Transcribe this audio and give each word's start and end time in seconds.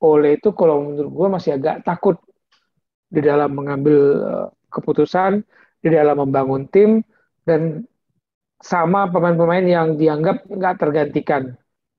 Ole 0.00 0.40
itu 0.40 0.56
kalau 0.56 0.80
menurut 0.80 1.12
gue 1.12 1.28
masih 1.28 1.50
agak 1.60 1.84
takut 1.84 2.16
di 3.10 3.20
dalam 3.20 3.52
mengambil 3.52 3.98
uh, 4.24 4.48
keputusan, 4.72 5.44
di 5.84 5.88
dalam 5.92 6.16
membangun 6.24 6.64
tim, 6.72 7.04
dan 7.44 7.84
sama 8.60 9.08
pemain-pemain 9.08 9.64
yang 9.64 9.96
dianggap 10.00 10.46
nggak 10.48 10.76
tergantikan. 10.80 11.56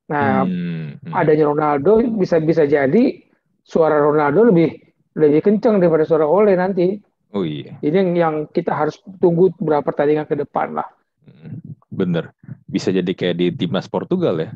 Nah, 0.09 0.43
hmm, 0.43 1.07
hmm. 1.07 1.13
adanya 1.13 1.45
Ronaldo 1.49 2.01
bisa 2.17 2.41
bisa 2.41 2.65
jadi 2.65 3.21
suara 3.61 4.01
Ronaldo 4.01 4.49
lebih 4.49 4.75
lebih 5.15 5.41
kencang 5.43 5.77
daripada 5.77 6.07
suara 6.07 6.25
Ole 6.25 6.55
nanti. 6.57 6.97
Oh 7.31 7.47
iya. 7.47 7.79
Ini 7.79 8.11
yang 8.15 8.51
kita 8.51 8.75
harus 8.75 8.99
tunggu 9.19 9.55
beberapa 9.55 9.91
pertandingan 9.91 10.27
ke 10.27 10.35
depan 10.35 10.75
lah. 10.75 10.87
Hmm, 11.23 11.75
bener. 11.87 12.35
Bisa 12.67 12.91
jadi 12.91 13.07
kayak 13.07 13.35
di 13.39 13.47
timnas 13.55 13.87
Portugal 13.87 14.35
ya. 14.39 14.49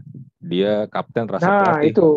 Dia 0.43 0.71
kapten 0.91 1.25
rasa 1.27 1.47
nah, 1.47 1.79
pelatih. 1.79 1.91
itu. 1.95 2.09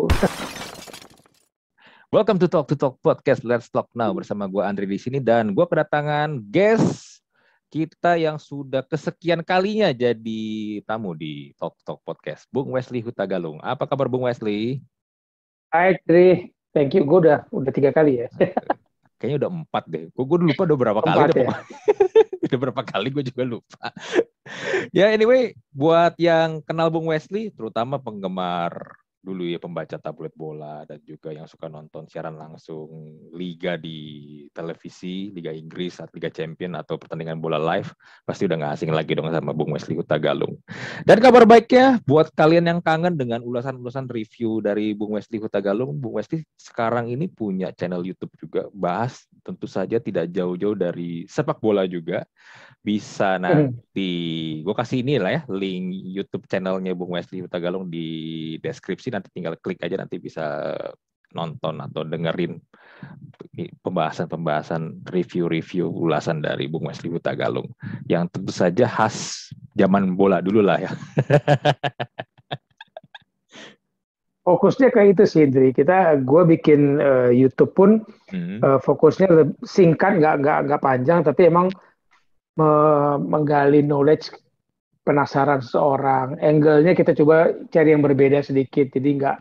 Welcome 2.09 2.41
to 2.41 2.49
Talk 2.49 2.65
to 2.65 2.73
Talk 2.73 2.97
Podcast. 3.05 3.45
Let's 3.45 3.69
Talk 3.69 3.85
Now 3.93 4.09
bersama 4.17 4.49
gue 4.49 4.65
Andri 4.65 4.89
di 4.89 4.97
sini 4.97 5.21
dan 5.21 5.53
gue 5.53 5.61
kedatangan 5.61 6.41
guest 6.41 7.21
kita 7.69 8.17
yang 8.17 8.41
sudah 8.41 8.81
kesekian 8.81 9.45
kalinya 9.45 9.93
jadi 9.93 10.41
tamu 10.89 11.13
di 11.13 11.53
Talk 11.61 11.77
Talk 11.85 12.01
Podcast, 12.01 12.49
Bung 12.49 12.73
Wesley 12.73 13.05
Hutagalung. 13.05 13.61
Apa 13.61 13.85
kabar 13.85 14.09
Bung 14.09 14.25
Wesley? 14.25 14.81
Hai 15.69 16.01
Tri, 16.01 16.49
thank 16.73 16.97
you. 16.97 17.05
Gue 17.05 17.29
udah 17.29 17.45
udah 17.53 17.69
tiga 17.69 17.93
kali 17.93 18.25
ya. 18.25 18.27
Kayaknya 19.21 19.45
udah 19.45 19.49
empat 19.61 19.83
deh. 19.85 20.09
Gue 20.09 20.25
gue 20.25 20.37
lupa 20.49 20.65
udah 20.65 20.77
berapa 20.81 21.01
kali. 21.05 21.13
Empat, 21.13 21.37
ya? 21.37 21.49
udah 22.49 22.57
berapa 22.57 22.81
kali 22.89 23.07
gue 23.13 23.23
juga 23.29 23.43
lupa. 23.45 23.93
ya 24.97 25.13
anyway, 25.13 25.53
buat 25.69 26.17
yang 26.17 26.65
kenal 26.65 26.89
Bung 26.89 27.13
Wesley, 27.13 27.53
terutama 27.53 28.01
penggemar 28.01 28.97
dulu 29.19 29.43
ya 29.43 29.59
pembaca 29.59 29.99
tablet 29.99 30.31
bola 30.31 30.87
dan 30.87 31.03
juga 31.03 31.35
yang 31.35 31.43
suka 31.43 31.67
nonton 31.67 32.07
siaran 32.07 32.39
langsung 32.39 32.87
liga 33.35 33.75
di 33.75 34.47
televisi, 34.55 35.29
Liga 35.35 35.51
Inggris, 35.51 35.99
Liga 36.15 36.31
Champion 36.31 36.79
atau 36.79 36.95
pertandingan 36.95 37.43
bola 37.43 37.59
live, 37.59 37.91
pasti 38.23 38.47
udah 38.47 38.55
nggak 38.55 38.73
asing 38.79 38.91
lagi 38.95 39.13
dong 39.19 39.27
sama 39.27 39.51
Bung 39.51 39.75
Wesley 39.75 39.99
Hutagalung. 39.99 40.55
Dan 41.03 41.19
kabar 41.19 41.43
baiknya 41.43 41.99
buat 42.07 42.31
kalian 42.31 42.71
yang 42.71 42.79
kangen 42.79 43.19
dengan 43.19 43.43
ulasan-ulasan 43.43 44.07
review 44.07 44.63
dari 44.63 44.95
Bung 44.95 45.19
Wesley 45.19 45.43
Hutagalung, 45.43 45.99
Bung 45.99 46.15
Wesley 46.15 46.47
sekarang 46.55 47.11
ini 47.11 47.27
punya 47.27 47.75
channel 47.75 48.07
YouTube 48.07 48.31
juga 48.39 48.71
bahas 48.71 49.27
tentu 49.43 49.67
saja 49.67 49.99
tidak 49.99 50.31
jauh-jauh 50.31 50.75
dari 50.75 51.27
sepak 51.27 51.59
bola 51.59 51.83
juga 51.89 52.23
bisa 52.79 53.35
hmm. 53.35 53.43
nanti 53.43 54.11
gue 54.63 54.75
kasih 54.75 55.03
ini 55.03 55.19
lah 55.19 55.31
ya 55.35 55.41
link 55.51 55.91
YouTube 56.15 56.47
channelnya 56.47 56.95
Bung 56.95 57.11
Wesley 57.11 57.43
Hutagalung 57.43 57.91
di 57.91 58.55
deskripsi 58.63 59.08
nanti 59.13 59.29
tinggal 59.33 59.57
klik 59.59 59.81
aja 59.81 59.99
nanti 59.99 60.17
bisa 60.21 60.75
nonton 61.29 61.77
atau 61.77 62.01
dengerin 62.01 62.57
pembahasan-pembahasan 63.85 65.05
review-review 65.13 65.85
ulasan 65.93 66.41
dari 66.41 66.65
Bung 66.65 66.89
Wesley 66.89 67.13
Hutagalung 67.13 67.69
yang 68.09 68.25
tentu 68.33 68.49
saja 68.49 68.89
khas 68.89 69.49
zaman 69.77 70.17
bola 70.17 70.41
dulu 70.41 70.65
lah 70.65 70.81
ya. 70.81 70.91
fokusnya 74.49 74.89
kayak 74.89 75.09
itu 75.13 75.23
sih, 75.29 75.45
Indri. 75.45 75.69
Kita, 75.69 76.17
gue 76.17 76.41
bikin 76.57 76.97
uh, 76.97 77.29
YouTube 77.29 77.77
pun 77.77 78.01
hmm. 78.33 78.65
uh, 78.65 78.79
fokusnya 78.81 79.53
singkat, 79.61 80.17
nggak 80.17 80.41
nggak 80.41 80.59
nggak 80.65 80.81
panjang, 80.81 81.21
tapi 81.21 81.53
emang 81.53 81.69
menggali 83.23 83.79
knowledge 83.79 84.35
penasaran 85.03 85.63
seorang. 85.63 86.37
Angle-nya 86.39 86.93
kita 86.93 87.15
coba 87.17 87.51
cari 87.71 87.89
yang 87.95 88.03
berbeda 88.03 88.43
sedikit. 88.45 88.91
Jadi 88.93 89.09
nggak 89.19 89.37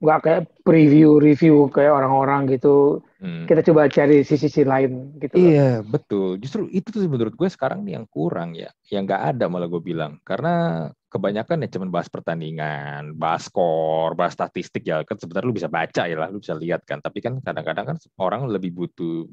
nggak 0.00 0.18
kayak 0.24 0.42
preview 0.64 1.20
review 1.20 1.68
kayak 1.68 1.92
orang-orang 1.92 2.48
gitu. 2.48 3.04
Hmm. 3.20 3.44
Kita 3.44 3.60
coba 3.68 3.84
cari 3.92 4.24
sisi-sisi 4.24 4.64
lain 4.64 5.20
gitu. 5.20 5.36
Iya 5.36 5.84
betul. 5.84 6.40
Justru 6.40 6.72
itu 6.72 6.88
tuh 6.88 7.04
menurut 7.04 7.36
gue 7.36 7.48
sekarang 7.52 7.84
yang 7.84 8.08
kurang 8.08 8.56
ya. 8.56 8.72
Yang 8.88 9.12
nggak 9.12 9.22
ada 9.36 9.44
malah 9.52 9.68
gue 9.68 9.82
bilang. 9.84 10.16
Karena 10.24 10.88
kebanyakan 11.12 11.66
ya 11.66 11.68
cuma 11.76 11.92
bahas 11.92 12.08
pertandingan, 12.08 13.12
bahas 13.12 13.52
skor, 13.52 14.16
bahas 14.16 14.32
statistik 14.32 14.88
ya 14.88 15.04
kan 15.04 15.20
sebenarnya 15.20 15.48
lu 15.52 15.56
bisa 15.58 15.68
baca 15.68 16.08
ya 16.08 16.16
lah, 16.16 16.32
lu 16.32 16.40
bisa 16.40 16.56
lihat 16.56 16.80
kan. 16.88 17.04
Tapi 17.04 17.20
kan 17.20 17.36
kadang-kadang 17.44 17.92
kan 17.92 17.96
orang 18.16 18.48
lebih 18.48 18.72
butuh 18.72 19.28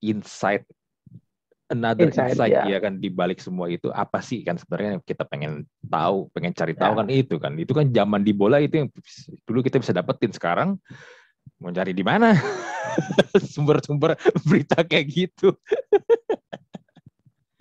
insight 0.00 0.64
another 1.72 2.08
insight, 2.08 2.36
insight 2.36 2.52
ya. 2.52 2.64
ya 2.68 2.78
kan 2.82 3.00
di 3.00 3.08
balik 3.08 3.40
semua 3.40 3.72
itu 3.72 3.88
apa 3.92 4.20
sih 4.20 4.44
kan 4.44 4.60
sebenarnya 4.60 5.00
kita 5.04 5.24
pengen 5.24 5.64
tahu, 5.84 6.28
pengen 6.36 6.52
cari 6.52 6.74
tahu 6.76 6.92
ya. 6.96 6.98
kan 7.00 7.08
itu 7.08 7.36
kan. 7.40 7.52
Itu 7.56 7.72
kan 7.72 7.86
zaman 7.92 8.20
di 8.26 8.32
bola 8.36 8.60
itu 8.60 8.84
yang 8.84 8.88
dulu 9.48 9.64
kita 9.64 9.80
bisa 9.80 9.96
dapetin 9.96 10.32
sekarang 10.34 10.76
mau 11.60 11.72
cari 11.72 11.92
di 11.92 12.04
mana 12.04 12.36
sumber-sumber 13.54 14.16
berita 14.44 14.84
kayak 14.84 15.06
gitu. 15.08 15.52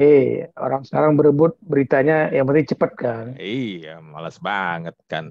Eh, 0.01 0.49
orang 0.57 0.81
sekarang 0.81 1.13
berebut 1.13 1.53
beritanya 1.61 2.27
yang 2.33 2.49
penting 2.49 2.65
cepet 2.65 2.91
kan. 2.97 3.25
Iya, 3.37 4.01
malas 4.01 4.41
banget 4.41 4.97
kan. 5.05 5.29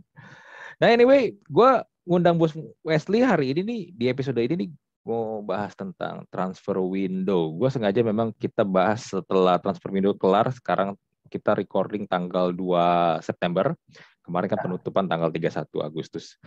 Nah 0.79 0.87
anyway, 0.87 1.35
gue 1.51 1.71
ngundang 2.07 2.39
bos 2.39 2.55
Wesley 2.87 3.27
hari 3.27 3.51
ini 3.53 3.61
nih 3.67 3.83
di 3.91 4.05
episode 4.07 4.39
ini 4.39 4.55
nih 4.55 4.71
mau 5.03 5.43
bahas 5.43 5.75
tentang 5.75 6.23
transfer 6.31 6.79
window. 6.79 7.51
Gue 7.59 7.69
sengaja 7.71 8.01
memang 8.07 8.31
kita 8.35 8.63
bahas 8.63 9.11
setelah 9.11 9.59
transfer 9.59 9.91
window 9.91 10.15
kelar. 10.15 10.51
Sekarang 10.55 10.95
kita 11.27 11.59
recording 11.59 12.07
tanggal 12.07 12.55
2 12.55 13.23
September. 13.25 13.75
Kemarin 14.23 14.49
kan 14.55 14.61
penutupan 14.63 15.11
tanggal 15.11 15.35
31 15.35 15.67
Agustus. 15.83 16.39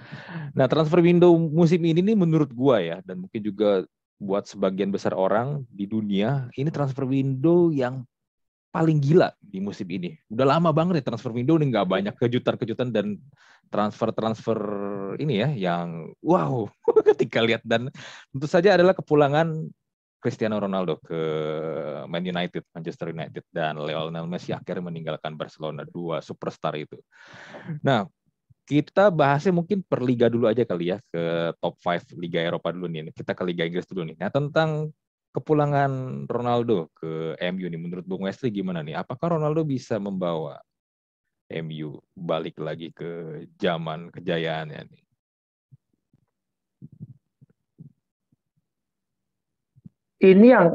Nah, 0.55 0.63
transfer 0.71 1.03
window 1.03 1.35
musim 1.35 1.83
ini 1.83 1.99
nih 1.99 2.15
menurut 2.15 2.47
gue 2.47 2.77
ya, 2.79 2.97
dan 3.03 3.19
mungkin 3.19 3.43
juga 3.43 3.83
buat 4.15 4.47
sebagian 4.47 4.95
besar 4.95 5.11
orang 5.11 5.67
di 5.67 5.83
dunia, 5.83 6.47
ini 6.55 6.71
transfer 6.71 7.03
window 7.03 7.67
yang 7.75 8.07
paling 8.75 8.99
gila 8.99 9.31
di 9.39 9.63
musim 9.63 9.87
ini. 9.87 10.19
Udah 10.27 10.59
lama 10.59 10.75
banget 10.75 10.99
ya 10.99 11.15
transfer 11.15 11.31
window 11.31 11.55
nih 11.55 11.71
nggak 11.71 11.87
banyak 11.87 12.15
kejutan-kejutan 12.19 12.91
dan 12.91 13.15
transfer-transfer 13.71 14.59
ini 15.15 15.39
ya 15.39 15.49
yang 15.55 16.11
wow 16.19 16.67
ketika 17.15 17.39
lihat 17.39 17.63
dan 17.63 17.87
tentu 18.35 18.47
saja 18.51 18.75
adalah 18.75 18.91
kepulangan 18.91 19.71
Cristiano 20.19 20.59
Ronaldo 20.59 20.99
ke 20.99 21.21
Man 22.11 22.25
United, 22.27 22.67
Manchester 22.75 23.15
United 23.15 23.47
dan 23.47 23.79
Lionel 23.79 24.27
Messi 24.27 24.51
akhirnya 24.51 24.91
meninggalkan 24.91 25.39
Barcelona 25.39 25.87
dua 25.87 26.19
superstar 26.19 26.75
itu. 26.75 26.99
Nah, 27.85 28.09
kita 28.65 29.13
bahasnya 29.13 29.53
mungkin 29.53 29.85
per 29.85 30.01
liga 30.01 30.25
dulu 30.25 30.49
aja 30.49 30.65
kali 30.65 30.91
ya 30.91 30.97
ke 31.13 31.53
top 31.61 31.77
5 31.77 32.17
liga 32.17 32.41
Eropa 32.41 32.73
dulu 32.73 32.89
nih. 32.89 33.13
Kita 33.13 33.37
ke 33.37 33.43
liga 33.45 33.63
Inggris 33.69 33.85
dulu 33.85 34.01
nih. 34.01 34.17
Nah, 34.17 34.33
tentang 34.33 34.89
kepulangan 35.35 36.23
Ronaldo 36.31 36.87
ke 36.95 37.35
MU 37.51 37.67
nih 37.67 37.81
menurut 37.81 38.07
Bung 38.07 38.23
Wesley 38.23 38.55
gimana 38.55 38.79
nih? 38.79 38.95
Apakah 38.95 39.35
Ronaldo 39.35 39.67
bisa 39.67 39.99
membawa 39.99 40.63
MU 41.51 42.01
balik 42.17 42.57
lagi 42.57 42.89
ke 42.89 43.43
zaman 43.61 44.09
kejayaannya 44.09 44.81
nih. 44.89 45.03
Ini 50.25 50.47
yang 50.47 50.67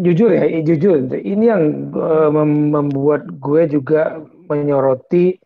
jujur 0.00 0.32
ya, 0.32 0.48
jujur 0.64 1.12
ini 1.12 1.44
yang 1.50 1.92
uh, 1.92 2.32
membuat 2.32 3.28
gue 3.36 3.68
juga 3.68 4.24
menyoroti 4.48 5.36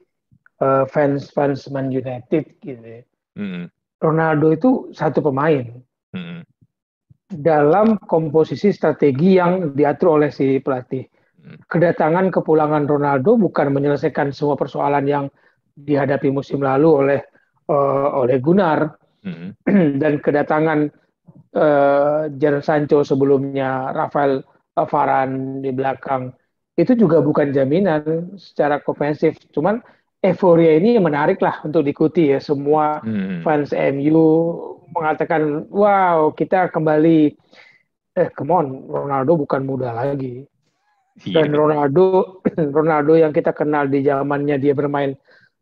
uh, 0.63 0.87
fans 0.87 1.33
fans 1.35 1.67
Man 1.75 1.91
United 1.91 2.55
gitu. 2.63 2.85
Ya. 2.85 3.03
Mm-hmm. 3.35 3.65
Ronaldo 3.99 4.55
itu 4.55 4.71
satu 4.95 5.25
pemain 5.25 5.75
mm-hmm. 6.15 6.41
Dalam 7.35 7.99
komposisi 7.99 8.71
strategi 8.71 9.39
yang 9.39 9.75
diatur 9.75 10.23
oleh 10.23 10.31
si 10.31 10.59
pelatih. 10.63 11.05
Kedatangan 11.69 12.33
kepulangan 12.33 12.89
Ronaldo 12.89 13.37
bukan 13.37 13.69
menyelesaikan 13.75 14.33
semua 14.33 14.57
persoalan 14.57 15.05
yang 15.05 15.25
dihadapi 15.77 16.33
musim 16.33 16.65
lalu 16.65 16.89
oleh 16.89 17.21
uh, 17.69 18.09
oleh 18.25 18.41
Gunnar. 18.41 18.97
Mm-hmm. 19.25 19.49
dan 20.05 20.21
kedatangan 20.21 20.79
uh, 21.57 22.29
Jadon 22.37 22.61
Sancho 22.61 23.01
sebelumnya 23.01 23.89
Rafael 23.97 24.45
Varane 24.77 25.65
di 25.65 25.73
belakang 25.73 26.29
itu 26.75 26.93
juga 26.99 27.23
bukan 27.23 27.55
jaminan 27.55 28.35
secara 28.37 28.83
ofensif 28.85 29.39
cuman 29.55 29.79
euforia 30.25 30.77
ini 30.77 30.99
menarik 30.99 31.39
lah 31.41 31.61
untuk 31.65 31.85
diikuti 31.85 32.33
ya. 32.33 32.41
Semua 32.41 33.01
mm-hmm. 33.05 33.41
fans 33.45 33.71
MU 33.73 34.25
mengatakan 34.95 35.67
wow 35.69 36.31
kita 36.33 36.71
kembali 36.71 37.35
eh 38.15 38.29
come 38.33 38.53
on 38.55 38.67
Ronaldo 38.87 39.35
bukan 39.37 39.67
muda 39.67 39.91
lagi 39.91 40.47
Iya. 41.23 41.47
Dan 41.47 41.55
Ronaldo, 41.55 42.43
Ronaldo 42.79 43.15
yang 43.15 43.31
kita 43.31 43.55
kenal 43.55 43.87
di 43.87 44.03
zamannya 44.03 44.59
dia 44.59 44.75
bermain 44.75 45.15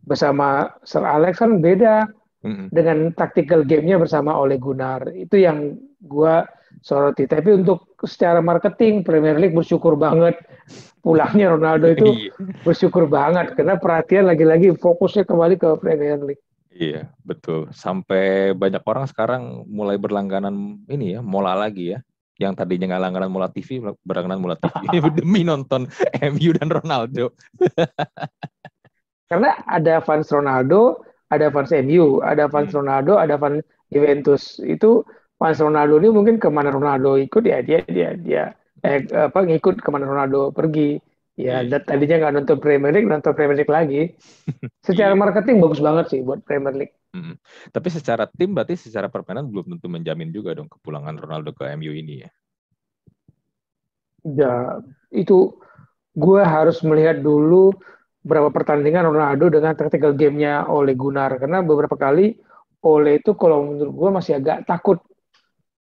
bersama 0.03 0.73
Sir 0.81 1.05
Alex 1.05 1.45
kan 1.45 1.61
beda 1.61 2.09
mm-hmm. 2.41 2.67
dengan 2.73 3.13
tactical 3.13 3.69
gamenya 3.69 4.01
bersama 4.01 4.33
Ole 4.41 4.57
Gunnar. 4.57 5.13
Itu 5.13 5.37
yang 5.37 5.77
gua 6.01 6.49
soroti. 6.81 7.29
Tapi 7.29 7.53
untuk 7.53 8.01
secara 8.01 8.41
marketing 8.41 9.05
Premier 9.05 9.37
League 9.37 9.53
bersyukur 9.53 9.93
banget 9.93 10.41
pulangnya 11.05 11.53
Ronaldo 11.53 11.93
itu 11.93 12.07
iya. 12.09 12.33
bersyukur 12.65 13.05
banget 13.11 13.53
karena 13.53 13.77
perhatian 13.77 14.25
lagi-lagi 14.33 14.73
fokusnya 14.81 15.29
kembali 15.29 15.61
ke 15.61 15.69
Premier 15.77 16.17
League. 16.17 16.41
Iya, 16.73 17.13
betul. 17.21 17.69
Sampai 17.77 18.57
banyak 18.57 18.81
orang 18.89 19.05
sekarang 19.05 19.69
mulai 19.69 20.01
berlangganan 20.01 20.81
ini 20.89 21.17
ya, 21.17 21.21
mola 21.21 21.53
lagi 21.53 21.97
ya. 21.97 22.01
Yang 22.41 22.65
tadinya 22.65 22.97
nggak 22.97 23.03
langganan 23.05 23.31
mola 23.31 23.49
TV, 23.53 23.85
berlangganan 24.03 24.41
mola 24.41 24.57
TV 24.57 24.73
demi 25.21 25.45
nonton 25.45 25.85
MU 26.33 26.51
dan 26.57 26.73
Ronaldo. 26.73 27.37
Karena 29.29 29.61
ada 29.69 30.01
fans 30.01 30.33
Ronaldo, 30.33 31.05
ada 31.29 31.53
fans 31.53 31.73
MU, 31.85 32.25
ada 32.25 32.49
fans 32.49 32.73
hmm. 32.73 32.79
Ronaldo, 32.81 33.13
ada 33.21 33.37
fans 33.37 33.61
Juventus. 33.93 34.57
Itu 34.65 35.05
fans 35.37 35.61
Ronaldo 35.61 36.01
ini 36.01 36.09
mungkin 36.09 36.37
ke 36.41 36.49
mana 36.49 36.71
Ronaldo 36.71 37.19
ikut 37.19 37.43
ya 37.43 37.61
dia 37.67 37.83
dia 37.91 38.15
dia 38.15 38.45
eh, 38.87 39.03
apa 39.11 39.43
ngikut 39.43 39.83
ke 39.83 39.89
mana 39.91 40.07
Ronaldo 40.07 40.55
pergi 40.55 41.03
Ya, 41.43 41.67
yeah. 41.67 41.83
tadinya 41.83 42.17
nggak 42.23 42.35
nonton 42.39 42.59
Premier 42.63 42.95
League, 42.95 43.11
nonton 43.11 43.35
Premier 43.35 43.59
League 43.59 43.73
lagi. 43.73 44.15
Secara 44.87 45.13
yeah. 45.13 45.19
marketing 45.19 45.59
bagus 45.59 45.83
banget 45.83 46.07
sih 46.15 46.21
buat 46.23 46.41
Premier 46.47 46.75
League. 46.75 46.95
Hmm. 47.13 47.37
Tapi 47.69 47.93
secara 47.93 48.25
tim 48.25 48.57
berarti 48.57 48.73
secara 48.73 49.13
permainan 49.13 49.45
belum 49.53 49.77
tentu 49.77 49.85
menjamin 49.93 50.33
juga 50.33 50.57
dong 50.57 50.73
kepulangan 50.73 51.13
Ronaldo 51.21 51.53
ke 51.53 51.69
MU 51.77 51.93
ini 51.93 52.25
ya. 52.25 52.31
Ya, 54.23 54.55
itu 55.13 55.53
gue 56.17 56.41
harus 56.41 56.81
melihat 56.81 57.21
dulu 57.21 57.75
berapa 58.23 58.49
pertandingan 58.49 59.13
Ronaldo 59.13 59.51
dengan 59.51 59.77
tactical 59.77 60.17
game-nya 60.17 60.65
Ole 60.71 60.97
Gunnar. 60.97 61.37
Karena 61.37 61.61
beberapa 61.61 61.99
kali 62.01 62.33
Ole 62.87 63.21
itu 63.21 63.37
kalau 63.37 63.67
menurut 63.77 63.93
gue 63.93 64.11
masih 64.15 64.33
agak 64.41 64.65
takut 64.65 64.99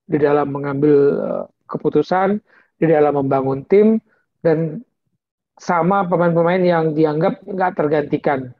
di 0.07 0.15
dalam 0.21 0.48
mengambil 0.48 0.95
eh, 1.19 1.44
keputusan, 1.68 2.39
di 2.80 2.86
dalam 2.88 3.19
membangun 3.19 3.68
tim, 3.68 4.00
dan 4.39 4.80
sama 5.57 6.06
pemain-pemain 6.06 6.62
yang 6.62 6.94
dianggap 6.94 7.42
nggak 7.44 7.71
tergantikan. 7.74 8.54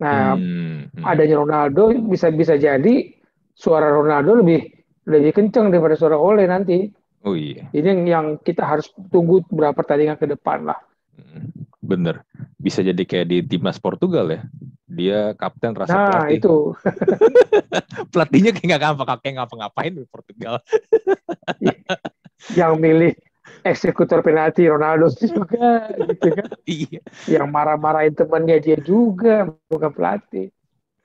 Nah, 0.00 0.36
hmm, 0.36 0.92
hmm. 0.92 1.04
adanya 1.04 1.36
Ronaldo 1.40 1.94
bisa 2.06 2.28
bisa 2.28 2.60
jadi 2.60 3.12
suara 3.56 3.88
Ronaldo 3.88 4.44
lebih 4.44 4.68
lebih 5.08 5.32
kencang 5.34 5.72
daripada 5.72 5.96
suara 5.96 6.20
Ole 6.20 6.44
nanti. 6.44 6.86
Oh 7.22 7.38
iya. 7.38 7.70
Ini 7.70 8.04
yang 8.04 8.42
kita 8.42 8.66
harus 8.66 8.90
tunggu 9.08 9.46
beberapa 9.46 9.82
pertandingan 9.82 10.18
ke 10.18 10.26
depan 10.26 10.66
lah. 10.66 10.78
Hmm, 11.14 11.66
bener. 11.78 12.26
Bisa 12.58 12.82
jadi 12.82 12.98
kayak 12.98 13.26
di 13.30 13.38
timnas 13.46 13.78
Portugal 13.78 14.26
ya. 14.30 14.42
Dia 14.92 15.32
kapten 15.38 15.72
rasa 15.72 15.94
nah, 15.94 16.06
pelatih. 16.28 16.36
itu. 16.42 16.56
Pelatihnya 18.12 18.50
kayak 18.52 18.66
nggak 18.68 18.82
ngapa 18.82 19.14
kayak 19.22 19.34
ngapa-ngapain 19.40 19.92
di 19.94 20.04
Portugal. 20.10 20.60
yang 22.58 22.76
milih 22.76 23.14
eksekutor 23.62 24.20
penalti 24.22 24.66
Ronaldo 24.66 25.10
juga 25.22 25.90
gitu 25.94 26.14
kan. 26.18 26.50
Iya. 26.68 27.00
Yang 27.26 27.46
marah-marahin 27.50 28.14
temannya 28.14 28.58
dia 28.62 28.78
juga 28.82 29.50
bukan 29.70 29.90
pelatih. 29.94 30.48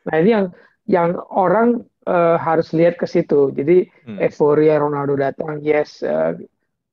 Nah 0.09 0.15
ini 0.21 0.29
yang 0.33 0.45
yang 0.87 1.09
orang 1.29 1.83
uh, 2.07 2.37
harus 2.39 2.71
lihat 2.71 2.95
ke 2.97 3.05
situ. 3.05 3.51
Jadi 3.53 3.87
hmm. 4.07 4.17
euforia 4.23 4.79
Ronaldo 4.79 5.19
datang, 5.19 5.59
yes, 5.59 6.01
uh, 6.01 6.33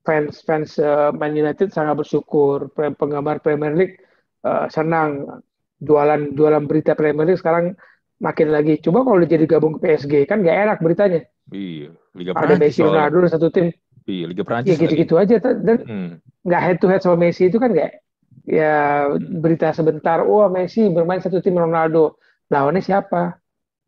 fans 0.02 0.42
fans 0.42 0.76
uh, 0.76 1.14
Man 1.14 1.38
United 1.38 1.70
sangat 1.70 2.04
bersyukur. 2.04 2.72
Penggemar 2.74 3.40
Premier 3.40 3.72
League 3.72 3.96
uh, 4.44 4.66
senang. 4.68 5.42
Jualan 5.84 6.32
jualan 6.32 6.64
berita 6.64 6.96
Premier 6.96 7.28
League 7.28 7.42
sekarang 7.42 7.76
makin 8.22 8.48
lagi. 8.54 8.80
Coba 8.80 9.04
kalau 9.04 9.20
dia 9.20 9.36
jadi 9.36 9.44
gabung 9.44 9.76
ke 9.76 9.80
PSG 9.84 10.24
kan 10.24 10.40
gak 10.40 10.54
enak 10.54 10.78
beritanya. 10.80 11.20
Iya. 11.52 11.92
Liga 12.14 12.30
Ada 12.32 12.56
Messi 12.56 12.80
Ronaldo 12.80 13.26
satu 13.26 13.50
tim 13.50 13.74
Iya, 14.04 14.24
Liga 14.28 14.44
Prancis. 14.44 14.76
Ya 14.76 14.76
gitu-gitu 14.76 15.16
aja 15.16 15.40
dan 15.40 15.78
hmm. 15.80 16.10
nggak 16.44 16.62
head 16.62 16.78
to 16.80 16.86
head 16.92 17.00
sama 17.00 17.16
Messi 17.16 17.48
itu 17.48 17.56
kan 17.56 17.72
kayak 17.72 18.04
ya 18.44 19.08
berita 19.16 19.72
sebentar, 19.72 20.20
oh 20.20 20.44
Messi 20.52 20.92
bermain 20.92 21.24
satu 21.24 21.40
tim 21.40 21.56
Ronaldo. 21.56 22.20
Lawannya 22.52 22.84
siapa? 22.84 23.40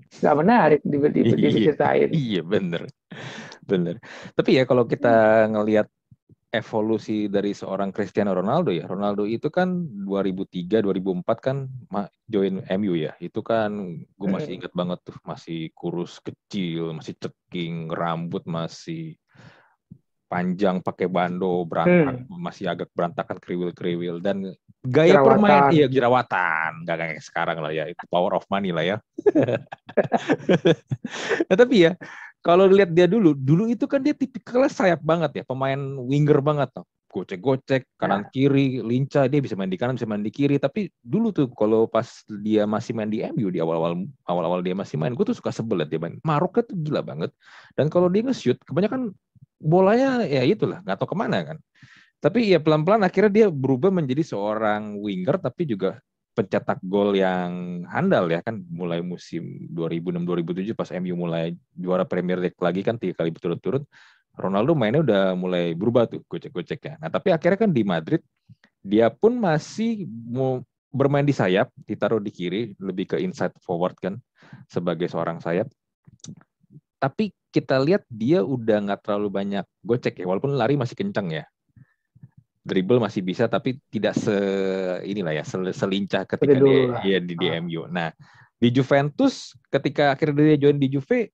Gak 0.06 0.36
menarik 0.38 0.80
di, 0.80 0.96
di, 0.96 1.20
di, 1.20 1.20
iya, 1.34 1.48
diceritain. 1.50 2.08
Iya, 2.14 2.40
bener. 2.46 2.88
Bener. 3.66 4.00
Tapi 4.32 4.56
ya 4.56 4.64
kalau 4.64 4.88
kita 4.88 5.44
ngelihat 5.50 5.90
evolusi 6.54 7.28
dari 7.28 7.52
seorang 7.52 7.92
Cristiano 7.92 8.32
Ronaldo 8.32 8.72
ya. 8.72 8.88
Ronaldo 8.88 9.28
itu 9.28 9.52
kan 9.52 9.84
2003 10.06 10.80
2004 10.80 11.26
kan 11.44 11.68
join 12.24 12.64
MU 12.80 12.96
ya. 12.96 13.12
Itu 13.20 13.44
kan 13.44 13.76
gue 14.08 14.28
masih 14.30 14.56
hmm. 14.56 14.58
ingat 14.62 14.72
banget 14.72 14.98
tuh, 15.04 15.16
masih 15.26 15.68
kurus 15.76 16.22
kecil, 16.24 16.96
masih 16.96 17.14
ceking, 17.20 17.92
rambut 17.92 18.46
masih 18.48 19.20
panjang 20.26 20.82
pakai 20.82 21.06
bando 21.06 21.62
berantak 21.62 22.26
hmm. 22.26 22.42
masih 22.42 22.66
agak 22.66 22.90
berantakan 22.90 23.38
kriwil-kriwil 23.38 24.18
dan 24.18 24.50
gaya 24.82 25.18
jerawatan. 25.18 25.30
permain 25.30 25.62
iya 25.70 25.86
jerawatan 25.86 26.70
nggak 26.82 26.96
kayak 26.98 27.22
sekarang 27.22 27.58
lah 27.62 27.70
ya 27.70 27.86
itu 27.86 28.02
power 28.10 28.34
of 28.34 28.46
money 28.50 28.74
lah 28.74 28.82
ya 28.82 28.96
nah, 31.46 31.56
tapi 31.56 31.86
ya 31.86 31.94
kalau 32.42 32.66
lihat 32.66 32.90
dia 32.90 33.06
dulu 33.06 33.34
dulu 33.34 33.70
itu 33.70 33.86
kan 33.86 34.02
dia 34.02 34.14
tipikalnya 34.14 34.70
sayap 34.70 35.02
banget 35.02 35.42
ya 35.42 35.44
pemain 35.46 35.78
winger 35.78 36.42
banget 36.42 36.70
tuh 36.74 36.86
gocek-gocek 37.16 37.96
kanan 37.96 38.28
ya. 38.28 38.30
kiri 38.36 38.84
lincah 38.84 39.24
dia 39.24 39.40
bisa 39.40 39.56
main 39.56 39.72
di 39.72 39.80
kanan 39.80 39.96
bisa 39.96 40.04
main 40.04 40.20
di 40.20 40.28
kiri. 40.28 40.60
Tapi 40.60 40.92
dulu 41.00 41.32
tuh 41.32 41.48
kalau 41.56 41.88
pas 41.88 42.04
dia 42.28 42.68
masih 42.68 42.92
main 42.92 43.08
di 43.08 43.24
MU 43.32 43.48
di 43.48 43.64
awal-awal 43.64 44.04
awal-awal 44.28 44.60
dia 44.60 44.76
masih 44.76 45.00
main 45.00 45.16
gue 45.16 45.24
tuh 45.24 45.32
suka 45.32 45.48
sebel 45.48 45.80
dia 45.88 45.96
main. 45.96 46.20
Maroknya 46.20 46.68
tuh 46.68 46.76
gila 46.76 47.00
banget. 47.00 47.32
Dan 47.72 47.88
kalau 47.88 48.12
dia 48.12 48.20
nge-shoot 48.28 48.60
kebanyakan 48.68 49.16
bolanya 49.56 50.28
ya 50.28 50.44
itulah 50.44 50.84
nggak 50.84 51.00
tahu 51.00 51.16
ke 51.16 51.16
mana 51.16 51.38
kan. 51.40 51.58
Tapi 52.20 52.52
ya 52.52 52.60
pelan-pelan 52.60 53.00
akhirnya 53.08 53.32
dia 53.32 53.46
berubah 53.48 53.88
menjadi 53.88 54.36
seorang 54.36 55.00
winger 55.00 55.40
tapi 55.40 55.64
juga 55.68 56.00
pencetak 56.36 56.84
gol 56.84 57.16
yang 57.16 57.80
handal 57.88 58.28
ya 58.28 58.44
kan. 58.44 58.60
Mulai 58.68 59.00
musim 59.00 59.72
2006-2007 59.72 60.76
pas 60.76 60.92
MU 61.00 61.16
mulai 61.16 61.56
juara 61.72 62.04
Premier 62.04 62.36
League 62.36 62.60
lagi 62.60 62.84
kan 62.84 63.00
tiga 63.00 63.24
kali 63.24 63.32
berturut-turut 63.32 63.88
Ronaldo 64.36 64.76
mainnya 64.76 65.00
udah 65.00 65.22
mulai 65.32 65.72
berubah 65.72 66.04
tuh 66.04 66.20
gocek-goceknya. 66.28 67.00
Nah 67.00 67.08
tapi 67.08 67.32
akhirnya 67.32 67.66
kan 67.66 67.72
di 67.72 67.82
Madrid 67.82 68.20
dia 68.84 69.08
pun 69.08 69.34
masih 69.40 70.06
mau 70.28 70.62
bermain 70.92 71.26
di 71.26 71.34
sayap, 71.34 71.72
ditaruh 71.84 72.22
di 72.22 72.30
kiri, 72.30 72.62
lebih 72.80 73.16
ke 73.16 73.16
inside 73.20 73.52
forward 73.60 73.96
kan 73.98 74.14
sebagai 74.70 75.10
seorang 75.10 75.42
sayap. 75.42 75.68
Tapi 76.96 77.34
kita 77.52 77.76
lihat 77.80 78.04
dia 78.08 78.40
udah 78.44 78.84
nggak 78.86 79.00
terlalu 79.04 79.28
banyak 79.28 79.66
gocek 79.84 80.20
ya, 80.20 80.24
walaupun 80.28 80.56
lari 80.56 80.76
masih 80.78 80.96
kencang 80.96 81.32
ya. 81.32 81.44
Dribble 82.66 82.98
masih 82.98 83.22
bisa, 83.22 83.46
tapi 83.46 83.78
tidak 83.94 84.18
se 84.18 84.34
inilah 85.06 85.38
ya 85.38 85.44
sel, 85.46 85.70
selincah 85.70 86.26
ketika 86.26 86.56
dia, 86.58 86.82
dia 87.02 87.18
di, 87.22 87.34
ah. 87.46 87.62
MU. 87.62 87.86
Nah 87.86 88.10
di 88.56 88.72
Juventus 88.72 89.52
ketika 89.68 90.16
akhirnya 90.16 90.56
dia 90.56 90.68
join 90.68 90.80
di 90.80 90.88
Juve 90.88 91.30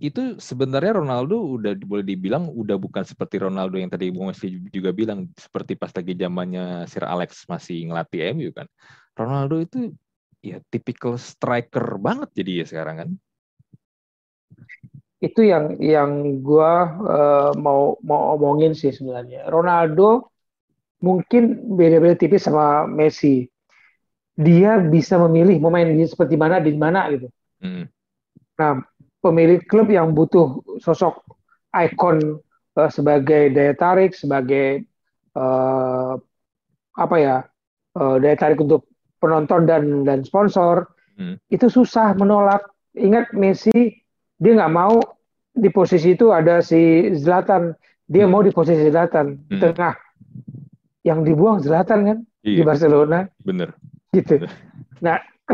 itu 0.00 0.40
sebenarnya 0.40 1.04
Ronaldo 1.04 1.60
udah 1.60 1.76
boleh 1.84 2.06
dibilang 2.06 2.48
udah 2.48 2.80
bukan 2.80 3.04
seperti 3.04 3.42
Ronaldo 3.42 3.76
yang 3.76 3.92
tadi 3.92 4.08
Bung 4.08 4.32
Wesley 4.32 4.62
juga 4.72 4.90
bilang 4.90 5.28
seperti 5.36 5.76
pas 5.76 5.92
lagi 5.92 6.16
zamannya 6.16 6.88
Sir 6.88 7.04
Alex 7.04 7.44
masih 7.46 7.92
ngelatih 7.92 8.32
MU 8.32 8.50
kan. 8.56 8.66
Ronaldo 9.12 9.60
itu 9.60 9.92
ya 10.40 10.58
tipikal 10.72 11.20
striker 11.20 12.00
banget 12.00 12.32
jadi 12.34 12.64
ya 12.64 12.66
sekarang 12.66 12.96
kan 12.98 13.10
itu 15.22 15.46
yang 15.46 15.78
yang 15.78 16.42
gue 16.42 16.72
uh, 17.06 17.54
mau 17.54 17.94
mau 18.02 18.34
omongin 18.34 18.74
sih 18.74 18.90
sebenarnya. 18.90 19.46
Ronaldo 19.46 20.34
mungkin 20.98 21.62
beda-beda 21.78 22.18
tipis 22.18 22.50
sama 22.50 22.90
Messi. 22.90 23.46
Dia 24.34 24.82
bisa 24.82 25.22
memilih 25.22 25.62
mau 25.62 25.70
main 25.70 25.94
seperti 26.02 26.34
mana 26.34 26.58
di 26.58 26.74
mana 26.74 27.06
gitu. 27.14 27.30
Hmm. 27.62 27.86
Nah, 28.58 28.82
pemilik 29.22 29.62
klub 29.64 29.88
yang 29.88 30.12
butuh 30.12 30.60
sosok 30.82 31.22
ikon 31.72 32.42
uh, 32.76 32.90
sebagai 32.90 33.54
daya 33.54 33.72
tarik, 33.78 34.12
sebagai 34.12 34.84
uh, 35.38 36.18
apa 36.98 37.16
ya 37.16 37.36
uh, 37.96 38.16
daya 38.18 38.36
tarik 38.36 38.60
untuk 38.60 38.90
penonton 39.22 39.64
dan 39.64 40.02
dan 40.02 40.26
sponsor, 40.26 40.90
hmm. 41.16 41.38
itu 41.48 41.70
susah 41.70 42.12
menolak. 42.18 42.66
Ingat 42.92 43.32
Messi 43.32 44.02
dia 44.42 44.52
nggak 44.58 44.74
mau 44.74 45.00
di 45.52 45.68
posisi 45.68 46.16
itu 46.16 46.32
ada 46.32 46.64
si 46.64 47.12
Zlatan 47.14 47.76
dia 48.08 48.24
hmm. 48.24 48.32
mau 48.32 48.42
di 48.42 48.50
posisi 48.50 48.88
Zlatan 48.88 49.38
hmm. 49.46 49.60
tengah 49.60 49.94
yang 51.06 51.22
dibuang 51.22 51.60
Zlatan 51.60 52.00
kan 52.08 52.18
iya. 52.42 52.58
di 52.58 52.62
Barcelona 52.64 53.28
bener 53.44 53.76
gitu 54.10 54.42
nah 55.04 55.20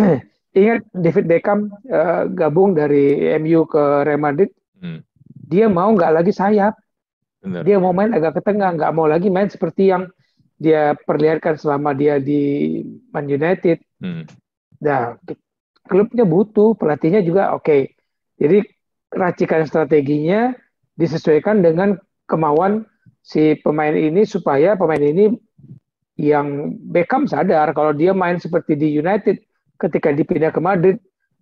ingat 0.57 0.81
David 0.97 1.27
Beckham 1.29 1.69
uh, 1.91 2.25
gabung 2.33 2.73
dari 2.73 3.21
MU 3.41 3.69
ke 3.69 4.07
Real 4.07 4.21
Madrid 4.21 4.51
hmm. 4.81 5.05
dia 5.49 5.69
mau 5.69 5.93
nggak 5.93 6.13
lagi 6.15 6.33
sayap 6.33 6.75
Bener. 7.45 7.63
dia 7.65 7.77
mau 7.77 7.93
main 7.93 8.11
agak 8.13 8.41
ke 8.41 8.43
tengah 8.49 8.75
nggak 8.75 8.93
mau 8.97 9.05
lagi 9.05 9.29
main 9.29 9.49
seperti 9.49 9.93
yang 9.93 10.09
dia 10.59 10.99
perlihatkan 11.07 11.55
selama 11.55 11.95
dia 11.95 12.19
di 12.19 12.83
Man 13.13 13.29
United 13.29 13.79
hmm. 14.01 14.25
nah 14.83 15.15
klubnya 15.87 16.25
butuh 16.25 16.75
pelatihnya 16.75 17.21
juga 17.23 17.55
oke 17.55 17.65
okay. 17.65 17.81
jadi 18.41 18.65
racikan 19.13 19.65
strateginya 19.65 20.53
disesuaikan 20.99 21.63
dengan 21.63 21.97
kemauan 22.29 22.85
si 23.25 23.57
pemain 23.61 23.95
ini 23.95 24.25
supaya 24.29 24.77
pemain 24.77 25.01
ini 25.01 25.33
yang 26.19 26.75
Beckham 26.91 27.31
sadar 27.31 27.71
kalau 27.73 27.95
dia 27.95 28.11
main 28.11 28.43
seperti 28.43 28.75
di 28.75 28.91
United 28.91 29.39
ketika 29.79 30.11
dipindah 30.11 30.51
ke 30.51 30.61
Madrid 30.61 30.97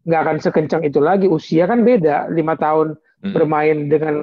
nggak 0.06 0.20
akan 0.22 0.36
sekencang 0.38 0.82
itu 0.86 1.02
lagi. 1.02 1.26
Usia 1.26 1.66
kan 1.66 1.82
beda, 1.82 2.30
lima 2.30 2.54
tahun 2.54 2.94
hmm. 2.96 3.32
bermain 3.34 3.78
dengan 3.90 4.14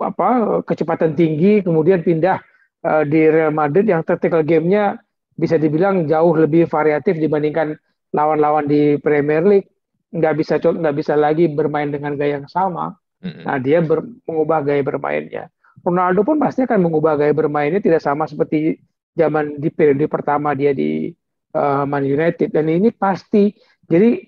apa 0.00 0.62
kecepatan 0.64 1.18
tinggi, 1.18 1.60
kemudian 1.60 2.00
pindah 2.00 2.40
uh, 2.86 3.04
di 3.04 3.28
Real 3.28 3.52
Madrid 3.52 3.90
yang 3.90 4.00
tactical 4.06 4.40
gamenya 4.46 4.98
bisa 5.36 5.58
dibilang 5.58 6.06
jauh 6.08 6.32
lebih 6.32 6.70
variatif 6.70 7.18
dibandingkan 7.18 7.76
lawan-lawan 8.14 8.64
di 8.64 8.96
Premier 9.02 9.44
League. 9.44 9.68
Nggak 10.12 10.34
bisa 10.38 10.54
nggak 10.60 10.96
bisa 10.96 11.14
lagi 11.16 11.48
bermain 11.48 11.88
dengan 11.92 12.16
gaya 12.16 12.40
yang 12.40 12.48
sama. 12.48 12.96
Hmm. 13.20 13.44
Nah 13.44 13.56
dia 13.60 13.80
ber, 13.84 14.02
mengubah 14.24 14.64
gaya 14.64 14.82
bermainnya. 14.84 15.44
Ronaldo 15.82 16.22
pun 16.22 16.36
pasti 16.38 16.62
akan 16.62 16.88
mengubah 16.88 17.16
gaya 17.16 17.32
bermainnya 17.32 17.80
tidak 17.80 18.04
sama 18.04 18.28
seperti 18.28 18.78
zaman 19.16 19.60
di 19.60 19.68
periode 19.72 20.08
pertama 20.08 20.52
dia 20.52 20.72
di 20.72 21.12
uh, 21.56 21.84
Man 21.84 22.04
United 22.04 22.52
dan 22.52 22.68
ini 22.68 22.92
pasti 22.92 23.52
jadi 23.88 24.20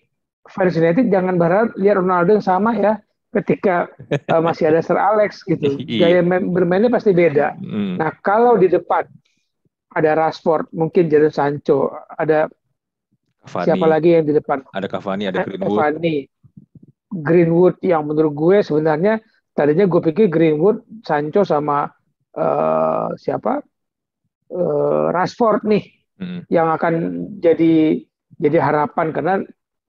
fans 0.45 0.76
United 0.76 1.09
jangan 1.09 1.40
berharap 1.40 1.73
lihat 1.81 2.00
Ronaldo 2.00 2.37
yang 2.37 2.45
sama 2.45 2.76
ya 2.76 3.00
ketika 3.35 3.90
uh, 4.31 4.43
masih 4.45 4.71
ada 4.71 4.81
Sir 4.85 4.95
Alex 4.95 5.43
gitu. 5.43 5.75
Iya. 5.85 6.23
Gaya 6.23 6.40
bermainnya 6.47 6.93
pasti 6.93 7.11
beda. 7.11 7.59
Hmm. 7.59 7.99
Nah, 7.99 8.14
kalau 8.23 8.54
di 8.54 8.71
depan 8.71 9.02
ada 9.95 10.11
Rashford, 10.14 10.71
mungkin 10.75 11.07
Jadon 11.11 11.35
Sancho, 11.35 11.90
ada 12.14 12.50
Cavani. 13.47 13.66
siapa 13.66 13.87
lagi 13.87 14.09
yang 14.14 14.25
di 14.26 14.35
depan? 14.35 14.62
Ada 14.75 14.87
Cavani, 14.90 15.25
ada 15.31 15.43
Greenwood. 15.47 15.78
Cavani. 15.78 16.16
Greenwood 17.14 17.76
yang 17.78 18.02
menurut 18.11 18.35
gue 18.35 18.57
sebenarnya 18.66 19.23
tadinya 19.54 19.87
gue 19.87 20.00
pikir 20.02 20.26
Greenwood, 20.26 20.83
Sancho 21.07 21.47
sama 21.47 21.87
uh, 22.35 23.09
siapa? 23.14 23.62
Uh, 24.50 25.11
Rashford 25.14 25.66
nih 25.66 25.93
hmm. 26.21 26.50
yang 26.50 26.68
akan 26.71 26.94
jadi 27.40 28.02
jadi 28.38 28.59
harapan 28.59 29.14
karena 29.14 29.35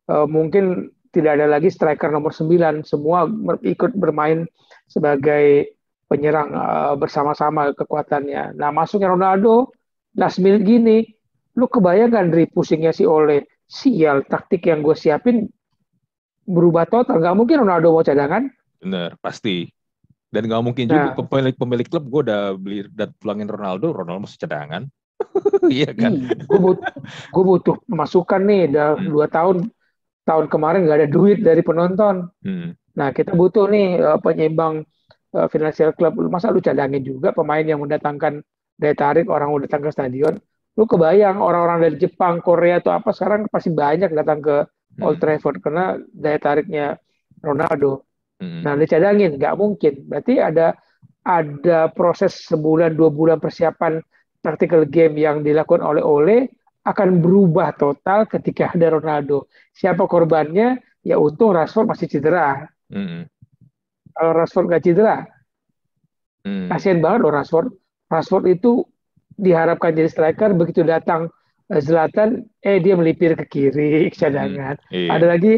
uh, 0.09 0.27
mungkin 0.29 0.93
tidak 1.15 1.39
ada 1.39 1.47
lagi 1.47 1.71
striker 1.71 2.11
nomor 2.11 2.35
9 2.35 2.83
semua 2.83 3.23
ikut 3.63 3.95
bermain 3.95 4.43
sebagai 4.91 5.75
penyerang 6.05 6.51
uh, 6.53 6.93
bersama-sama 6.99 7.71
kekuatannya. 7.71 8.53
Nah 8.59 8.69
masuknya 8.69 9.15
Ronaldo 9.15 9.71
last 10.19 10.43
minute 10.43 10.67
gini. 10.67 11.07
Lu 11.55 11.71
kebayangkan 11.71 12.35
dari 12.35 12.51
pusingnya 12.51 12.91
si 12.91 13.07
Ole? 13.07 13.47
Sial 13.65 14.27
taktik 14.27 14.67
yang 14.67 14.83
gue 14.83 14.93
siapin 14.93 15.47
berubah 16.45 16.85
total. 16.85 17.23
Nggak 17.23 17.37
mungkin 17.39 17.57
Ronaldo 17.63 17.95
mau 17.95 18.03
cadangan. 18.03 18.51
Bener 18.83 19.15
pasti. 19.23 19.71
Dan 20.29 20.51
nggak 20.51 20.63
mungkin 20.67 20.85
juga 20.91 21.15
nah, 21.15 21.15
pemilik 21.15 21.55
pemilik 21.55 21.87
klub 21.87 22.05
gue 22.11 22.21
udah 22.27 22.59
beli 22.59 22.83
udah 22.91 23.07
pulangin 23.23 23.47
Ronaldo 23.47 23.95
Ronaldo 23.95 24.27
masih 24.27 24.43
cadangan 24.43 24.91
iya 25.71 25.89
kan 25.95 26.11
gue 26.27 26.59
butuh 26.59 26.91
gue 27.31 27.43
butuh 27.43 27.75
masukan 27.87 28.41
nih 28.43 28.71
udah 28.71 28.89
hmm. 28.99 29.05
dua 29.11 29.25
tahun 29.31 29.57
tahun 30.25 30.45
kemarin 30.49 30.89
nggak 30.89 30.99
ada 31.05 31.09
duit 31.09 31.39
dari 31.45 31.61
penonton. 31.61 32.27
Hmm. 32.41 32.73
Nah 32.97 33.13
kita 33.13 33.37
butuh 33.37 33.69
nih 33.69 34.01
uh, 34.01 34.19
penyeimbang 34.19 34.83
uh, 35.37 35.47
financial 35.47 35.93
club. 35.93 36.17
Masa 36.27 36.49
lu 36.49 36.59
cadangin 36.59 37.05
juga 37.05 37.31
pemain 37.31 37.61
yang 37.61 37.79
mendatangkan 37.79 38.41
daya 38.75 38.95
tarik 38.97 39.29
orang 39.29 39.53
udah 39.53 39.69
datang 39.69 39.85
ke 39.85 39.93
stadion. 39.93 40.35
Lu 40.75 40.83
kebayang 40.89 41.39
orang-orang 41.39 41.87
dari 41.87 41.95
Jepang, 42.01 42.43
Korea 42.43 42.83
atau 42.83 42.91
apa 42.91 43.15
sekarang 43.15 43.47
pasti 43.47 43.71
banyak 43.71 44.11
datang 44.11 44.43
ke 44.43 44.65
hmm. 44.65 45.05
Old 45.05 45.21
Trafford 45.21 45.61
karena 45.61 45.95
daya 46.11 46.41
tariknya 46.41 46.85
Ronaldo. 47.39 48.09
Hmm. 48.41 48.65
Nah 48.65 48.73
dicadangin 48.75 49.37
nggak 49.37 49.55
mungkin. 49.55 50.09
Berarti 50.09 50.41
ada 50.41 50.73
ada 51.21 51.89
proses 51.93 52.49
sebulan 52.49 52.97
dua 52.97 53.13
bulan 53.13 53.37
persiapan 53.37 54.01
tactical 54.45 54.85
game 54.85 55.17
yang 55.17 55.41
dilakukan 55.41 55.81
oleh 55.81 56.05
Ole 56.05 56.37
akan 56.85 57.17
berubah 57.17 57.73
total 57.73 58.29
ketika 58.29 58.69
ada 58.69 58.93
Ronaldo. 58.93 59.49
Siapa 59.73 60.05
korbannya? 60.05 60.77
Ya 61.01 61.17
untung 61.17 61.57
Rashford 61.57 61.89
masih 61.89 62.05
cedera. 62.05 62.69
Mm. 62.93 63.25
Kalau 64.13 64.31
Rashford 64.37 64.69
nggak 64.69 64.83
cedera, 64.85 65.25
mm. 66.45 66.69
kasihan 66.69 67.01
banget 67.01 67.19
loh 67.25 67.33
Rashford. 67.33 67.73
Rashford 68.05 68.45
itu 68.53 68.85
diharapkan 69.35 69.91
jadi 69.91 70.09
striker, 70.09 70.55
begitu 70.55 70.85
datang 70.85 71.27
eh, 71.67 71.81
Zlatan, 71.81 72.45
eh 72.63 72.79
dia 72.79 72.95
melipir 72.95 73.35
ke 73.35 73.45
kiri 73.49 74.07
cadangan. 74.19 74.77
Mm. 74.89 74.93
Iya. 74.93 75.09
Ada 75.13 75.25
lagi 75.25 75.53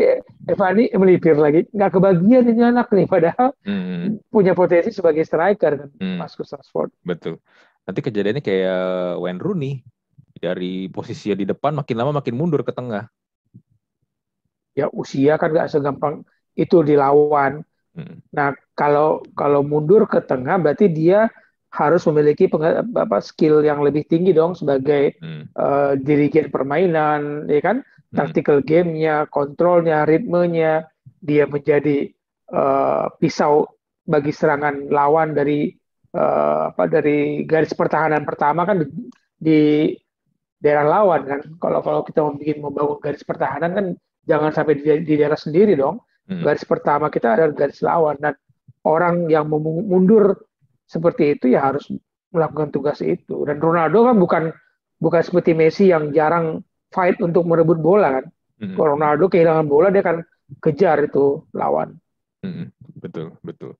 Evani 0.48 0.88
melipir 0.96 1.36
lagi, 1.36 1.68
nggak 1.76 1.92
kebagian 1.92 2.44
ini 2.48 2.64
anak 2.64 2.88
nih, 2.96 3.08
padahal 3.08 3.52
mm. 3.68 4.32
punya 4.32 4.56
potensi 4.56 4.96
sebagai 4.96 5.28
striker 5.28 5.76
kan, 5.76 5.90
mm. 5.92 6.18
Marcus 6.24 6.56
Rashford. 6.56 6.92
Betul. 7.04 7.44
Nanti 7.88 8.00
kejadiannya 8.04 8.44
kayak 8.44 9.16
Wayne 9.24 9.40
Rooney 9.40 9.80
dari 10.36 10.92
posisi 10.92 11.34
di 11.34 11.48
depan 11.48 11.80
makin 11.80 11.96
lama 11.96 12.20
makin 12.20 12.36
mundur 12.36 12.62
ke 12.62 12.76
tengah. 12.76 13.08
Ya 14.78 14.92
usia 14.94 15.40
kan 15.40 15.56
nggak 15.56 15.72
segampang 15.72 16.28
itu 16.54 16.84
dilawan. 16.84 17.64
Hmm. 17.96 18.22
Nah 18.36 18.54
kalau 18.76 19.24
kalau 19.34 19.64
mundur 19.64 20.06
ke 20.06 20.20
tengah 20.22 20.60
berarti 20.62 20.92
dia 20.92 21.32
harus 21.74 22.04
memiliki 22.10 22.48
apa 22.48 23.18
skill 23.24 23.64
yang 23.64 23.84
lebih 23.84 24.08
tinggi 24.08 24.32
dong 24.36 24.54
sebagai 24.54 25.16
hmm. 25.20 25.56
uh, 25.56 25.94
dirigen 25.96 26.52
permainan, 26.52 27.48
ya 27.48 27.62
kan? 27.64 27.78
Hmm. 28.12 28.16
Tactical 28.20 28.64
gamenya, 28.64 29.28
kontrolnya, 29.32 30.04
ritmenya, 30.04 30.88
dia 31.24 31.44
menjadi 31.48 32.12
uh, 32.52 33.12
pisau 33.20 33.68
bagi 34.08 34.32
serangan 34.32 34.88
lawan 34.88 35.36
dari 35.36 35.76
uh, 36.18 36.74
apa 36.74 36.84
dari 36.90 37.46
garis 37.46 37.72
pertahanan 37.78 38.26
pertama 38.26 38.66
kan 38.66 38.82
di, 38.82 38.88
di 39.38 39.60
daerah 40.58 40.86
lawan 40.90 41.22
kan. 41.30 41.42
Kalau 41.62 41.80
kalau 41.86 42.02
kita 42.02 42.20
mau 42.26 42.34
bikin 42.34 42.58
membangun 42.60 42.98
garis 42.98 43.22
pertahanan 43.22 43.72
kan 43.78 43.86
jangan 44.26 44.52
sampai 44.52 44.82
di, 44.82 45.06
di 45.06 45.14
daerah 45.16 45.38
sendiri 45.38 45.78
dong. 45.78 46.02
Hmm. 46.28 46.44
Garis 46.44 46.66
pertama 46.68 47.08
kita 47.08 47.40
adalah 47.40 47.56
garis 47.56 47.80
lawan 47.86 48.18
dan 48.20 48.36
orang 48.84 49.32
yang 49.32 49.48
mundur 49.48 50.44
seperti 50.84 51.40
itu 51.40 51.56
ya 51.56 51.72
harus 51.72 51.88
melakukan 52.34 52.74
tugas 52.74 53.00
itu. 53.00 53.48
Dan 53.48 53.64
Ronaldo 53.64 54.12
kan 54.12 54.16
bukan 54.20 54.44
bukan 55.00 55.22
seperti 55.24 55.56
Messi 55.56 55.94
yang 55.94 56.12
jarang 56.12 56.66
fight 56.92 57.22
untuk 57.24 57.48
merebut 57.48 57.80
bola 57.80 58.20
kan. 58.20 58.26
Hmm. 58.58 58.76
Kalau 58.76 58.98
Ronaldo 58.98 59.26
kehilangan 59.30 59.68
bola 59.70 59.88
dia 59.94 60.04
kan 60.04 60.20
kejar 60.60 61.06
itu 61.06 61.46
lawan. 61.54 61.96
Hmm, 62.42 62.72
betul, 62.98 63.28
betul. 63.46 63.72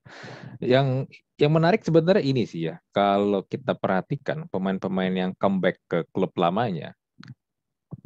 Yang 0.62 1.10
yang 1.38 1.52
menarik 1.52 1.82
sebenarnya 1.82 2.24
ini 2.24 2.46
sih 2.46 2.70
ya, 2.70 2.78
kalau 2.94 3.42
kita 3.44 3.74
perhatikan 3.74 4.46
pemain-pemain 4.50 5.12
yang 5.12 5.32
comeback 5.36 5.78
ke 5.90 6.06
klub 6.14 6.32
lamanya, 6.38 6.94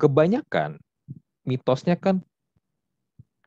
kebanyakan 0.00 0.80
mitosnya 1.46 1.98
kan 1.98 2.24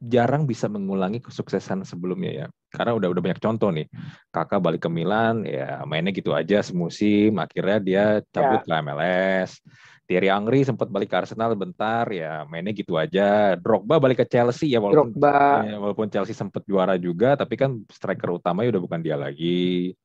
jarang 0.04 0.46
bisa 0.46 0.68
mengulangi 0.68 1.24
kesuksesan 1.24 1.88
sebelumnya 1.88 2.32
ya. 2.32 2.48
Karena 2.70 2.94
udah 2.94 3.08
udah 3.10 3.22
banyak 3.24 3.42
contoh 3.42 3.72
nih. 3.72 3.88
Kakak 4.30 4.60
balik 4.62 4.86
ke 4.86 4.90
Milan 4.92 5.48
ya 5.48 5.82
mainnya 5.88 6.12
gitu 6.12 6.36
aja 6.36 6.60
semusim, 6.62 7.34
akhirnya 7.40 7.78
dia 7.82 8.06
cabut 8.30 8.62
ya. 8.62 8.66
ke 8.68 8.72
MLS. 8.84 9.52
Thierry 10.06 10.30
Angri 10.30 10.62
sempat 10.62 10.86
balik 10.94 11.10
ke 11.10 11.18
Arsenal 11.18 11.58
bentar 11.58 12.06
ya 12.14 12.46
mainnya 12.46 12.72
gitu 12.72 12.94
aja. 12.96 13.58
Drogba 13.58 13.98
balik 13.98 14.22
ke 14.22 14.26
Chelsea 14.30 14.74
ya 14.74 14.80
walaupun 14.80 15.18
ya, 15.66 15.78
walaupun 15.82 16.08
Chelsea 16.14 16.38
sempat 16.38 16.62
juara 16.70 16.94
juga 17.02 17.34
tapi 17.34 17.58
kan 17.58 17.82
striker 17.90 18.38
utamanya 18.38 18.78
udah 18.78 18.84
bukan 18.86 19.02
dia 19.02 19.18
lagi. 19.18 19.98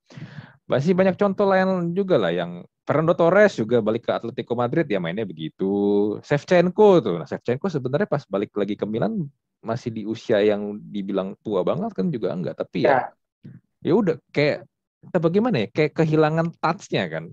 Masih 0.64 0.96
banyak 0.96 1.20
contoh 1.20 1.44
lain 1.44 1.92
juga 1.92 2.16
lah 2.16 2.32
yang 2.32 2.64
Fernando 2.88 3.12
Torres 3.12 3.60
juga 3.60 3.84
balik 3.84 4.08
ke 4.08 4.12
Atletico 4.16 4.56
Madrid 4.56 4.88
ya 4.88 4.98
mainnya 4.98 5.28
begitu. 5.28 6.16
Shevchenko 6.24 6.88
tuh. 7.04 7.16
Nah, 7.20 7.28
Shevchenko 7.28 7.68
sebenarnya 7.68 8.08
pas 8.08 8.24
balik 8.24 8.56
lagi 8.56 8.74
ke 8.80 8.88
Milan 8.88 9.28
masih 9.60 9.92
di 9.92 10.02
usia 10.08 10.40
yang 10.40 10.80
dibilang 10.80 11.36
tua 11.44 11.60
banget 11.60 11.92
kan 11.92 12.08
juga 12.08 12.32
enggak 12.32 12.56
tapi 12.56 12.88
ya 12.88 13.12
ya, 13.84 13.92
ya 13.92 13.92
udah 13.92 14.16
kayak 14.32 14.64
bagaimana 15.20 15.64
ya 15.64 15.68
kayak 15.68 15.92
kehilangan 15.96 16.52
touch-nya 16.56 17.04
kan 17.12 17.24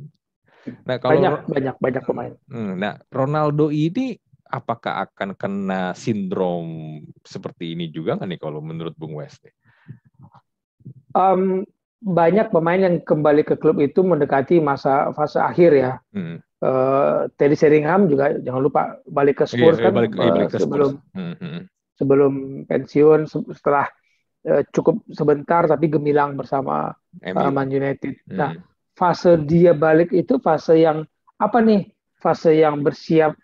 Nah, 0.86 0.97
kalau 1.01 1.17
banyak 1.17 1.36
banyak 1.47 1.75
banyak 1.79 2.03
pemain. 2.03 2.33
Hmm, 2.51 2.79
nah, 2.79 3.00
Ronaldo 3.12 3.71
ini 3.71 4.17
apakah 4.47 5.07
akan 5.07 5.36
kena 5.36 5.91
sindrom 5.91 7.00
seperti 7.21 7.75
ini 7.75 7.91
juga 7.91 8.15
nggak 8.15 8.29
nih 8.31 8.39
kalau 8.39 8.63
menurut 8.63 8.95
Bung 8.95 9.19
West? 9.19 9.43
Um, 11.12 11.67
banyak 12.00 12.53
pemain 12.53 12.79
yang 12.79 12.95
kembali 13.03 13.43
ke 13.43 13.55
klub 13.57 13.81
itu 13.81 14.05
mendekati 14.05 14.62
masa 14.63 15.12
fase 15.12 15.41
akhir 15.41 15.71
ya. 15.75 15.91
Hmm. 16.13 16.39
Uh, 16.57 17.29
Teddy 17.38 17.53
Sheringham 17.53 18.09
juga 18.09 18.33
jangan 18.41 18.62
lupa 18.65 18.97
balik 19.05 19.45
ke 19.45 19.45
iya, 19.45 19.53
Spurs 19.53 19.77
iya, 19.77 19.83
kan 19.86 19.93
balik, 19.93 20.12
iya, 20.17 20.31
balik 20.33 20.50
ke 20.50 20.57
sebelum 20.57 20.91
Hmm, 21.13 21.36
hmm. 21.38 21.62
sebelum 22.01 22.33
pensiun 22.65 23.29
setelah 23.29 23.86
uh, 24.50 24.65
cukup 24.74 25.05
sebentar 25.13 25.69
tapi 25.69 25.86
gemilang 25.86 26.33
bersama 26.33 26.97
uh, 27.21 27.51
Man 27.53 27.69
United. 27.69 28.25
Hmm. 28.25 28.38
Nah 28.41 28.51
fase 28.98 29.38
dia 29.46 29.77
balik 29.77 30.10
itu 30.10 30.42
fase 30.42 30.82
yang 30.82 31.06
apa 31.38 31.62
nih? 31.62 31.86
Fase 32.18 32.58
yang 32.58 32.82
bersiap 32.82 33.38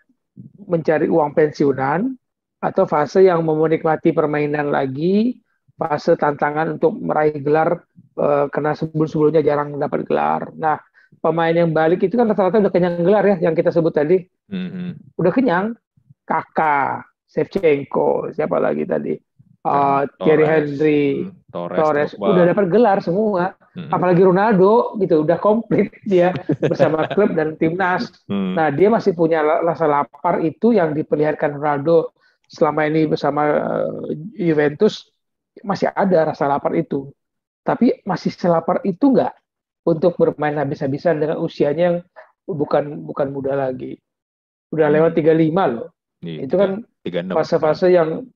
mencari 0.66 1.06
uang 1.06 1.30
pensiunan 1.30 2.10
atau 2.58 2.84
fase 2.90 3.22
yang 3.22 3.46
mau 3.46 3.54
menikmati 3.54 4.10
permainan 4.10 4.74
lagi, 4.74 5.38
fase 5.78 6.18
tantangan 6.18 6.74
untuk 6.74 6.98
meraih 6.98 7.38
gelar 7.38 7.86
uh, 8.18 8.50
karena 8.50 8.74
sebelum-sebelumnya 8.74 9.46
jarang 9.46 9.78
dapat 9.78 10.02
gelar. 10.02 10.50
Nah, 10.58 10.82
pemain 11.22 11.54
yang 11.54 11.70
balik 11.70 12.02
itu 12.02 12.18
kan 12.18 12.26
rata-rata 12.26 12.58
udah 12.58 12.72
kenyang 12.74 13.06
gelar 13.06 13.24
ya 13.24 13.36
yang 13.46 13.54
kita 13.54 13.70
sebut 13.70 13.94
tadi. 13.94 14.18
Mm-hmm. 14.50 15.16
Udah 15.22 15.32
kenyang. 15.32 15.66
Kakak, 16.24 17.04
Shevchenko, 17.28 18.32
siapa 18.32 18.56
lagi 18.56 18.88
tadi? 18.88 19.12
Uh, 19.64 20.04
Thierry 20.20 20.44
Henry, 20.44 21.24
hmm, 21.24 21.48
Torres, 21.48 21.80
Torres 21.80 22.10
udah 22.20 22.52
dapat 22.52 22.68
gelar 22.68 23.00
semua. 23.00 23.56
Hmm. 23.72 23.88
Apalagi 23.88 24.20
Ronaldo 24.20 25.00
gitu 25.00 25.24
udah 25.24 25.40
komplit 25.40 25.88
dia 26.04 26.36
bersama 26.60 27.08
klub 27.16 27.32
dan 27.32 27.56
timnas. 27.56 28.12
Hmm. 28.28 28.52
Nah 28.52 28.68
dia 28.68 28.92
masih 28.92 29.16
punya 29.16 29.40
rasa 29.40 29.88
lapar 29.88 30.44
itu 30.44 30.76
yang 30.76 30.92
diperlihatkan 30.92 31.56
Ronaldo 31.56 32.12
selama 32.44 32.84
ini 32.84 33.08
bersama 33.08 33.42
uh, 33.56 34.04
Juventus 34.36 35.08
masih 35.64 35.88
ada 35.96 36.28
rasa 36.28 36.44
lapar 36.44 36.76
itu. 36.76 37.08
Tapi 37.64 38.04
masih 38.04 38.36
selapar 38.36 38.84
itu 38.84 39.16
enggak 39.16 39.32
untuk 39.88 40.20
bermain 40.20 40.60
habis-habisan 40.60 41.24
dengan 41.24 41.40
usianya 41.40 41.84
yang 41.88 41.98
bukan 42.44 43.00
bukan 43.08 43.32
muda 43.32 43.56
lagi. 43.56 43.96
Udah 44.76 44.92
hmm. 44.92 44.96
lewat 45.00 45.12
35 45.16 45.72
loh. 45.72 45.88
Iya, 46.24 46.38
itu 46.48 46.54
kan 46.56 46.70
fase-fase 47.32 47.92
yang 47.92 48.28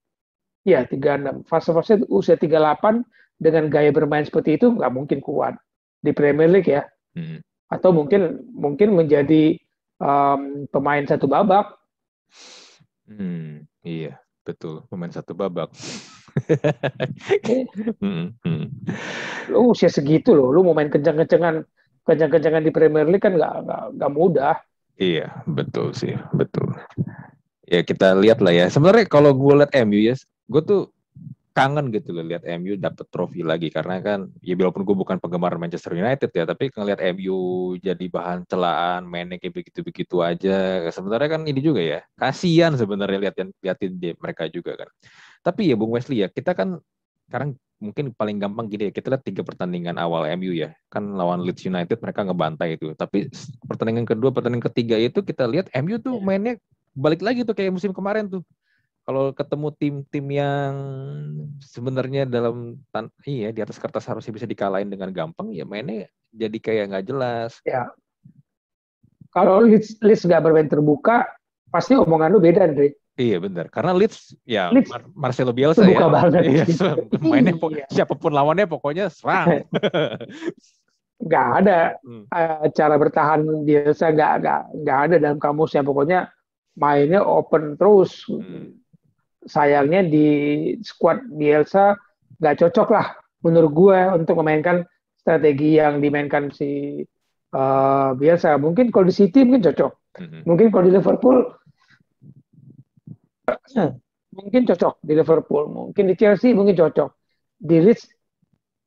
ya 0.67 0.87
36. 0.87 1.47
Fase-fase 1.47 2.03
usia 2.09 2.39
38 2.39 3.05
dengan 3.39 3.71
gaya 3.71 3.91
bermain 3.95 4.27
seperti 4.27 4.59
itu 4.59 4.75
nggak 4.75 4.93
mungkin 4.93 5.19
kuat 5.23 5.55
di 6.03 6.11
Premier 6.15 6.51
League 6.51 6.71
ya. 6.71 6.87
Hmm. 7.15 7.43
Atau 7.69 7.93
mungkin 7.93 8.43
mungkin 8.51 8.97
menjadi 8.97 9.59
um, 10.01 10.67
pemain 10.73 11.05
satu 11.05 11.29
babak. 11.29 11.77
Hmm, 13.09 13.65
iya, 13.85 14.19
betul. 14.45 14.85
Pemain 14.89 15.13
satu 15.13 15.33
babak. 15.37 15.73
hmm, 18.03 18.37
hmm. 18.45 18.65
Lu 19.51 19.73
usia 19.75 19.91
segitu 19.91 20.37
loh, 20.37 20.55
lu 20.55 20.63
mau 20.65 20.77
main 20.77 20.93
kencang-kencangan 20.93 21.67
kencang-kencangan 22.09 22.63
di 22.65 22.73
Premier 22.73 23.05
League 23.05 23.25
kan 23.25 23.37
nggak 23.37 23.55
nggak 23.97 24.13
mudah. 24.13 24.57
Iya, 24.99 25.31
betul 25.47 25.95
sih, 25.95 26.19
betul 26.35 26.75
ya 27.69 27.81
kita 27.85 28.17
lihat 28.17 28.41
lah 28.41 28.53
ya. 28.53 28.67
Sebenarnya 28.73 29.07
kalau 29.07 29.37
gue 29.37 29.55
lihat 29.63 29.73
MU 29.85 30.01
ya, 30.01 30.17
gue 30.49 30.63
tuh 30.65 30.83
kangen 31.59 31.91
gitu 31.91 32.15
loh 32.15 32.23
lihat 32.23 32.47
MU 32.63 32.79
dapat 32.79 33.03
trofi 33.11 33.43
lagi. 33.43 33.67
Karena 33.75 33.99
kan 33.99 34.31
ya 34.39 34.55
walaupun 34.55 34.87
gue 34.87 34.97
bukan 34.97 35.19
penggemar 35.19 35.59
Manchester 35.59 35.99
United 35.99 36.31
ya 36.31 36.47
tapi 36.47 36.71
ngelihat 36.71 37.01
MU 37.19 37.39
jadi 37.83 38.05
bahan 38.07 38.47
celaan 38.47 39.03
mainnya 39.11 39.43
kayak 39.43 39.59
begitu-begitu 39.59 40.23
aja. 40.23 40.87
Sebenarnya 40.95 41.29
kan 41.35 41.43
ini 41.51 41.59
juga 41.59 41.83
ya 41.83 42.01
kasihan 42.15 42.79
sebenarnya 42.79 43.19
liatin 43.19 43.51
liatin 43.59 43.93
dia, 43.99 44.15
mereka 44.15 44.47
juga 44.47 44.79
kan. 44.79 44.89
Tapi 45.43 45.75
ya 45.75 45.75
Bung 45.75 45.91
Wesley 45.91 46.23
ya 46.23 46.31
kita 46.31 46.55
kan 46.55 46.79
sekarang 47.27 47.59
mungkin 47.79 48.11
paling 48.11 48.43
gampang 48.43 48.67
gini 48.67 48.91
ya 48.91 48.93
kita 48.95 49.07
lihat 49.15 49.23
tiga 49.27 49.43
pertandingan 49.43 49.99
awal 49.99 50.31
MU 50.39 50.55
ya. 50.55 50.79
Kan 50.87 51.19
lawan 51.19 51.43
Leeds 51.43 51.67
United 51.67 51.99
mereka 51.99 52.23
ngebantai 52.23 52.79
itu. 52.79 52.95
Tapi 52.95 53.27
pertandingan 53.67 54.07
kedua 54.07 54.31
pertandingan 54.31 54.71
ketiga 54.71 54.95
itu 54.95 55.27
kita 55.27 55.51
lihat 55.51 55.75
MU 55.83 55.99
tuh 55.99 56.23
iya. 56.23 56.27
mainnya 56.27 56.55
balik 56.95 57.23
lagi 57.23 57.43
tuh 57.43 57.55
kayak 57.59 57.75
musim 57.75 57.91
kemarin 57.91 58.31
tuh. 58.31 58.47
Kalau 59.09 59.33
ketemu 59.33 59.73
tim-tim 59.81 60.27
yang 60.29 60.75
sebenarnya 61.65 62.29
dalam 62.29 62.77
iya 63.25 63.49
di 63.49 63.65
atas 63.65 63.81
kertas 63.81 64.05
harusnya 64.05 64.37
bisa 64.37 64.45
dikalahin 64.45 64.93
dengan 64.93 65.09
gampang, 65.17 65.49
ya 65.49 65.65
mainnya 65.65 66.13
jadi 66.29 66.53
kayak 66.61 66.85
nggak 66.93 67.07
jelas. 67.09 67.57
Ya. 67.65 67.89
Kalau 69.33 69.65
Leeds 69.65 69.97
Leeds 70.05 70.29
nggak 70.29 70.45
bermain 70.45 70.69
terbuka, 70.69 71.25
pasti 71.73 71.97
omongan 71.97 72.37
lu 72.37 72.41
beda, 72.45 72.69
Andre. 72.69 73.01
Iya 73.17 73.41
benar, 73.41 73.73
karena 73.73 73.97
Leeds 73.97 74.37
ya 74.45 74.69
Leeds, 74.69 74.93
Mar 74.93 75.03
Marcelo 75.17 75.57
Bielsa 75.57 75.89
ya. 75.89 76.05
banget. 76.05 76.45
Iya, 76.45 76.65
mainnya 77.33 77.57
iya. 77.57 77.89
siapa 77.89 78.13
pun 78.13 78.37
lawannya 78.37 78.69
pokoknya 78.69 79.09
serang. 79.09 79.65
Nggak 81.25 81.47
ada 81.65 81.79
hmm. 82.05 82.29
uh, 82.29 82.69
cara 82.77 82.95
bertahan 83.01 83.41
Bielsa 83.65 84.13
nggak 84.13 84.33
nggak 84.45 84.61
nggak 84.85 84.99
ada 85.09 85.17
dalam 85.17 85.41
kamusnya 85.41 85.81
pokoknya 85.81 86.29
mainnya 86.77 87.25
open 87.25 87.75
terus. 87.81 88.29
Hmm. 88.29 88.77
Sayangnya 89.47 90.03
di 90.07 90.27
squad 90.83 91.23
Bielsa 91.31 91.95
nggak 92.39 92.57
cocok 92.65 92.89
lah 92.91 93.07
menurut 93.43 93.73
gue 93.75 93.99
untuk 94.19 94.39
memainkan 94.43 94.83
strategi 95.19 95.79
yang 95.79 96.03
dimainkan 96.03 96.51
si 96.51 97.03
uh, 97.55 98.11
Bielsa. 98.19 98.59
Mungkin 98.59 98.91
kalau 98.91 99.07
di 99.07 99.15
City 99.15 99.47
mungkin 99.47 99.71
cocok. 99.71 99.93
Hmm. 100.19 100.43
Mungkin 100.43 100.67
kalau 100.75 100.85
di 100.89 100.93
Liverpool 100.95 101.39
mungkin 104.39 104.63
cocok 104.69 104.95
di 105.03 105.13
Liverpool. 105.19 105.65
Mungkin 105.67 106.05
di 106.11 106.15
Chelsea 106.15 106.55
mungkin 106.55 106.79
cocok. 106.79 107.11
Di 107.59 107.77
Leeds 107.83 108.07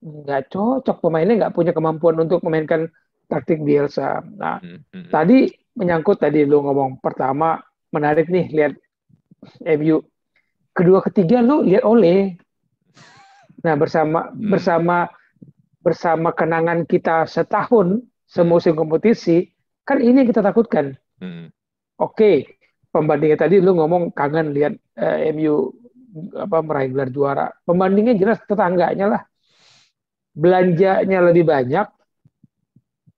nggak 0.01 0.49
cocok 0.49 0.97
pemainnya 1.03 1.45
nggak 1.45 1.53
punya 1.53 1.71
kemampuan 1.75 2.17
untuk 2.17 2.41
memainkan 2.47 2.89
taktik 3.27 3.61
Bielsa. 3.61 4.23
Nah, 4.35 4.59
hmm, 4.59 4.79
hmm. 4.91 5.09
tadi 5.11 5.51
menyangkut 5.77 6.19
tadi 6.19 6.43
lu 6.43 6.59
ngomong 6.63 6.99
pertama 6.99 7.59
menarik 7.91 8.27
nih 8.27 8.51
lihat 8.51 8.73
MU. 9.79 10.03
Kedua 10.71 11.03
ketiga 11.03 11.43
lu 11.43 11.67
lihat 11.67 11.83
oleh. 11.83 12.35
Nah 13.61 13.75
bersama 13.75 14.31
hmm. 14.31 14.49
bersama 14.51 14.97
bersama 15.81 16.29
kenangan 16.31 16.85
kita 16.85 17.25
setahun 17.25 18.01
semusim 18.29 18.77
kompetisi 18.77 19.51
kan 19.83 19.99
ini 19.99 20.23
yang 20.23 20.29
kita 20.29 20.45
takutkan. 20.45 20.95
Hmm. 21.19 21.51
Oke, 22.01 22.17
okay, 22.17 22.35
pembandingnya 22.89 23.37
tadi 23.37 23.61
lu 23.61 23.77
ngomong 23.77 24.09
kangen 24.15 24.55
lihat 24.55 24.73
uh, 24.97 25.17
eh, 25.21 25.35
MU 25.35 25.69
apa 26.35 26.57
meraih 26.63 26.89
gelar 26.91 27.09
juara. 27.13 27.45
Pembandingnya 27.67 28.15
jelas 28.17 28.39
tetangganya 28.47 29.05
lah. 29.07 29.21
Belanjanya 30.31 31.19
lebih 31.27 31.43
banyak 31.43 31.87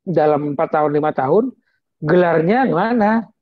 dalam 0.03 0.57
empat 0.57 0.69
tahun 0.73 0.91
lima 0.97 1.11
tahun, 1.15 1.53
gelarnya 2.03 2.67
mana? 2.67 3.32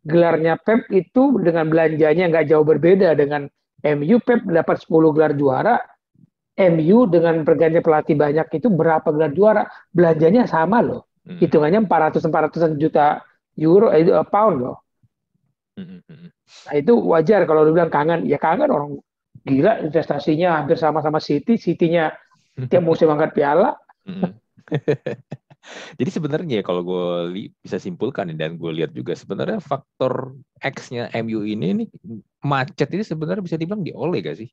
Gelarnya 0.00 0.56
Pep 0.56 0.88
itu 0.88 1.36
dengan 1.44 1.68
belanjanya 1.68 2.32
nggak 2.32 2.46
jauh 2.48 2.64
berbeda 2.64 3.12
dengan 3.12 3.44
MU. 3.84 4.16
Pep 4.24 4.44
dapat 4.48 4.80
10 4.80 5.12
gelar 5.12 5.32
juara. 5.36 5.76
MU 6.60 7.08
dengan 7.08 7.40
pergantian 7.40 7.80
pelatih 7.80 8.16
banyak 8.20 8.46
itu 8.52 8.68
berapa 8.68 9.08
gelar 9.08 9.32
juara? 9.32 9.62
Belanjanya 9.92 10.44
sama 10.44 10.84
loh. 10.84 11.08
Hmm. 11.24 11.40
Hitungannya 11.40 11.84
400-400 11.88 12.76
juta 12.80 13.20
euro, 13.56 13.92
eh, 13.92 14.04
pound 14.28 14.56
loh. 14.60 14.76
Nah 16.68 16.74
itu 16.76 16.92
wajar 17.08 17.48
kalau 17.48 17.64
lu 17.64 17.72
bilang 17.72 17.92
kangen. 17.92 18.28
Ya 18.28 18.36
kangen 18.36 18.68
orang 18.68 19.00
gila 19.44 19.80
investasinya 19.80 20.60
hampir 20.60 20.76
sama-sama 20.76 21.20
City. 21.20 21.56
City-nya 21.56 22.12
tiap 22.68 22.84
musim 22.84 23.08
angkat 23.08 23.32
piala. 23.32 23.76
Jadi 26.00 26.10
sebenarnya 26.10 26.64
kalau 26.64 26.80
gue 26.80 27.06
bisa 27.60 27.76
simpulkan 27.76 28.32
dan 28.32 28.56
gue 28.56 28.72
lihat 28.72 28.96
juga 28.96 29.12
sebenarnya 29.12 29.60
faktor 29.60 30.34
X-nya 30.56 31.12
MU 31.20 31.44
ini 31.44 31.84
nih 31.84 31.88
macet 32.40 32.88
ini 32.96 33.04
sebenarnya 33.04 33.44
bisa 33.44 33.60
dibilang 33.60 33.84
di 33.84 33.92
oleh 33.92 34.24
gak 34.24 34.40
sih? 34.40 34.48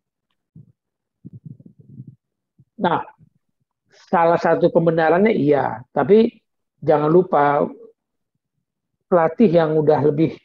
Nah, 2.77 3.01
salah 4.11 4.37
satu 4.37 4.69
pembenarannya 4.69 5.33
iya, 5.33 5.81
tapi 5.95 6.29
jangan 6.83 7.09
lupa 7.09 7.65
pelatih 9.07 9.49
yang 9.49 9.79
udah 9.79 9.99
lebih 10.03 10.35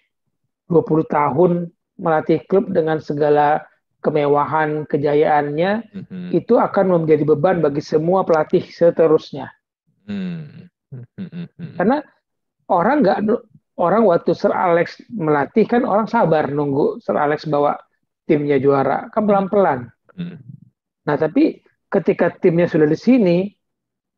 20 0.71 1.05
tahun 1.11 1.53
melatih 1.99 2.41
klub 2.49 2.73
dengan 2.73 3.03
segala 3.03 3.67
kemewahan 4.03 4.89
kejayaannya 4.89 5.71
mm 5.87 6.03
-hmm. 6.09 6.29
itu 6.35 6.59
akan 6.59 7.05
menjadi 7.05 7.23
beban 7.23 7.63
bagi 7.63 7.85
semua 7.85 8.25
pelatih 8.25 8.65
seterusnya. 8.65 9.53
Hmm. 10.07 10.69
Hmm, 10.93 11.07
hmm, 11.17 11.47
hmm. 11.57 11.75
Karena 11.81 11.99
orang 12.69 12.97
nggak 13.01 13.19
orang 13.81 14.03
waktu 14.05 14.37
Sir 14.37 14.53
Alex 14.53 15.01
melatih 15.09 15.65
kan 15.65 15.89
orang 15.89 16.05
sabar 16.05 16.53
nunggu 16.53 17.01
Sir 17.01 17.17
Alex 17.17 17.49
bawa 17.49 17.77
timnya 18.29 18.61
juara 18.61 19.09
kan 19.11 19.25
pelan-pelan. 19.25 19.89
Hmm. 20.13 20.39
Nah 21.09 21.17
tapi 21.17 21.65
ketika 21.89 22.33
timnya 22.37 22.69
sudah 22.69 22.89
di 22.89 22.99
sini 22.99 23.39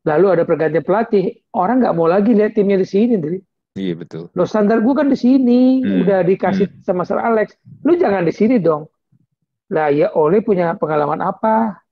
lalu 0.05 0.37
ada 0.37 0.45
pergantian 0.45 0.85
pelatih 0.85 1.33
orang 1.57 1.81
nggak 1.81 1.95
mau 1.97 2.11
lagi 2.11 2.37
lihat 2.37 2.53
timnya 2.53 2.77
di 2.77 2.89
sini, 2.89 3.17
Dri. 3.17 3.39
Iya 3.75 3.95
betul. 3.99 4.31
Lo 4.39 4.47
standar 4.47 4.79
gue 4.85 4.95
kan 4.95 5.11
di 5.11 5.19
sini 5.19 5.83
hmm. 5.83 6.07
udah 6.07 6.21
dikasih 6.23 6.71
hmm. 6.71 6.83
sama 6.87 7.03
Sir 7.03 7.19
Alex. 7.19 7.59
Lu 7.83 7.99
jangan 7.99 8.23
di 8.23 8.31
sini 8.31 8.63
dong. 8.63 8.87
Lah 9.75 9.91
ya 9.91 10.15
Oleh 10.15 10.45
punya 10.45 10.79
pengalaman 10.79 11.19
apa 11.19 11.83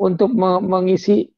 untuk 0.00 0.32
mengisi 0.36 1.28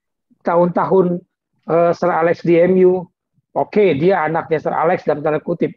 tahun-tahun 0.48 1.20
uh, 1.68 1.92
Sir 1.92 2.08
Alex 2.08 2.40
di 2.40 2.56
MU. 2.64 3.04
Oke, 3.52 3.80
okay, 3.80 3.88
dia 4.00 4.24
anaknya 4.24 4.58
Sir 4.58 4.72
Alex 4.72 5.04
dalam 5.04 5.20
tanda 5.20 5.40
kutip. 5.44 5.76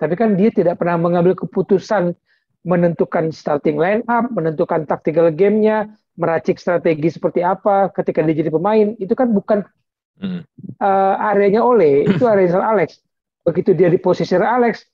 Tapi 0.00 0.16
kan 0.16 0.32
dia 0.32 0.48
tidak 0.48 0.80
pernah 0.80 0.96
mengambil 0.96 1.36
keputusan 1.36 2.16
menentukan 2.64 3.32
starting 3.32 3.76
line 3.76 4.04
up, 4.08 4.28
menentukan 4.32 4.84
tactical 4.84 5.28
game-nya, 5.32 5.88
meracik 6.16 6.60
strategi 6.60 7.08
seperti 7.08 7.40
apa 7.40 7.88
ketika 7.92 8.20
dia 8.24 8.44
jadi 8.44 8.52
pemain. 8.52 8.96
Itu 8.96 9.12
kan 9.16 9.32
bukan 9.32 9.64
hmm. 10.20 10.40
uh, 10.80 11.28
areanya 11.32 11.64
Ole, 11.64 12.08
itu 12.08 12.24
area 12.24 12.48
Sir 12.48 12.64
Alex. 12.64 13.00
Begitu 13.44 13.72
dia 13.72 13.88
di 13.88 13.96
posisi 14.00 14.36
Sir 14.36 14.44
Alex, 14.44 14.84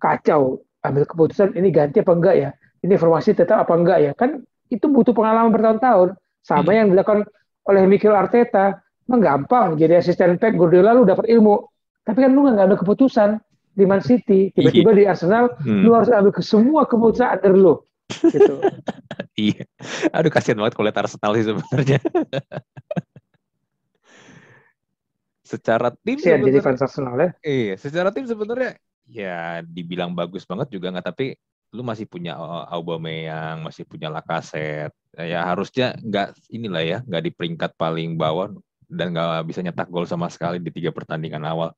kacau. 0.00 0.60
Ambil 0.84 1.08
keputusan 1.08 1.56
ini 1.56 1.72
ganti 1.72 2.04
apa 2.04 2.12
enggak 2.12 2.36
ya? 2.36 2.50
Ini 2.84 3.00
formasi 3.00 3.32
tetap 3.32 3.64
apa 3.64 3.72
enggak 3.72 3.98
ya? 4.04 4.12
Kan 4.12 4.44
itu 4.68 4.84
butuh 4.84 5.16
pengalaman 5.16 5.48
bertahun-tahun. 5.52 6.16
Sama 6.44 6.72
hmm. 6.72 6.76
yang 6.76 6.88
dilakukan 6.92 7.20
oleh 7.64 7.82
Mikel 7.84 8.12
Arteta. 8.12 8.80
Mah 9.04 9.20
gampang 9.20 9.76
jadi 9.76 10.00
asisten 10.00 10.36
Pep 10.36 10.54
Guardiola 10.54 10.92
lu 10.92 11.04
dapat 11.04 11.28
ilmu. 11.28 11.64
Tapi 12.00 12.18
kan 12.20 12.30
lu 12.30 12.44
nggak 12.44 12.64
ambil 12.64 12.80
keputusan. 12.80 13.40
di 13.74 13.82
Man 13.82 13.98
City, 13.98 14.54
tiba-tiba 14.54 14.94
Iya. 14.94 14.94
di 14.94 15.04
Arsenal, 15.10 15.44
Hmm. 15.58 15.82
lu 15.82 15.98
harus 15.98 16.06
ambil 16.06 16.30
ke 16.30 16.46
semua 16.46 16.86
keputusan 16.86 17.26
under 17.26 17.50
lu. 17.52 17.74
Gitu. 18.06 18.62
Iya. 19.34 19.66
Aduh 20.14 20.30
kasihan 20.30 20.62
banget 20.62 20.78
kalau 20.78 20.86
lihat 20.86 21.02
Arsenal 21.02 21.34
sih 21.34 21.42
sebenarnya. 21.42 21.98
secara 25.44 25.92
tim 25.92 26.16
Kasihan 26.22 26.40
jadi 26.40 26.58
fans 26.62 26.80
Arsenal 26.80 27.14
ya. 27.18 27.30
iya, 27.42 27.74
secara 27.76 28.08
tim 28.14 28.24
sebenarnya 28.24 28.80
ya 29.04 29.60
dibilang 29.60 30.16
bagus 30.16 30.48
banget 30.48 30.72
juga 30.72 30.88
nggak 30.88 31.04
tapi 31.04 31.36
lu 31.74 31.82
masih 31.82 32.06
punya 32.06 32.38
uh, 32.38 32.70
Aubameyang, 32.70 33.66
masih 33.66 33.82
punya 33.82 34.06
Lacazette. 34.06 34.94
Ya 35.18 35.42
harusnya 35.42 35.98
nggak 35.98 36.38
inilah 36.54 36.82
ya, 36.86 36.98
nggak 37.02 37.22
di 37.26 37.30
peringkat 37.34 37.74
paling 37.74 38.14
bawah 38.14 38.54
dan 38.86 39.10
nggak 39.10 39.42
bisa 39.50 39.58
nyetak 39.58 39.90
gol 39.90 40.06
sama 40.06 40.30
sekali 40.30 40.62
di 40.62 40.70
tiga 40.70 40.94
pertandingan 40.94 41.42
awal. 41.42 41.74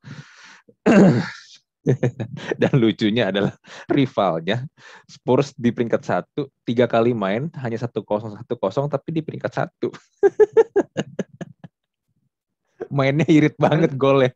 dan 2.61 2.73
lucunya 2.75 3.31
adalah 3.31 3.55
rivalnya 3.87 4.67
Spurs 5.07 5.55
di 5.55 5.71
peringkat 5.71 6.03
satu 6.03 6.51
tiga 6.67 6.83
kali 6.83 7.15
main 7.15 7.47
hanya 7.63 7.79
satu 7.79 8.03
kosong 8.03 8.35
satu 8.35 8.59
kosong 8.59 8.91
tapi 8.91 9.15
di 9.15 9.21
peringkat 9.23 9.51
satu 9.55 9.87
mainnya 12.95 13.23
irit 13.31 13.55
banget 13.55 13.95
golnya 13.95 14.35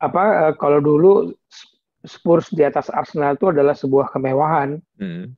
Apa 0.00 0.48
eh, 0.48 0.52
kalau 0.56 0.80
dulu 0.80 1.36
Spurs 2.00 2.48
di 2.50 2.64
atas 2.64 2.88
Arsenal 2.88 3.36
itu 3.36 3.50
adalah 3.52 3.76
sebuah 3.76 4.08
kemewahan. 4.10 4.80
Hmm, 4.96 5.36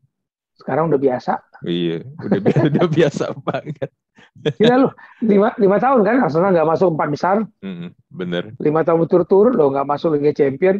Sekarang 0.55 0.87
udah 0.92 1.01
biasa. 1.01 1.42
iya 1.66 2.03
udah 2.22 2.38
udah 2.70 2.87
biasa 2.90 3.25
banget 3.38 3.90
Gila 4.59 4.75
lu, 4.83 4.88
lima, 5.22 5.55
lima 5.59 5.77
tahun 5.79 6.03
kan 6.03 6.16
Arsenal 6.27 6.51
nggak 6.51 6.70
masuk 6.70 6.88
empat 6.94 7.09
besar, 7.12 7.37
Hmm, 7.62 7.94
bener 8.11 8.55
lima 8.59 8.83
tahun 8.83 9.05
berturut-turut 9.07 9.55
loh 9.55 9.70
nggak 9.70 9.87
masuk 9.87 10.16
Liga 10.18 10.33
Champion. 10.35 10.79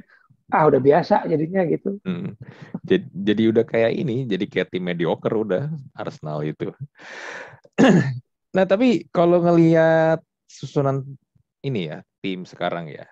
Ah 0.53 0.69
udah 0.69 0.81
biasa 0.85 1.25
jadinya 1.31 1.65
gitu. 1.65 1.97
Hmm. 2.05 2.37
Jadi, 2.85 3.09
jadi 3.09 3.43
udah 3.57 3.65
kayak 3.65 3.93
ini, 3.97 4.29
jadi 4.29 4.45
kayak 4.45 4.69
tim 4.69 4.85
mediocre 4.85 5.33
udah 5.33 5.73
Arsenal 5.97 6.45
itu. 6.45 6.69
nah 8.57 8.69
tapi 8.69 9.09
kalau 9.09 9.41
ngelihat 9.41 10.21
susunan 10.45 11.01
ini 11.65 11.89
ya 11.89 12.05
tim 12.21 12.45
sekarang 12.45 12.93
ya 12.93 13.09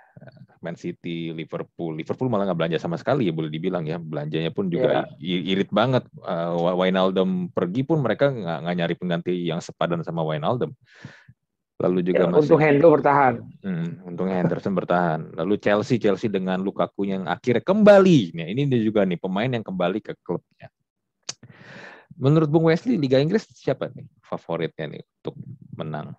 Man 0.60 0.76
City, 0.76 1.32
Liverpool, 1.32 1.96
Liverpool 1.96 2.28
malah 2.28 2.48
nggak 2.48 2.58
belanja 2.60 2.78
sama 2.80 3.00
sekali 3.00 3.26
ya 3.26 3.32
boleh 3.32 3.48
dibilang 3.48 3.84
ya 3.88 3.96
belanjanya 3.96 4.52
pun 4.52 4.68
juga 4.68 5.08
i- 5.16 5.56
irit 5.56 5.72
banget. 5.72 6.04
Uh, 6.20 6.76
Wijnaldum 6.76 7.48
pergi 7.48 7.80
pun 7.82 8.04
mereka 8.04 8.28
nggak 8.28 8.76
nyari 8.76 8.94
pengganti 8.94 9.32
yang 9.48 9.64
sepadan 9.64 10.04
sama 10.04 10.20
Wijnaldum. 10.20 10.72
Lalu 11.80 12.12
juga 12.12 12.28
Ya, 12.28 12.28
masih 12.28 12.44
untuk 12.44 12.60
Hendo 12.60 12.88
bertahan. 12.92 13.34
Hmm, 13.64 14.04
untungnya 14.04 14.36
Henderson 14.44 14.76
bertahan. 14.76 15.32
Lalu 15.32 15.56
Chelsea, 15.56 15.96
Chelsea 15.96 16.28
dengan 16.28 16.60
Lukaku 16.60 17.08
yang 17.08 17.24
akhirnya 17.24 17.64
kembali. 17.64 18.36
Nah, 18.36 18.46
ini 18.48 18.68
dia 18.68 18.80
juga 18.84 19.04
nih 19.08 19.16
pemain 19.16 19.48
yang 19.48 19.64
kembali 19.64 20.04
ke 20.04 20.12
klubnya. 20.20 20.68
Menurut 22.20 22.52
Bung 22.52 22.68
Wesley, 22.68 23.00
Liga 23.00 23.16
Inggris 23.16 23.48
siapa 23.56 23.88
nih 23.96 24.04
favoritnya 24.20 24.92
nih 24.92 25.02
untuk 25.24 25.40
menang 25.72 26.12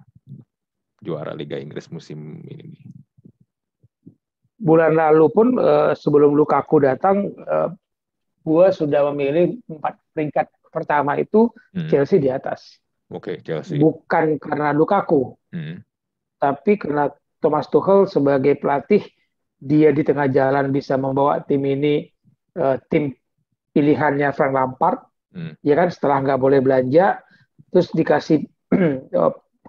juara 0.97 1.37
Liga 1.37 1.61
Inggris 1.61 1.89
musim 1.93 2.41
ini? 2.49 2.73
Bulan 4.61 4.93
lalu 4.93 5.25
pun 5.33 5.47
eh, 5.57 5.97
sebelum 5.97 6.37
Lukaku 6.37 6.85
datang, 6.85 7.33
eh, 7.33 7.69
gua 8.45 8.69
sudah 8.69 9.09
memilih 9.09 9.57
empat 9.65 9.97
peringkat 10.13 10.47
pertama 10.69 11.17
itu 11.17 11.49
Hmm, 11.73 11.89
Chelsea 11.89 12.21
di 12.21 12.29
atas. 12.29 12.77
Oke, 13.09 13.41
Chelsea. 13.41 13.81
Bukan 13.81 14.37
karena 14.37 14.71
Lukaku, 14.71 15.33
Hmm, 15.51 15.81
tapi 16.37 16.77
karena 16.77 17.09
Thomas 17.41 17.65
Tuchel 17.67 18.05
sebagai 18.05 18.55
pelatih 18.55 19.01
dia 19.57 19.89
di 19.89 20.01
tengah 20.05 20.29
jalan 20.29 20.69
bisa 20.69 20.95
membawa 20.95 21.41
tim 21.41 21.61
ini 21.65 22.05
eh, 22.55 22.77
tim 22.87 23.11
pilihannya 23.73 24.29
Frank 24.31 24.53
Lampard 24.53 24.99
Hmm. 25.31 25.55
ya 25.63 25.79
kan 25.79 25.87
setelah 25.87 26.19
nggak 26.27 26.41
boleh 26.43 26.59
belanja 26.59 27.23
terus 27.71 27.87
dikasih 27.95 28.43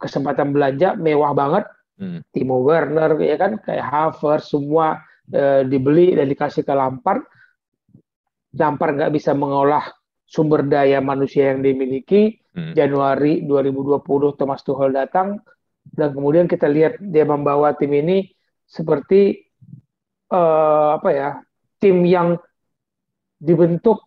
kesempatan 0.02 0.50
belanja 0.50 0.98
mewah 0.98 1.30
banget 1.38 1.70
Hmm. 2.02 2.18
Timo 2.34 2.66
Werner 2.66 3.14
ya 3.22 3.38
kan 3.38 3.62
kayak 3.62 3.86
Havertz 3.86 4.50
semua 4.50 4.98
eh, 5.30 5.62
dibeli 5.62 6.18
dan 6.18 6.26
dikasih 6.26 6.66
ke 6.66 6.74
Lampard 6.74 7.22
Lampard 8.58 8.98
nggak 8.98 9.14
bisa 9.14 9.32
mengolah 9.38 9.86
sumber 10.26 10.66
daya 10.66 10.98
manusia 10.98 11.54
yang 11.54 11.62
dimiliki 11.62 12.42
Hmm. 12.52 12.76
Januari 12.76 13.40
2020 13.48 14.36
Thomas 14.36 14.60
Tuchel 14.60 14.92
datang 14.92 15.40
dan 15.88 16.12
kemudian 16.12 16.44
kita 16.44 16.68
lihat 16.68 17.00
dia 17.00 17.24
membawa 17.24 17.72
tim 17.72 17.88
ini 17.96 18.28
seperti 18.68 19.40
eh, 20.28 20.88
apa 20.92 21.08
ya 21.16 21.40
tim 21.80 22.04
yang 22.04 22.36
dibentuk 23.40 24.04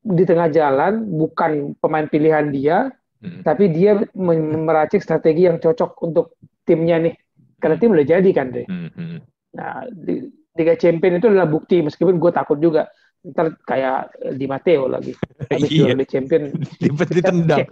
di 0.00 0.24
tengah 0.24 0.48
jalan 0.48 1.04
bukan 1.12 1.76
pemain 1.76 2.08
pilihan 2.08 2.48
dia 2.48 2.88
Hmm. 3.24 3.40
tapi 3.40 3.72
dia 3.72 3.96
meracik 4.12 5.00
strategi 5.00 5.48
yang 5.48 5.56
cocok 5.56 5.96
untuk 6.04 6.36
timnya 6.68 7.00
nih 7.00 7.16
karena 7.64 7.80
tim 7.80 7.96
udah 7.96 8.04
jadi 8.04 8.30
kan 8.36 8.52
deh 8.52 8.66
Hmm. 8.68 8.92
Hmm. 8.92 9.18
nah 9.56 9.88
di 9.88 10.28
Liga 10.52 10.76
Champion 10.76 11.16
itu 11.16 11.26
adalah 11.26 11.48
bukti 11.48 11.80
meskipun 11.80 12.20
gue 12.20 12.30
takut 12.30 12.60
juga 12.60 12.86
ntar 13.24 13.56
kayak 13.64 14.12
Di 14.36 14.44
Matteo 14.44 14.84
lagi 14.84 15.16
habis 15.48 15.72
Iya. 15.72 15.78
juara 15.80 15.96
Liga 15.96 16.06
Champion 16.12 16.42
Ditendang. 17.16 17.66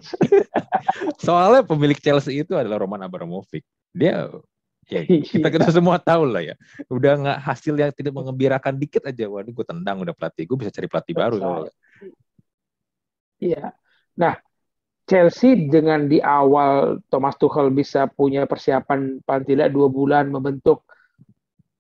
Soalnya 1.28 1.60
pemilik 1.62 2.00
Chelsea 2.00 2.40
itu 2.40 2.56
adalah 2.56 2.80
Roman 2.80 3.04
Abramovich. 3.04 3.62
Dia 3.92 4.32
ya 4.88 5.04
kita 5.04 5.46
kita 5.46 5.68
semua 5.68 6.00
tahu 6.00 6.24
lah 6.26 6.40
ya. 6.42 6.54
Udah 6.88 7.20
nggak 7.20 7.38
hasil 7.44 7.76
yang 7.76 7.92
tidak 7.92 8.16
mengembirakan 8.16 8.80
dikit 8.80 9.04
aja. 9.04 9.28
Waduh, 9.28 9.52
gue 9.52 9.66
tendang 9.68 10.00
udah 10.00 10.16
pelatih. 10.16 10.48
Gue 10.48 10.56
bisa 10.64 10.72
cari 10.72 10.88
pelatih 10.88 11.14
baru. 11.14 11.36
soalnya. 11.38 11.72
Iya. 13.38 13.64
Nah, 14.16 14.34
Chelsea 15.12 15.68
dengan 15.68 16.08
di 16.08 16.16
awal 16.24 17.04
Thomas 17.12 17.36
Tuchel 17.36 17.68
bisa 17.68 18.08
punya 18.08 18.48
persiapan 18.48 19.20
paling 19.20 19.44
tidak 19.44 19.68
dua 19.68 19.92
bulan 19.92 20.32
membentuk 20.32 20.88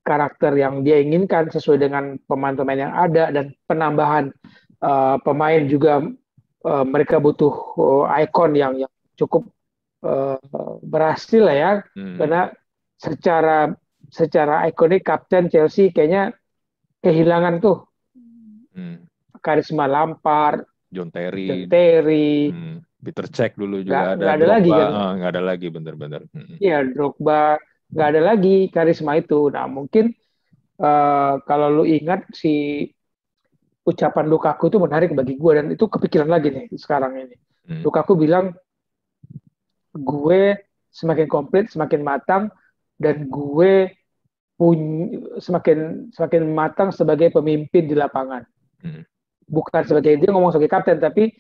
karakter 0.04 0.52
yang 0.52 0.84
dia 0.84 1.00
inginkan 1.00 1.48
sesuai 1.48 1.80
dengan 1.80 2.20
pemain-pemain 2.28 2.84
yang 2.84 2.92
ada 2.92 3.32
dan 3.32 3.56
penambahan 3.64 4.28
eh, 4.84 5.16
pemain 5.24 5.62
juga 5.64 6.04
eh, 6.60 6.84
mereka 6.84 7.16
butuh 7.24 7.54
eh, 8.12 8.28
ikon 8.28 8.52
yang 8.52 8.76
yang 8.84 8.92
cukup 9.16 9.48
eh, 10.04 10.36
berhasil 10.84 11.40
lah 11.40 11.56
ya 11.56 11.72
Hmm. 11.96 12.20
karena 12.20 12.52
secara 13.00 13.72
secara 14.12 14.68
ikonik 14.68 15.08
kapten 15.08 15.48
Chelsea 15.48 15.88
kayaknya 15.88 16.36
kehilangan 17.00 17.64
tuh 17.64 17.88
Hmm. 18.76 19.04
karisma 19.40 19.84
Lampard, 19.84 20.64
John 20.92 21.08
Terry, 21.12 21.44
John 21.48 21.64
Terry, 21.68 22.48
hmm. 22.52 22.76
Peter 23.02 23.26
Cech 23.26 23.58
dulu 23.58 23.82
juga 23.82 24.14
ada. 24.14 24.22
nggak 24.22 24.36
ada 24.38 24.46
lagi 24.46 24.70
kan? 24.70 24.88
Ah, 24.94 25.10
nggak 25.18 25.30
ada 25.34 25.42
lagi 25.42 25.66
bener-bener. 25.68 26.22
Hmm. 26.30 26.56
ya 26.62 26.86
Drogba, 26.86 27.58
nggak 27.90 28.08
ada 28.14 28.20
lagi 28.22 28.56
karisma 28.70 29.18
itu. 29.18 29.50
Nah 29.50 29.66
mungkin 29.66 30.14
eh, 30.78 31.34
kalau 31.42 31.82
lu 31.82 31.84
ingat 31.84 32.30
si 32.30 32.86
ucapan 33.82 34.30
Lukaku 34.30 34.70
itu 34.70 34.78
menarik 34.78 35.10
bagi 35.10 35.34
gue 35.34 35.52
dan 35.58 35.66
itu 35.74 35.84
kepikiran 35.90 36.30
lagi 36.30 36.54
nih 36.54 36.66
sekarang 36.78 37.18
ini. 37.18 37.36
Hmm. 37.66 37.82
Lukaku 37.82 38.14
bilang 38.14 38.54
gue 39.92 40.62
semakin 40.94 41.26
komplit, 41.26 41.74
semakin 41.74 42.00
matang 42.06 42.42
dan 43.02 43.26
gue 43.26 43.90
punya 44.54 45.18
semakin 45.42 46.06
semakin 46.14 46.42
matang 46.54 46.94
sebagai 46.94 47.34
pemimpin 47.34 47.90
di 47.90 47.98
lapangan. 47.98 48.46
Hmm. 48.78 49.02
Bukan 49.50 49.82
sebagai 49.82 50.22
dia 50.22 50.30
ngomong 50.30 50.54
sebagai 50.54 50.70
kapten 50.70 51.02
tapi 51.02 51.34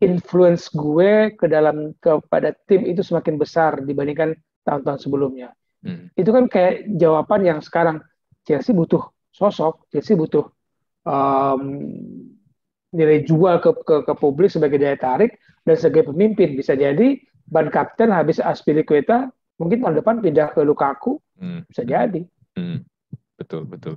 influence 0.00 0.72
gue 0.72 1.36
ke 1.36 1.46
dalam 1.46 1.92
kepada 2.00 2.56
tim 2.66 2.88
itu 2.88 3.04
semakin 3.04 3.36
besar 3.36 3.80
dibandingkan 3.84 4.34
tahun-tahun 4.64 5.00
sebelumnya. 5.00 5.52
Hmm. 5.84 6.12
Itu 6.16 6.32
kan 6.32 6.48
kayak 6.48 6.88
jawaban 6.96 7.44
yang 7.44 7.60
sekarang 7.60 8.00
Chelsea 8.44 8.72
butuh 8.72 9.12
sosok, 9.32 9.88
Chelsea 9.92 10.16
butuh 10.16 10.48
um, 11.04 11.62
nilai 12.90 13.22
jual 13.22 13.62
ke, 13.62 13.70
ke 13.86 13.96
ke 14.02 14.14
publik 14.18 14.50
sebagai 14.50 14.80
daya 14.80 14.98
tarik 14.98 15.38
dan 15.62 15.78
sebagai 15.78 16.10
pemimpin 16.10 16.58
bisa 16.58 16.74
jadi 16.74 17.20
ban 17.46 17.70
kapten 17.70 18.10
habis 18.10 18.42
Aspilicueta 18.42 19.30
mungkin 19.62 19.84
tahun 19.84 20.02
depan 20.02 20.18
pindah 20.24 20.50
ke 20.56 20.60
Lukaku 20.66 21.20
Hmm. 21.40 21.64
bisa 21.72 21.82
jadi. 21.88 22.20
Hmm. 22.54 22.84
Betul, 23.50 23.66
betul. 23.66 23.94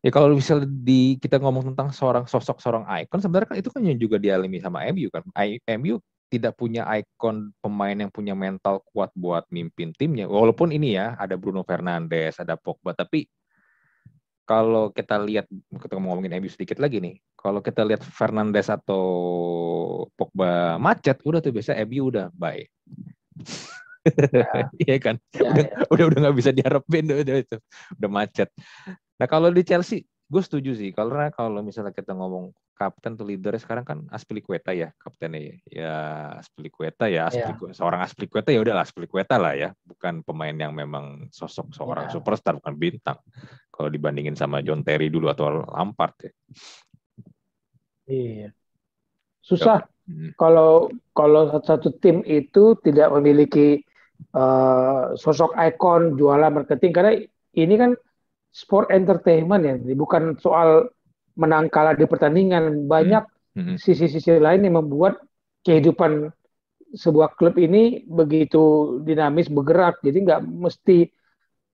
Ya 0.00 0.08
kalau 0.08 0.32
bisa 0.32 0.56
di 0.64 1.20
kita 1.20 1.36
ngomong 1.36 1.76
tentang 1.76 1.92
seorang 1.92 2.24
sosok 2.24 2.56
seorang 2.64 2.88
ikon 3.04 3.20
sebenarnya 3.20 3.52
kan 3.52 3.58
itu 3.60 3.68
kan 3.68 3.84
yang 3.84 4.00
juga 4.00 4.16
dialami 4.16 4.64
sama 4.64 4.88
MU 4.88 5.12
kan. 5.12 5.20
I- 5.36 5.60
MU 5.76 6.00
tidak 6.32 6.56
punya 6.56 6.88
ikon 6.96 7.52
pemain 7.60 7.92
yang 7.92 8.08
punya 8.08 8.32
mental 8.32 8.80
kuat 8.88 9.12
buat 9.12 9.44
mimpin 9.52 9.92
timnya. 9.92 10.24
Walaupun 10.24 10.72
ini 10.72 10.96
ya 10.96 11.20
ada 11.20 11.36
Bruno 11.36 11.60
Fernandes, 11.68 12.40
ada 12.40 12.56
Pogba, 12.56 12.96
tapi 12.96 13.28
kalau 14.48 14.88
kita 14.88 15.20
lihat 15.20 15.44
kita 15.76 16.00
ngomongin 16.00 16.40
MU 16.40 16.48
sedikit 16.48 16.80
lagi 16.80 17.04
nih. 17.04 17.20
Kalau 17.36 17.60
kita 17.60 17.84
lihat 17.84 18.00
Fernandes 18.00 18.72
atau 18.72 19.04
Pogba 20.16 20.80
macet, 20.80 21.20
udah 21.28 21.44
tuh 21.44 21.52
biasa 21.52 21.76
MU 21.84 22.08
udah 22.08 22.32
bye. 22.32 22.64
Iya 24.86 24.96
kan? 25.02 25.16
Ya, 25.34 25.48
udah 25.50 25.64
ya. 25.64 25.76
udah 25.90 26.04
udah 26.10 26.18
nggak 26.26 26.36
bisa 26.38 26.50
diharapin 26.54 27.04
udah, 27.24 27.36
itu 27.42 27.56
udah 27.98 28.10
macet 28.10 28.48
Nah 29.18 29.26
kalau 29.26 29.50
di 29.50 29.66
Chelsea, 29.66 30.06
gue 30.06 30.42
setuju 30.42 30.72
sih. 30.78 30.94
Karena 30.94 31.28
kalau 31.34 31.60
misalnya 31.60 31.90
kita 31.90 32.14
ngomong 32.14 32.54
kapten 32.78 33.18
tuh 33.18 33.26
leader 33.26 33.58
sekarang 33.58 33.82
kan 33.82 33.98
Aspilicueta 34.14 34.70
ya 34.70 34.94
kaptennya 34.94 35.42
ya. 35.42 35.54
Ya 35.66 35.96
Aspilicueta 36.38 37.10
ya, 37.10 37.26
Aspilicueta. 37.26 37.74
Yeah. 37.74 37.78
seorang 37.82 38.00
Aspilicueta 38.06 38.48
ya 38.54 38.62
udahlah 38.62 38.86
Aspilicueta 38.86 39.34
lah 39.36 39.58
ya, 39.58 39.74
bukan 39.82 40.22
pemain 40.22 40.54
yang 40.54 40.70
memang 40.70 41.26
sosok 41.34 41.74
seorang 41.74 42.06
yeah. 42.06 42.14
superstar 42.14 42.54
bukan 42.54 42.78
bintang. 42.78 43.18
Kalau 43.74 43.90
dibandingin 43.90 44.38
sama 44.38 44.62
John 44.62 44.86
Terry 44.86 45.10
dulu 45.10 45.26
atau 45.26 45.66
Lampard 45.66 46.14
ya. 46.22 46.32
Iya. 48.08 48.48
Susah 49.42 49.84
hmm. 50.06 50.38
kalau 50.38 50.88
kalau 51.12 51.50
satu 51.60 51.92
tim 51.98 52.22
itu 52.24 52.78
tidak 52.80 53.10
memiliki 53.18 53.82
uh, 54.34 55.14
sosok 55.14 55.54
ikon 55.56 56.18
jualan 56.18 56.52
marketing 56.52 56.92
karena 56.92 57.12
ini 57.56 57.74
kan 57.78 57.90
sport 58.52 58.90
entertainment 58.90 59.62
ya, 59.62 59.74
bukan 59.94 60.36
soal 60.40 60.88
menang 61.38 61.70
kalah 61.70 61.94
di 61.94 62.04
pertandingan. 62.04 62.90
Banyak 62.90 63.24
hmm. 63.54 63.76
sisi-sisi 63.78 64.34
hmm. 64.34 64.42
lain 64.42 64.60
yang 64.66 64.76
membuat 64.82 65.22
kehidupan 65.62 66.32
sebuah 66.88 67.36
klub 67.36 67.60
ini 67.60 68.02
begitu 68.08 68.96
dinamis 69.04 69.52
bergerak. 69.52 70.00
Jadi 70.02 70.18
nggak 70.24 70.40
mesti 70.42 71.06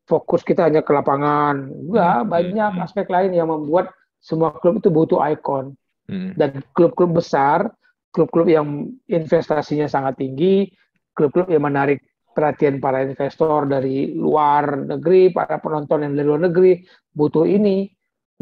fokus 0.04 0.44
kita 0.44 0.68
hanya 0.68 0.84
ke 0.84 0.92
lapangan. 0.92 1.72
Enggak, 1.72 2.18
hmm. 2.20 2.28
banyak 2.28 2.70
hmm. 2.76 2.84
aspek 2.84 3.06
lain 3.08 3.32
yang 3.32 3.48
membuat 3.48 3.90
semua 4.20 4.52
klub 4.56 4.80
itu 4.80 4.92
butuh 4.92 5.20
ikon. 5.32 5.76
Hmm. 6.04 6.36
Dan 6.36 6.60
klub-klub 6.76 7.16
besar, 7.16 7.72
klub-klub 8.12 8.44
yang 8.44 8.92
investasinya 9.08 9.88
sangat 9.88 10.20
tinggi, 10.20 10.68
klub-klub 11.16 11.48
yang 11.48 11.64
menarik 11.64 12.04
perhatian 12.34 12.82
para 12.82 13.06
investor 13.06 13.70
dari 13.70 14.12
luar 14.12 14.74
negeri, 14.98 15.30
para 15.30 15.62
penonton 15.62 16.02
yang 16.04 16.12
dari 16.18 16.26
luar 16.26 16.42
negeri 16.50 16.82
butuh 17.14 17.46
ini. 17.46 17.86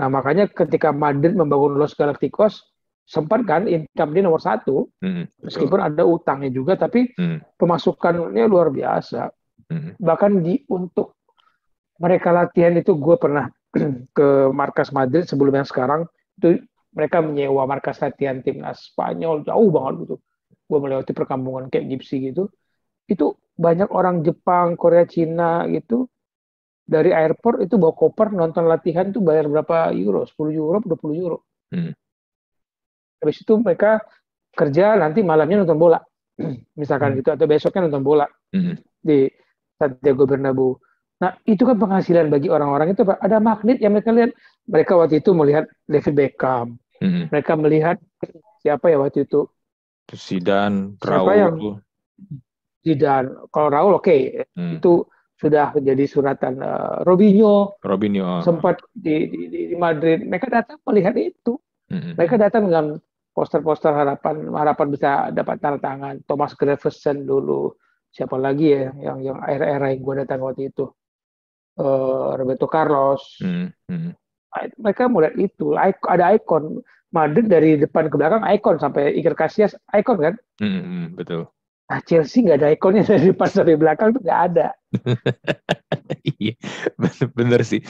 Nah 0.00 0.08
makanya 0.08 0.48
ketika 0.48 0.90
Madrid 0.90 1.36
membangun 1.36 1.76
Los 1.76 1.92
Galacticos 1.92 2.72
sempat 3.04 3.44
kan 3.44 3.68
income 3.68 4.14
dia 4.16 4.22
nomor 4.24 4.40
satu, 4.40 4.88
hmm, 5.02 5.44
meskipun 5.44 5.80
ada 5.82 6.02
utangnya 6.06 6.48
juga, 6.48 6.78
tapi 6.78 7.12
hmm. 7.12 7.60
pemasukannya 7.60 8.44
luar 8.48 8.72
biasa. 8.72 9.28
Hmm. 9.68 9.92
Bahkan 10.00 10.32
di 10.40 10.64
untuk 10.72 11.20
mereka 12.00 12.32
latihan 12.32 12.72
itu 12.78 12.96
gue 12.96 13.16
pernah 13.20 13.52
ke 14.16 14.28
markas 14.50 14.94
Madrid 14.94 15.28
sebelum 15.28 15.60
yang 15.60 15.68
sekarang 15.68 16.08
itu 16.40 16.62
mereka 16.92 17.24
menyewa 17.24 17.64
markas 17.64 18.00
latihan 18.00 18.40
timnas 18.44 18.92
Spanyol 18.92 19.44
jauh 19.44 19.68
banget 19.72 20.08
gitu. 20.08 20.16
Gue 20.68 20.78
melewati 20.80 21.12
perkampungan 21.12 21.68
kayak 21.68 21.88
Gipsy 21.92 22.32
gitu. 22.32 22.48
Itu 23.08 23.36
banyak 23.56 23.88
orang 23.92 24.24
Jepang, 24.24 24.74
Korea, 24.76 25.04
Cina 25.04 25.68
gitu 25.68 26.08
dari 26.82 27.14
airport 27.14 27.62
itu 27.62 27.78
bawa 27.78 27.94
koper 27.94 28.34
nonton 28.34 28.66
latihan 28.66 29.08
itu 29.08 29.22
bayar 29.22 29.46
berapa 29.46 29.94
euro? 29.94 30.26
10 30.26 30.52
euro, 30.52 30.78
20 30.82 31.22
euro. 31.22 31.38
Hmm. 31.72 31.94
Habis 33.22 33.46
itu 33.46 33.54
mereka 33.56 34.02
kerja 34.52 34.98
nanti 34.98 35.22
malamnya 35.22 35.62
nonton 35.62 35.78
bola. 35.78 36.00
Misalkan 36.80 37.14
hmm. 37.14 37.18
gitu 37.22 37.28
atau 37.32 37.46
besoknya 37.46 37.88
nonton 37.88 38.04
bola 38.04 38.26
hmm. 38.52 38.74
di 39.00 39.30
Santiago 39.78 40.26
Bernabeu. 40.26 40.76
Nah, 41.22 41.38
itu 41.46 41.62
kan 41.62 41.78
penghasilan 41.78 42.26
bagi 42.34 42.50
orang-orang 42.50 42.98
itu 42.98 43.06
Pak. 43.06 43.22
Ada 43.22 43.38
magnet 43.38 43.78
yang 43.78 43.94
mereka 43.94 44.10
lihat. 44.10 44.34
Mereka 44.66 44.92
waktu 44.98 45.22
itu 45.22 45.30
melihat 45.34 45.66
David 45.86 46.14
Beckham, 46.14 46.78
Hmm. 47.02 47.26
Mereka 47.34 47.58
melihat 47.58 47.98
siapa 48.62 48.86
ya 48.86 49.02
waktu 49.02 49.26
itu? 49.26 49.50
Zidane, 50.14 50.94
Raul. 51.02 51.34
Yang, 51.34 51.54
Zidane. 52.82 53.48
Kalau 53.48 53.68
Raul 53.70 53.94
oke, 53.96 54.04
okay. 54.04 54.44
hmm. 54.58 54.78
itu 54.82 55.06
sudah 55.38 55.74
menjadi 55.74 56.04
suratan 56.06 56.62
uh, 56.62 57.02
Robinho. 57.02 57.78
Robinho. 57.82 58.22
Oh. 58.22 58.42
Sempat 58.42 58.82
di, 58.94 59.26
di, 59.30 59.40
di 59.50 59.62
Madrid. 59.78 60.22
Mereka 60.22 60.50
datang 60.50 60.78
melihat 60.86 61.14
itu. 61.18 61.58
Hmm. 61.90 62.14
Mereka 62.14 62.38
datang 62.38 62.66
dengan 62.66 62.98
poster-poster 63.32 63.90
harapan 63.90 64.52
harapan 64.52 64.86
bisa 64.92 65.10
dapat 65.34 65.56
tanda 65.58 65.80
tangan. 65.82 66.14
Thomas 66.26 66.54
Gravesen 66.54 67.26
dulu. 67.26 67.74
Siapa 68.12 68.36
lagi 68.36 68.76
ya 68.76 68.92
yang 69.00 69.24
yang 69.24 69.38
era-era 69.48 69.88
yang 69.88 70.04
gue 70.04 70.14
datang 70.26 70.44
waktu 70.44 70.68
itu? 70.68 70.84
Uh, 71.80 72.36
Roberto 72.36 72.68
Carlos. 72.68 73.40
Hmm. 73.40 73.72
Hmm 73.88 74.12
mereka 74.78 75.08
melihat 75.08 75.34
itu 75.40 75.74
ada 76.08 76.36
ikon 76.36 76.84
Madrid 77.12 77.48
dari 77.48 77.76
depan 77.80 78.08
ke 78.08 78.16
belakang 78.16 78.44
ikon 78.44 78.76
sampai 78.80 79.16
Iker 79.20 79.36
Casillas 79.36 79.76
ikon 79.92 80.20
kan 80.20 80.34
hmm, 80.60 81.16
betul 81.16 81.48
nah 81.88 82.00
Chelsea 82.04 82.44
nggak 82.44 82.58
ada 82.62 82.68
ikonnya 82.74 83.02
dari 83.10 83.32
depan 83.32 83.48
sampai 83.48 83.76
belakang 83.78 84.14
itu 84.14 84.20
nggak 84.22 84.40
ada 84.52 84.66
iya 86.38 86.54
bener 87.34 87.62
sih 87.66 87.82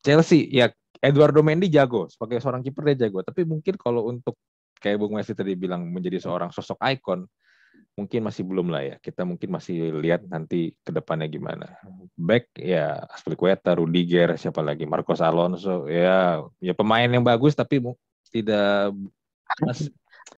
Chelsea 0.00 0.48
ya 0.50 0.72
Eduardo 1.00 1.40
Mendy 1.40 1.72
jago 1.72 2.08
sebagai 2.12 2.40
seorang 2.40 2.60
kiper 2.60 2.92
dia 2.92 3.08
jago 3.08 3.24
tapi 3.24 3.48
mungkin 3.48 3.76
kalau 3.80 4.08
untuk 4.08 4.36
kayak 4.80 4.96
Bung 4.96 5.16
Wesley 5.16 5.36
tadi 5.36 5.52
bilang 5.56 5.88
menjadi 5.88 6.20
seorang 6.20 6.52
sosok 6.52 6.80
ikon 6.80 7.28
mungkin 7.98 8.24
masih 8.24 8.48
belum 8.48 8.72
lah 8.72 8.82
ya. 8.86 8.96
Kita 8.96 9.28
mungkin 9.28 9.52
masih 9.52 9.92
lihat 10.00 10.24
nanti 10.24 10.72
ke 10.80 10.90
depannya 10.94 11.28
gimana. 11.28 11.68
Back 12.16 12.56
ya 12.56 13.04
Aspilicueta, 13.12 13.76
Rudiger, 13.76 14.40
siapa 14.40 14.64
lagi? 14.64 14.88
Marcos 14.88 15.20
Alonso. 15.20 15.84
Ya, 15.84 16.40
ya 16.62 16.72
pemain 16.72 17.06
yang 17.06 17.20
bagus 17.20 17.52
tapi 17.52 17.82
tidak 18.32 18.96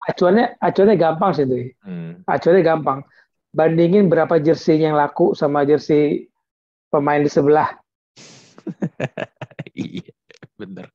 acuannya 0.08 0.58
acuannya 0.58 0.96
gampang 0.98 1.30
sih 1.34 1.44
tuh. 1.46 1.66
Hmm. 1.84 2.22
Acuannya 2.26 2.62
gampang. 2.64 2.98
Bandingin 3.52 4.08
berapa 4.08 4.40
jersey 4.40 4.80
yang 4.80 4.96
laku 4.96 5.36
sama 5.36 5.68
jersey 5.68 6.32
pemain 6.88 7.20
di 7.20 7.28
sebelah. 7.28 7.68
iya, 9.76 10.08
bener. 10.56 10.88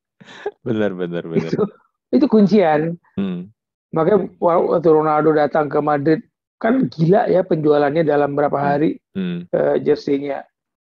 Bener, 0.66 0.90
bener, 0.94 1.24
bener. 1.24 1.50
Itu, 1.54 1.64
itu 2.10 2.26
kuncian. 2.26 2.98
Hmm. 3.14 3.50
Makanya 3.94 4.28
waktu 4.42 4.88
Ronaldo 4.90 5.32
datang 5.32 5.70
ke 5.72 5.78
Madrid 5.80 6.20
kan 6.58 6.90
gila 6.90 7.30
ya 7.30 7.46
penjualannya 7.46 8.02
dalam 8.02 8.34
berapa 8.34 8.58
hari 8.58 8.98
hmm. 9.14 9.48
uh, 9.54 9.76
jersey-nya. 9.78 10.42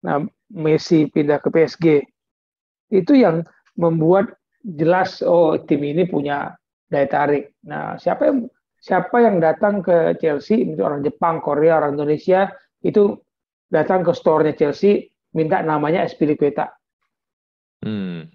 Nah, 0.01 0.25
Messi 0.51 1.07
pindah 1.13 1.39
ke 1.39 1.53
PSG. 1.53 1.87
Itu 2.91 3.13
yang 3.15 3.45
membuat 3.77 4.35
jelas 4.65 5.23
oh 5.25 5.57
tim 5.61 5.85
ini 5.85 6.05
punya 6.09 6.57
daya 6.91 7.07
tarik. 7.07 7.55
Nah, 7.65 7.97
siapa 7.97 8.29
yang 8.29 8.39
siapa 8.83 9.17
yang 9.23 9.39
datang 9.39 9.81
ke 9.81 10.19
Chelsea, 10.19 10.67
orang 10.77 11.07
Jepang, 11.07 11.39
Korea, 11.39 11.79
orang 11.79 11.95
Indonesia 11.97 12.51
itu 12.83 13.17
datang 13.71 14.03
ke 14.03 14.11
store-nya 14.11 14.59
Chelsea 14.59 15.09
minta 15.33 15.63
namanya 15.63 16.03
Espilicueta. 16.03 16.75
Hmm. 17.81 18.27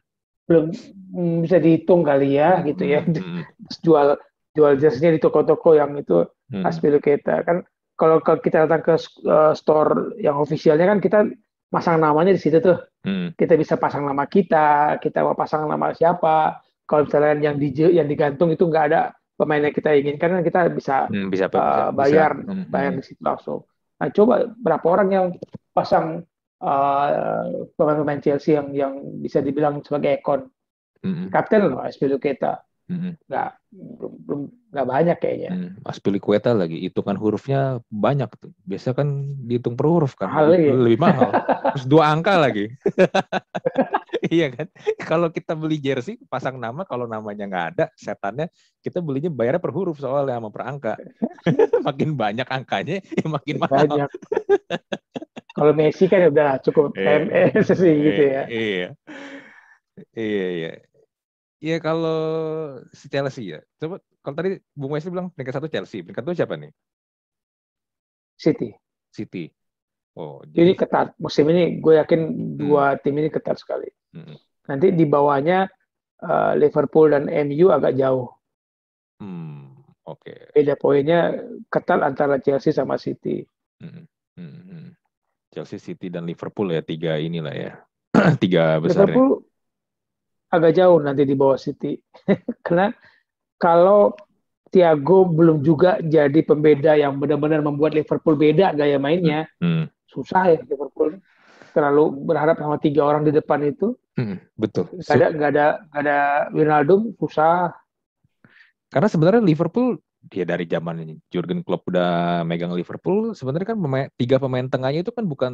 Belum 0.48 0.72
hmm, 1.12 1.44
bisa 1.44 1.60
dihitung 1.60 2.08
kali 2.08 2.40
ya 2.40 2.64
gitu 2.64 2.88
ya. 2.88 3.04
Hmm. 3.04 3.44
jual 3.86 4.16
jual 4.56 4.74
jersey-nya 4.80 5.20
di 5.20 5.20
toko-toko 5.20 5.76
yang 5.76 5.92
itu 6.00 6.24
hmm. 6.56 6.64
kita 7.04 7.44
kan 7.44 7.68
kalau 8.00 8.24
kita 8.24 8.68
datang 8.68 8.84
ke 8.84 8.96
uh, 9.28 9.52
store 9.52 10.16
yang 10.20 10.40
ofisialnya 10.40 10.88
kan 10.88 11.00
kita 11.04 11.20
pasang 11.68 12.00
namanya 12.00 12.32
di 12.32 12.40
situ 12.40 12.64
tuh 12.64 12.80
hmm. 13.04 13.36
kita 13.36 13.60
bisa 13.60 13.76
pasang 13.76 14.08
nama 14.08 14.24
kita 14.24 14.96
kita 15.04 15.28
mau 15.28 15.36
pasang 15.36 15.68
nama 15.68 15.92
siapa 15.92 16.64
kalau 16.86 17.06
misalnya 17.06 17.34
yang 17.52 17.56
di 17.58 17.70
yang 17.74 18.08
digantung 18.08 18.50
itu 18.54 18.66
nggak 18.66 18.86
ada 18.94 19.02
pemain 19.36 19.62
yang 19.62 19.76
kita 19.76 19.92
inginkan 19.94 20.40
kan 20.40 20.44
kita 20.46 20.60
bisa, 20.72 20.96
hmm, 21.12 21.28
bisa, 21.28 21.52
uh, 21.52 21.92
bayar 21.92 22.40
bisa. 22.40 22.50
Hmm. 22.50 22.66
bayar 22.72 22.92
di 22.96 23.04
situ 23.04 23.22
langsung 23.22 23.62
nah 23.96 24.10
coba 24.12 24.36
berapa 24.60 24.86
orang 24.92 25.10
yang 25.12 25.28
pasang 25.72 26.24
uh, 26.60 27.44
pemain-pemain 27.80 28.20
Chelsea 28.20 28.56
yang 28.56 28.72
yang 28.76 28.94
bisa 29.24 29.40
dibilang 29.40 29.80
sebagai 29.84 30.20
ekon 30.20 30.52
hmm. 31.04 31.32
kapten 31.32 31.72
loh 31.72 31.84
kita 32.20 32.66
nggak 32.86 33.50
belum 33.74 34.14
belum 34.30 34.42
nggak 34.70 34.88
banyak 34.88 35.18
kayaknya. 35.18 35.52
Hmm. 35.58 36.20
kueta 36.22 36.54
lagi 36.54 36.86
hitungan 36.86 37.18
hurufnya 37.18 37.82
banyak 37.90 38.30
tuh. 38.38 38.54
Biasa 38.62 38.94
kan 38.94 39.08
dihitung 39.42 39.74
per 39.74 39.90
huruf 39.90 40.14
kan. 40.14 40.30
Mahal 40.30 40.54
lebih, 40.54 40.70
ya? 40.70 40.76
lebih 40.78 41.00
mahal. 41.02 41.30
Terus 41.74 41.86
dua 41.90 42.14
angka 42.14 42.38
lagi. 42.38 42.70
iya 44.32 44.48
kan? 44.54 44.68
Kalau 45.02 45.28
kita 45.30 45.54
beli 45.54 45.78
jersey 45.82 46.18
pasang 46.30 46.58
nama 46.58 46.86
kalau 46.88 47.06
namanya 47.06 47.46
nggak 47.46 47.66
ada 47.76 47.86
setannya 47.98 48.50
kita 48.82 49.02
belinya 49.02 49.30
bayarnya 49.30 49.62
per 49.62 49.74
huruf 49.74 50.00
soalnya 50.02 50.38
sama 50.38 50.50
per 50.50 50.64
angka. 50.66 50.94
makin 51.88 52.10
banyak 52.18 52.48
angkanya 52.48 53.02
ya 53.02 53.26
makin 53.26 53.56
mahal. 53.62 53.86
Banyak. 53.86 54.10
kalau 55.56 55.72
Messi 55.72 56.12
kan 56.12 56.28
udah 56.28 56.60
cukup 56.60 56.94
MS 56.98 57.68
sih 57.72 57.94
gitu 57.94 58.24
ya. 58.26 58.44
Iya. 58.50 58.88
Iya 60.12 60.48
iya. 60.52 60.72
Iya 61.64 61.78
kalau 61.82 62.20
si 62.92 63.08
Chelsea 63.08 63.58
ya. 63.58 63.60
Coba 63.80 63.98
kalau 64.22 64.36
tadi 64.36 64.60
Bung 64.76 64.94
Wesley 64.94 65.14
bilang 65.14 65.32
peringkat 65.34 65.56
satu 65.58 65.70
Chelsea, 65.72 66.04
peringkat 66.04 66.24
dua 66.26 66.36
siapa 66.36 66.60
nih? 66.60 66.74
City. 68.36 68.76
City. 69.10 69.48
Oh, 70.16 70.40
jadi... 70.48 70.72
ini 70.72 70.74
ketat. 70.76 71.12
Musim 71.20 71.48
ini 71.52 71.80
gue 71.84 72.00
yakin 72.00 72.22
dua 72.56 72.96
hmm. 72.96 73.00
tim 73.04 73.16
ini 73.20 73.30
ketat 73.32 73.60
sekali. 73.60 73.92
Hmm. 74.16 74.40
Nanti 74.72 74.96
di 74.96 75.06
bawahnya 75.06 75.68
uh, 76.24 76.56
Liverpool 76.56 77.12
dan 77.12 77.28
MU 77.28 77.68
agak 77.70 78.00
jauh. 78.00 78.32
Hmm. 79.20 79.76
Oke. 80.08 80.32
Okay. 80.32 80.40
Beda 80.56 80.74
poinnya 80.80 81.36
ketat 81.68 82.00
antara 82.00 82.40
Chelsea 82.40 82.72
sama 82.72 82.96
City. 82.96 83.44
Hmm. 83.84 84.08
Hmm. 84.40 84.62
hmm. 84.64 84.90
Chelsea, 85.56 85.80
City 85.80 86.12
dan 86.12 86.28
Liverpool 86.28 86.68
ya 86.76 86.84
tiga 86.84 87.16
inilah 87.16 87.56
ya 87.56 87.72
tiga 88.44 88.76
besar. 88.84 89.08
Liverpool 89.08 89.48
agak 90.52 90.76
jauh 90.76 91.00
nanti 91.00 91.24
di 91.24 91.36
bawah 91.36 91.56
City. 91.56 91.96
Karena 92.66 92.92
kalau 93.56 94.12
Thiago 94.68 95.24
belum 95.32 95.64
juga 95.64 96.04
jadi 96.04 96.44
pembeda 96.44 97.00
yang 97.00 97.16
benar-benar 97.16 97.64
membuat 97.64 97.96
Liverpool 97.96 98.36
beda 98.36 98.76
gaya 98.76 99.00
mainnya, 99.00 99.48
hmm. 99.64 99.88
susah 100.12 100.52
ya 100.52 100.60
Liverpool. 100.68 101.16
Terlalu 101.76 102.24
berharap 102.24 102.56
sama 102.56 102.80
tiga 102.80 103.04
orang 103.04 103.28
di 103.28 103.36
depan 103.36 103.60
itu. 103.68 104.00
Hmm, 104.16 104.40
betul. 104.56 104.88
Gak 105.04 105.20
ada, 105.20 105.28
gak 105.36 105.50
ada, 105.52 105.66
gak 105.92 106.02
ada 106.08 106.20
Wijnaldum, 106.56 107.12
susah. 107.20 107.76
Karena 108.88 109.12
sebenarnya 109.12 109.44
Liverpool 109.44 110.00
dia 110.26 110.48
dari 110.48 110.66
zaman 110.66 111.20
Jurgen 111.30 111.62
Klopp 111.62 111.92
udah 111.92 112.42
megang 112.48 112.74
Liverpool, 112.74 113.38
sebenarnya 113.38 113.76
kan 113.76 113.78
pemain, 113.78 114.08
tiga 114.18 114.42
pemain 114.42 114.66
tengahnya 114.66 115.06
itu 115.06 115.14
kan 115.14 115.28
bukan 115.28 115.52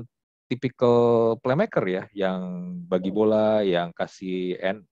tipikal 0.47 1.35
playmaker 1.39 1.83
ya, 1.87 2.03
yang 2.11 2.71
bagi 2.87 3.11
bola, 3.11 3.63
yang 3.63 3.91
kasih 3.95 4.59
end, 4.59 4.83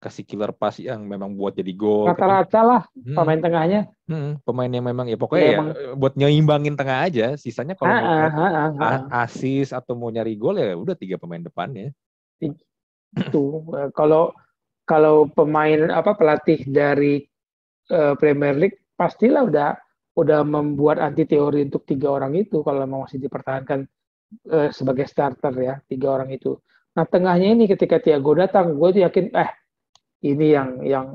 kasih 0.00 0.24
killer 0.24 0.50
pass 0.56 0.80
yang 0.80 1.04
memang 1.04 1.36
buat 1.36 1.52
jadi 1.52 1.76
gol. 1.76 2.08
Rata-rata 2.08 2.60
lah 2.64 2.82
hmm. 2.96 3.14
pemain 3.20 3.40
tengahnya. 3.40 3.80
Hmm, 4.08 4.40
pemain 4.42 4.72
yang 4.72 4.88
memang 4.88 5.06
ya 5.12 5.20
pokoknya 5.20 5.44
ya, 5.44 5.60
ya 5.60 5.92
buat 5.92 6.16
nyeimbangin 6.16 6.74
tengah 6.74 7.04
aja. 7.04 7.36
Sisanya 7.36 7.76
kalau 7.76 7.92
ha, 7.92 8.00
ha, 8.32 8.46
ha, 8.48 8.64
ha. 8.80 8.90
asis 9.28 9.76
atau 9.76 9.92
mau 9.92 10.08
nyari 10.08 10.40
gol 10.40 10.56
ya 10.56 10.72
udah 10.72 10.96
tiga 10.96 11.20
pemain 11.20 11.44
depannya. 11.44 11.92
Itu 12.40 13.68
kalau 13.92 14.32
kalau 14.88 15.28
pemain 15.28 15.92
apa 15.92 16.16
pelatih 16.16 16.64
dari 16.64 17.20
uh, 17.92 18.16
Premier 18.16 18.56
League 18.56 18.80
pastilah 18.96 19.44
udah 19.44 19.76
udah 20.16 20.40
membuat 20.42 20.98
anti 20.98 21.28
teori 21.28 21.68
untuk 21.68 21.84
tiga 21.84 22.10
orang 22.10 22.34
itu 22.40 22.64
kalau 22.64 22.82
memang 22.88 23.04
masih 23.06 23.20
dipertahankan 23.20 23.84
uh, 24.48 24.72
sebagai 24.72 25.04
starter 25.04 25.54
ya 25.60 25.74
tiga 25.84 26.16
orang 26.16 26.32
itu. 26.32 26.56
Nah 26.96 27.06
tengahnya 27.06 27.54
ini 27.54 27.70
ketika 27.70 28.02
Thiago 28.02 28.34
datang, 28.34 28.74
gue 28.74 28.88
tuh 28.98 29.02
yakin 29.06 29.30
eh 29.36 29.59
ini 30.24 30.46
yang 30.52 30.70
yang 30.84 31.06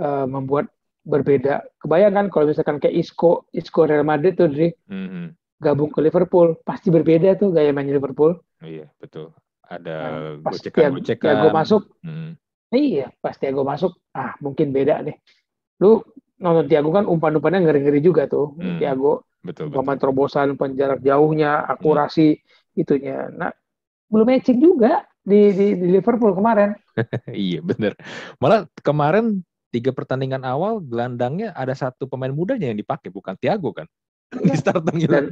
uh, 0.00 0.26
membuat 0.28 0.72
berbeda. 1.04 1.64
Kebayangkan 1.80 2.28
kalau 2.28 2.52
misalkan 2.52 2.80
kayak 2.80 2.96
Isco, 2.96 3.48
Isco 3.52 3.88
Real 3.88 4.04
Madrid 4.04 4.36
tuh 4.36 4.52
Dri, 4.52 4.68
mm-hmm. 4.68 5.60
gabung 5.60 5.88
ke 5.88 6.04
Liverpool, 6.04 6.60
pasti 6.64 6.92
berbeda 6.92 7.36
tuh 7.40 7.52
gaya 7.52 7.72
main 7.72 7.88
Liverpool. 7.88 8.36
Iya 8.60 8.92
betul. 9.00 9.32
Ada 9.68 9.96
nah, 10.40 10.52
gocekan-gocekan. 10.52 11.28
Tiago 11.28 11.48
masuk, 11.52 11.82
mm. 12.00 12.30
iya 12.72 13.12
pasti 13.20 13.48
Thiago 13.48 13.68
masuk, 13.68 13.92
ah 14.16 14.32
mungkin 14.40 14.72
beda 14.72 15.04
nih 15.04 15.16
lu 15.78 16.02
nonton 16.38 16.66
Tiago 16.70 16.90
kan 16.94 17.06
umpan-umpannya 17.06 17.66
ngeri-ngeri 17.66 18.00
juga 18.02 18.26
tuh 18.30 18.54
hmm. 18.58 18.78
Tiago 18.78 19.26
betul, 19.42 19.70
betul. 19.70 19.98
terobosan 19.98 20.54
penjarak 20.58 21.02
jauhnya 21.02 21.66
akurasi 21.66 22.38
hmm. 22.38 22.80
itunya 22.82 23.18
nah 23.34 23.50
belum 24.10 24.26
matching 24.26 24.58
juga 24.58 25.06
di, 25.28 25.52
di, 25.52 25.66
di 25.76 25.86
Liverpool 25.92 26.32
kemarin 26.32 26.72
iya 27.32 27.60
bener 27.60 27.92
malah 28.40 28.64
kemarin 28.80 29.44
tiga 29.68 29.92
pertandingan 29.92 30.42
awal 30.48 30.80
gelandangnya 30.80 31.52
ada 31.52 31.76
satu 31.76 32.08
pemain 32.08 32.32
mudanya 32.32 32.72
yang 32.72 32.80
dipakai 32.80 33.12
bukan 33.12 33.36
Tiago 33.36 33.76
kan 33.76 33.86
di 34.32 34.56
startnya 34.56 35.28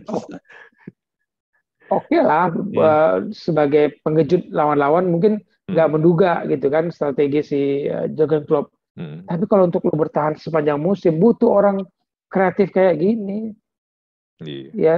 Oke 1.87 2.19
okay 2.19 2.19
lah, 2.19 2.51
yeah. 2.75 2.83
uh, 2.83 3.17
sebagai 3.31 4.03
pengejut 4.03 4.51
lawan-lawan 4.51 5.07
mungkin 5.07 5.39
hmm. 5.39 5.71
nggak 5.71 5.87
hmm. 5.87 5.95
menduga 5.95 6.43
gitu 6.51 6.67
kan 6.67 6.91
strategi 6.91 7.47
si 7.47 7.61
uh, 7.87 8.11
Jurgen 8.11 8.43
Klopp 8.43 8.75
Hmm. 8.97 9.29
Tapi 9.29 9.45
kalau 9.45 9.69
untuk 9.69 9.85
lo 9.85 9.93
bertahan 9.93 10.41
sepanjang 10.41 10.81
musim 10.81 11.21
butuh 11.21 11.53
orang 11.53 11.85
kreatif 12.33 12.73
kayak 12.73 12.97
gini. 12.97 13.53
Iya. 14.41 14.69
Ya 14.73 14.97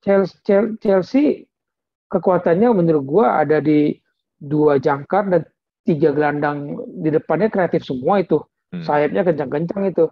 Chelsea, 0.00 0.76
Chelsea 0.80 1.44
kekuatannya 2.08 2.72
menurut 2.72 3.04
gua 3.04 3.44
ada 3.44 3.60
di 3.60 4.00
dua 4.44 4.76
jangkar 4.76 5.32
dan 5.32 5.42
tiga 5.84 6.12
gelandang 6.16 6.80
di 7.00 7.12
depannya 7.12 7.52
kreatif 7.52 7.84
semua 7.84 8.20
itu. 8.24 8.40
Hmm. 8.72 8.82
Sayapnya 8.82 9.22
kencang-kencang 9.22 9.92
itu. 9.92 10.04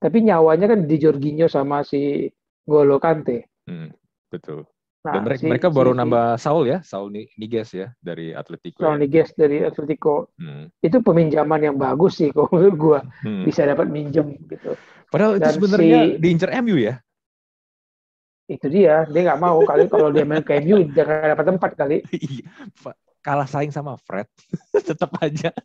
Tapi 0.00 0.26
nyawanya 0.26 0.66
kan 0.66 0.88
di 0.88 0.96
Jorginho 0.96 1.46
sama 1.46 1.84
si 1.86 2.26
Golo 2.66 2.96
Kante. 2.98 3.46
Hmm, 3.68 3.92
betul. 4.32 4.66
Nah, 5.00 5.16
Dan 5.16 5.24
mereka, 5.24 5.40
si, 5.40 5.48
mereka 5.48 5.68
baru 5.72 5.96
si, 5.96 5.98
nambah 6.02 6.26
Saul 6.36 6.64
ya, 6.68 6.78
Saul 6.84 7.08
Niguez 7.16 7.72
ya 7.72 7.88
dari 8.04 8.36
Atletico. 8.36 8.84
Saul 8.84 9.00
ya. 9.00 9.08
Niguez 9.08 9.32
dari 9.32 9.64
Atletico. 9.64 10.36
Hmm. 10.36 10.68
Itu 10.84 11.00
peminjaman 11.00 11.72
yang 11.72 11.76
bagus 11.80 12.20
sih 12.20 12.28
kalau 12.32 12.52
menurut 12.52 12.76
gua 12.76 12.98
hmm. 13.24 13.44
bisa 13.48 13.64
dapat 13.64 13.88
minjem 13.88 14.36
gitu. 14.44 14.76
Padahal 15.08 15.40
Dan 15.40 15.48
itu 15.48 15.56
sebenarnya 15.56 16.00
si, 16.04 16.12
diincar 16.20 16.50
MU 16.60 16.76
ya. 16.76 17.00
Itu 18.50 18.66
dia, 18.66 19.06
dia 19.08 19.20
nggak 19.30 19.40
mau 19.40 19.62
kali 19.62 19.86
kalau 19.88 20.10
dia 20.10 20.26
main 20.26 20.42
ke 20.42 20.58
MU 20.60 20.84
jangan 20.92 21.32
dapat 21.32 21.46
tempat 21.48 21.70
kali. 21.78 21.96
Kalah 23.20 23.48
saing 23.48 23.72
sama 23.72 23.96
Fred, 24.00 24.28
tetap 24.88 25.12
aja. 25.20 25.52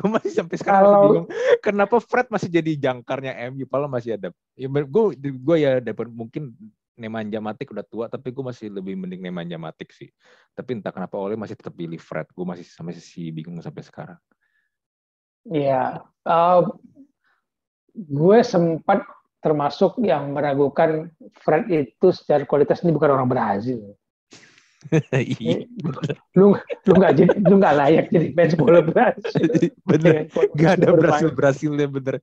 Gue 0.00 0.08
masih 0.08 0.32
sampai 0.32 0.56
sekarang 0.56 0.86
Kalau... 0.88 1.02
bingung 1.04 1.28
kenapa 1.60 2.00
Fred 2.00 2.32
masih 2.32 2.48
jadi 2.48 2.72
jangkarnya 2.88 3.36
MU 3.52 3.68
padahal 3.68 3.92
masih 3.92 4.16
ada. 4.16 4.32
Ya 4.56 4.66
gue 4.66 5.04
gue 5.20 5.56
ya 5.60 5.76
dapat 5.76 6.08
mungkin 6.08 6.56
Nemanja 6.96 7.36
Matic 7.40 7.68
udah 7.68 7.84
tua 7.84 8.06
tapi 8.08 8.32
gue 8.32 8.40
masih 8.40 8.72
lebih 8.72 8.96
mending 8.96 9.20
Nemanja 9.20 9.60
Matic 9.60 9.92
sih. 9.92 10.08
Tapi 10.56 10.80
entah 10.80 10.88
kenapa 10.88 11.20
oleh 11.20 11.36
masih 11.36 11.52
tetap 11.52 11.76
pilih 11.76 12.00
Fred 12.00 12.32
gue 12.32 12.44
masih 12.48 12.64
sampai 12.64 12.96
si 12.96 13.28
bingung 13.28 13.60
sampai 13.60 13.84
sekarang. 13.84 14.20
Iya, 15.48 16.04
uh, 16.28 16.60
gue 17.96 18.38
sempat 18.44 19.04
termasuk 19.40 19.96
yang 20.04 20.36
meragukan 20.36 21.08
Fred 21.40 21.68
itu 21.72 22.12
secara 22.12 22.44
kualitas 22.44 22.84
ini 22.84 22.92
bukan 22.92 23.16
orang 23.16 23.28
Brazil. 23.28 23.96
iya, 25.12 25.68
lu 26.32 26.56
lu 26.88 26.92
nggak 26.96 27.12
jadi 27.12 27.36
lu 27.44 27.54
nggak 27.60 27.74
layak 27.76 28.06
jadi 28.08 28.28
fans 28.32 28.54
bola 28.56 28.80
Brasil. 28.80 29.44
bener, 29.90 30.32
nggak 30.56 30.72
ada 30.80 30.90
Brasil 30.96 31.30
Brasilnya 31.36 31.86
bener. 31.86 32.16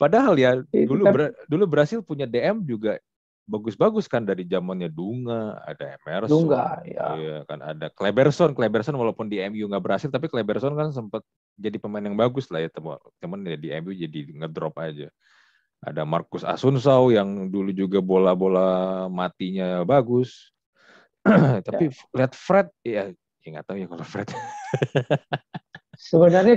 Padahal 0.00 0.32
ya 0.40 0.56
dulu 0.64 1.04
dulu 1.44 1.64
Brasil 1.68 2.00
punya 2.00 2.24
DM 2.24 2.64
juga 2.64 2.96
bagus-bagus 3.50 4.06
kan 4.06 4.22
dari 4.22 4.46
zamannya 4.46 4.86
Dunga, 4.86 5.58
ada 5.66 5.98
Emerson, 5.98 6.46
Dunga, 6.46 6.80
ya. 6.86 7.06
Iya, 7.18 7.36
kan 7.50 7.58
ada 7.58 7.90
Kleberson, 7.90 8.54
Kleberson 8.54 8.94
walaupun 8.94 9.26
di 9.26 9.42
MU 9.42 9.66
nggak 9.66 9.82
berhasil, 9.82 10.06
tapi 10.06 10.30
Kleberson 10.30 10.78
kan 10.78 10.94
sempat 10.94 11.26
jadi 11.58 11.76
pemain 11.82 12.00
yang 12.00 12.14
bagus 12.14 12.46
lah 12.48 12.62
ya 12.62 12.70
teman 12.70 12.96
teman 13.18 13.42
ya 13.42 13.58
di 13.58 13.68
MU 13.82 13.90
jadi 13.90 14.20
ngedrop 14.38 14.78
aja. 14.78 15.10
Ada 15.82 16.06
Marcus 16.06 16.44
Asunsao 16.44 17.10
yang 17.10 17.48
dulu 17.50 17.74
juga 17.74 17.98
bola-bola 17.98 19.08
matinya 19.10 19.82
bagus. 19.82 20.54
tapi 21.68 21.92
ya. 21.92 22.16
lihat 22.16 22.32
Fred 22.32 22.68
ya 22.84 23.12
ya 23.40 23.48
nggak 23.56 23.66
tahu 23.66 23.76
ya 23.80 23.86
kalau 23.88 24.04
Fred 24.04 24.28
sebenarnya 26.10 26.56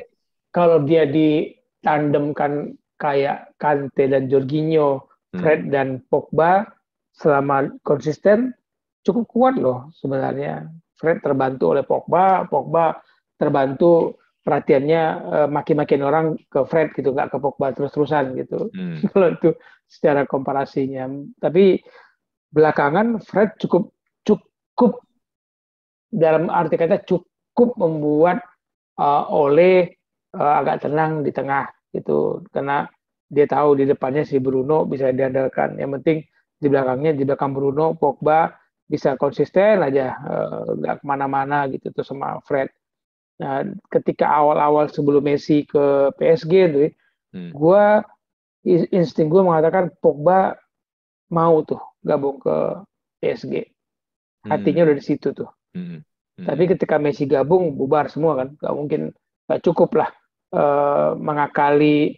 kalau 0.54 0.84
dia 0.84 1.04
ditandemkan 1.08 2.78
kayak 3.00 3.52
Kante 3.60 4.06
dan 4.08 4.32
Jorginho 4.32 5.10
hmm. 5.36 5.40
Fred 5.40 5.62
hmm. 5.68 5.72
dan 5.72 5.88
Pogba 6.08 6.68
selama 7.14 7.72
konsisten 7.84 8.56
cukup 9.04 9.26
kuat 9.28 9.56
loh 9.60 9.92
sebenarnya 10.00 10.72
Fred 10.96 11.20
terbantu 11.20 11.76
oleh 11.76 11.84
Pogba 11.84 12.48
Pogba 12.48 13.00
terbantu 13.36 14.16
perhatiannya 14.44 15.04
uh, 15.24 15.48
makin-makin 15.48 16.02
orang 16.04 16.26
ke 16.52 16.68
Fred 16.68 16.92
gitu 16.96 17.16
nggak 17.16 17.32
ke 17.32 17.38
Pogba 17.40 17.72
terus-terusan 17.72 18.36
gitu 18.40 18.72
hmm. 18.72 19.04
kalau 19.12 19.36
itu 19.36 19.56
secara 19.88 20.28
komparasinya 20.28 21.08
tapi 21.40 21.80
belakangan 22.54 23.24
Fred 23.24 23.56
cukup 23.60 23.92
cukup 24.74 25.06
dalam 26.10 26.50
arti 26.50 26.78
kata 26.78 27.06
cukup 27.06 27.78
membuat 27.78 28.42
uh, 28.98 29.30
oleh 29.30 29.94
uh, 30.34 30.62
agak 30.62 30.90
tenang 30.90 31.22
di 31.22 31.30
tengah 31.30 31.70
gitu. 31.94 32.42
Karena 32.50 32.90
dia 33.30 33.46
tahu 33.46 33.78
di 33.78 33.86
depannya 33.86 34.26
si 34.26 34.42
Bruno 34.42 34.86
bisa 34.90 35.14
diandalkan. 35.14 35.78
Yang 35.78 35.92
penting 36.02 36.18
di 36.58 36.68
belakangnya 36.70 37.14
di 37.14 37.24
belakang 37.26 37.54
Bruno 37.54 37.94
Pogba 37.94 38.50
bisa 38.90 39.18
konsisten 39.18 39.82
aja 39.82 40.18
nggak 40.74 40.96
uh, 40.98 41.00
ke 41.02 41.06
mana-mana 41.06 41.70
gitu 41.70 41.94
tuh 41.94 42.06
sama 42.06 42.42
Fred. 42.46 42.70
Nah 43.42 43.66
ketika 43.90 44.30
awal-awal 44.30 44.90
sebelum 44.90 45.26
Messi 45.26 45.66
ke 45.66 46.14
PSG 46.18 46.54
tuh 46.70 46.90
hmm. 47.34 47.52
gue 47.54 47.86
insting 48.94 49.28
gue 49.28 49.42
mengatakan 49.42 49.90
Pogba 49.98 50.56
mau 51.34 51.66
tuh 51.66 51.82
gabung 52.06 52.38
ke 52.38 52.58
PSG 53.24 53.73
hatinya 54.48 54.84
hmm. 54.84 54.88
udah 54.92 54.98
di 55.00 55.06
situ 55.06 55.28
tuh. 55.32 55.50
Hmm. 55.74 56.04
Hmm. 56.34 56.46
Tapi 56.50 56.64
ketika 56.66 56.98
Messi 56.98 57.30
gabung 57.30 57.78
bubar 57.78 58.10
semua 58.10 58.36
kan, 58.40 58.58
gak 58.58 58.74
mungkin 58.74 59.02
gak 59.46 59.62
cukup 59.62 59.94
lah 60.02 60.10
uh, 60.54 61.14
mengakali 61.18 62.18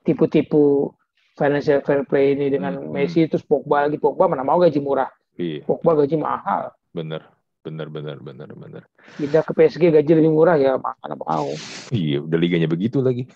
tipu-tipu 0.00 0.96
financial 1.36 1.84
fair 1.84 2.04
play 2.08 2.32
ini 2.36 2.52
dengan 2.52 2.80
hmm. 2.80 2.90
Messi 2.92 3.24
terus 3.28 3.44
Pogba 3.44 3.86
lagi 3.88 4.00
Pogba 4.00 4.28
mana 4.28 4.44
mau 4.44 4.60
gaji 4.60 4.80
murah, 4.80 5.08
iya. 5.36 5.64
Pogba 5.64 6.04
gaji 6.04 6.16
mahal. 6.16 6.72
Bener, 6.90 7.22
bener, 7.62 7.86
bener, 7.88 8.16
bener, 8.20 8.48
bener. 8.52 8.82
Pindah 9.16 9.44
ke 9.44 9.52
PSG 9.52 9.92
gaji 9.92 10.12
lebih 10.16 10.32
murah 10.32 10.56
ya 10.56 10.76
mana 10.80 11.14
mau. 11.16 11.52
Iya, 11.92 12.24
udah 12.24 12.38
liganya 12.40 12.68
begitu 12.68 13.00
lagi. 13.04 13.28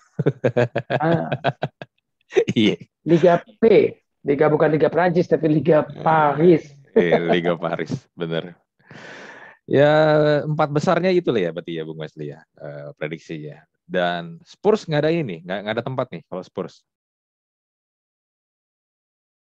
ah. 1.01 1.29
Iya. 2.51 2.75
Liga 3.07 3.39
P, 3.61 3.63
Liga 4.25 4.51
bukan 4.51 4.73
Liga 4.73 4.89
Prancis 4.91 5.29
tapi 5.29 5.47
Liga 5.47 5.85
Paris 5.85 6.65
eh, 6.67 6.74
Liga 7.31 7.53
Paris, 7.59 8.07
bener. 8.15 8.55
Ya 9.65 9.91
empat 10.45 10.69
besarnya 10.69 11.09
itu 11.09 11.33
lah 11.33 11.49
ya 11.49 11.51
berarti 11.51 11.73
ya 11.73 11.83
Bung 11.83 11.99
Wesley 11.99 12.31
ya 12.31 12.39
uh, 12.61 12.93
prediksinya. 12.95 13.65
Dan 13.85 14.41
Spurs 14.41 14.89
nggak 14.89 15.01
ada 15.05 15.11
ini, 15.13 15.45
nggak 15.45 15.59
nggak 15.61 15.75
ada 15.77 15.85
tempat 15.85 16.07
nih 16.09 16.21
kalau 16.25 16.41
Spurs. 16.41 16.81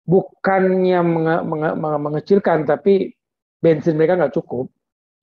Bukannya 0.05 0.99
menge, 1.05 1.35
menge, 1.45 1.69
menge, 1.77 1.97
mengecilkan, 2.01 2.65
tapi 2.65 3.13
bensin 3.61 3.97
mereka 3.97 4.17
nggak 4.17 4.33
cukup. 4.33 4.69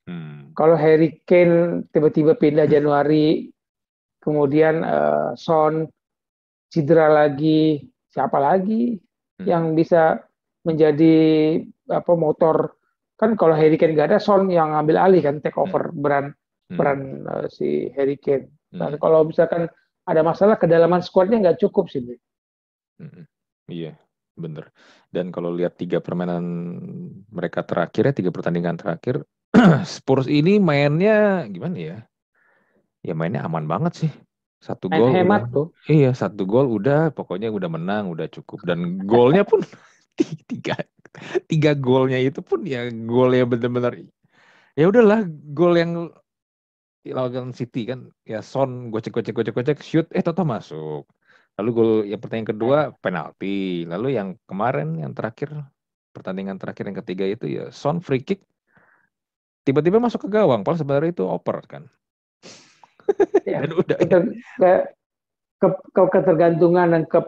Hmm. 0.07 0.55
Kalau 0.55 0.79
Harry 0.79 1.19
Kane 1.27 1.87
tiba-tiba 1.91 2.39
pindah 2.39 2.71
Januari, 2.71 3.51
kemudian 4.23 4.87
uh, 4.87 5.35
Son 5.35 5.91
cedera 6.71 7.11
lagi, 7.11 7.87
siapa 8.11 8.39
lagi 8.39 8.99
hmm. 9.39 9.47
yang 9.47 9.75
bisa 9.75 10.23
menjadi 10.69 11.17
apa 11.89 12.13
motor 12.13 12.77
kan 13.19 13.35
kalau 13.35 13.57
Harry 13.57 13.75
Kane 13.81 13.97
nggak 13.97 14.15
ada 14.15 14.21
Son 14.23 14.47
yang 14.47 14.77
ngambil 14.77 14.97
alih 15.01 15.23
kan 15.25 15.43
take 15.43 15.59
over 15.59 15.91
hmm. 15.91 16.01
peran 16.05 16.27
hmm. 16.71 17.27
uh, 17.27 17.47
si 17.51 17.91
Harry 17.97 18.21
Kane. 18.21 18.53
Dan 18.69 18.95
hmm. 18.95 19.03
kalau 19.03 19.27
misalkan 19.27 19.67
ada 20.07 20.21
masalah 20.23 20.61
kedalaman 20.61 21.03
skuadnya 21.03 21.43
nggak 21.43 21.61
cukup 21.65 21.91
sih. 21.91 22.01
Hmm. 23.01 23.27
Iya, 23.69 23.99
bener. 24.39 24.71
Dan 25.11 25.35
kalau 25.35 25.53
lihat 25.53 25.77
tiga 25.77 25.99
permainan 25.99 26.45
mereka 27.29 27.67
terakhir 27.67 28.13
ya 28.13 28.15
tiga 28.15 28.31
pertandingan 28.31 28.79
terakhir, 28.79 29.27
Spurs 29.85 30.31
ini 30.31 30.63
mainnya 30.63 31.45
gimana 31.51 31.77
ya? 31.77 31.99
Ya 33.03 33.13
mainnya 33.19 33.45
aman 33.45 33.67
banget 33.67 34.07
sih. 34.07 34.13
Satu 34.59 34.91
gol. 34.91 35.15
Hemat 35.15 35.55
tuh. 35.55 35.71
Iya, 35.87 36.15
satu 36.15 36.43
gol 36.43 36.67
udah 36.67 37.15
pokoknya 37.15 37.51
udah 37.51 37.71
menang, 37.71 38.11
udah 38.11 38.27
cukup. 38.27 38.63
Dan 38.67 39.07
golnya 39.07 39.47
pun 39.47 39.63
tiga 40.51 40.75
tiga 41.51 41.73
golnya 41.75 42.19
itu 42.21 42.43
pun 42.45 42.63
ya 42.63 42.91
gol 42.91 43.33
ya 43.35 43.45
benar-benar 43.49 43.97
ya 44.79 44.85
udahlah 44.87 45.27
gol 45.55 45.75
yang 45.75 46.11
lawan 47.07 47.57
City 47.57 47.89
kan. 47.89 48.11
Ya 48.29 48.45
Son 48.45 48.93
gocek 48.93 49.15
gocek 49.15 49.35
gocek 49.35 49.55
gocek 49.55 49.79
shoot 49.81 50.07
eh 50.13 50.23
toto 50.25 50.45
masuk. 50.45 51.09
Lalu 51.59 51.71
gol 51.75 51.91
yang 52.07 52.21
pertandingan 52.21 52.51
kedua 52.55 52.79
penalti. 53.01 53.87
Lalu 53.89 54.19
yang 54.19 54.29
kemarin 54.47 54.99
yang 54.99 55.13
terakhir 55.17 55.51
pertandingan 56.13 56.59
terakhir 56.59 56.85
yang 56.91 56.99
ketiga 57.05 57.25
itu 57.29 57.47
ya 57.47 57.65
Son 57.71 58.03
free 58.03 58.23
kick 58.23 58.43
tiba-tiba 59.69 60.01
masuk 60.01 60.25
ke 60.25 60.29
gawang 60.33 60.65
padahal 60.65 60.81
sebenarnya 60.81 61.11
itu 61.13 61.25
oper 61.29 61.61
kan. 61.69 61.85
Ya, 63.45 63.61
dan 63.69 63.73
udah. 63.77 63.97
Ke, 64.01 64.73
ke, 65.61 65.69
ke 65.93 66.03
ketergantungan 66.09 66.89
dan 66.97 67.03
ke 67.05 67.21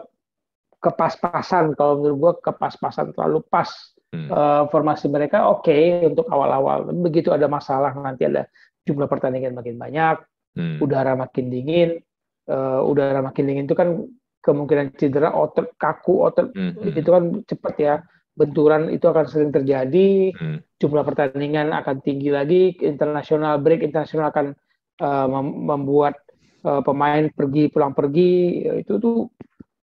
kepas-pasan 0.81 1.77
kalau 1.77 2.01
menurut 2.01 2.17
gue 2.17 2.33
kepas-pasan 2.49 3.13
terlalu 3.13 3.45
pas 3.45 3.69
hmm. 4.11 4.29
uh, 4.33 4.63
formasi 4.73 5.07
mereka 5.07 5.45
oke 5.47 5.69
okay 5.69 6.01
untuk 6.03 6.25
awal-awal 6.27 6.89
begitu 6.89 7.29
ada 7.29 7.45
masalah 7.45 7.93
nanti 7.93 8.25
ada 8.25 8.49
jumlah 8.83 9.05
pertandingan 9.05 9.53
makin 9.53 9.77
banyak 9.77 10.17
hmm. 10.57 10.81
udara 10.81 11.13
makin 11.13 11.53
dingin 11.53 12.01
uh, 12.49 12.81
udara 12.81 13.21
makin 13.21 13.43
dingin 13.45 13.65
itu 13.69 13.77
kan 13.77 14.09
kemungkinan 14.41 14.97
cedera 14.97 15.37
otot 15.37 15.77
kaku 15.77 16.25
otot 16.25 16.49
hmm. 16.49 16.97
itu 16.97 17.09
kan 17.13 17.23
cepat 17.45 17.75
ya 17.77 17.95
benturan 18.33 18.89
itu 18.89 19.05
akan 19.05 19.25
sering 19.29 19.53
terjadi 19.53 20.33
hmm. 20.33 20.81
jumlah 20.81 21.05
pertandingan 21.05 21.69
akan 21.77 22.01
tinggi 22.01 22.33
lagi 22.33 22.73
internasional 22.81 23.61
break 23.61 23.85
internasional 23.85 24.33
akan 24.33 24.57
uh, 24.97 25.27
membuat 25.45 26.17
uh, 26.65 26.81
pemain 26.81 27.29
pergi 27.29 27.69
pulang 27.69 27.93
pergi 27.93 28.65
itu 28.81 28.97
tuh 28.97 29.29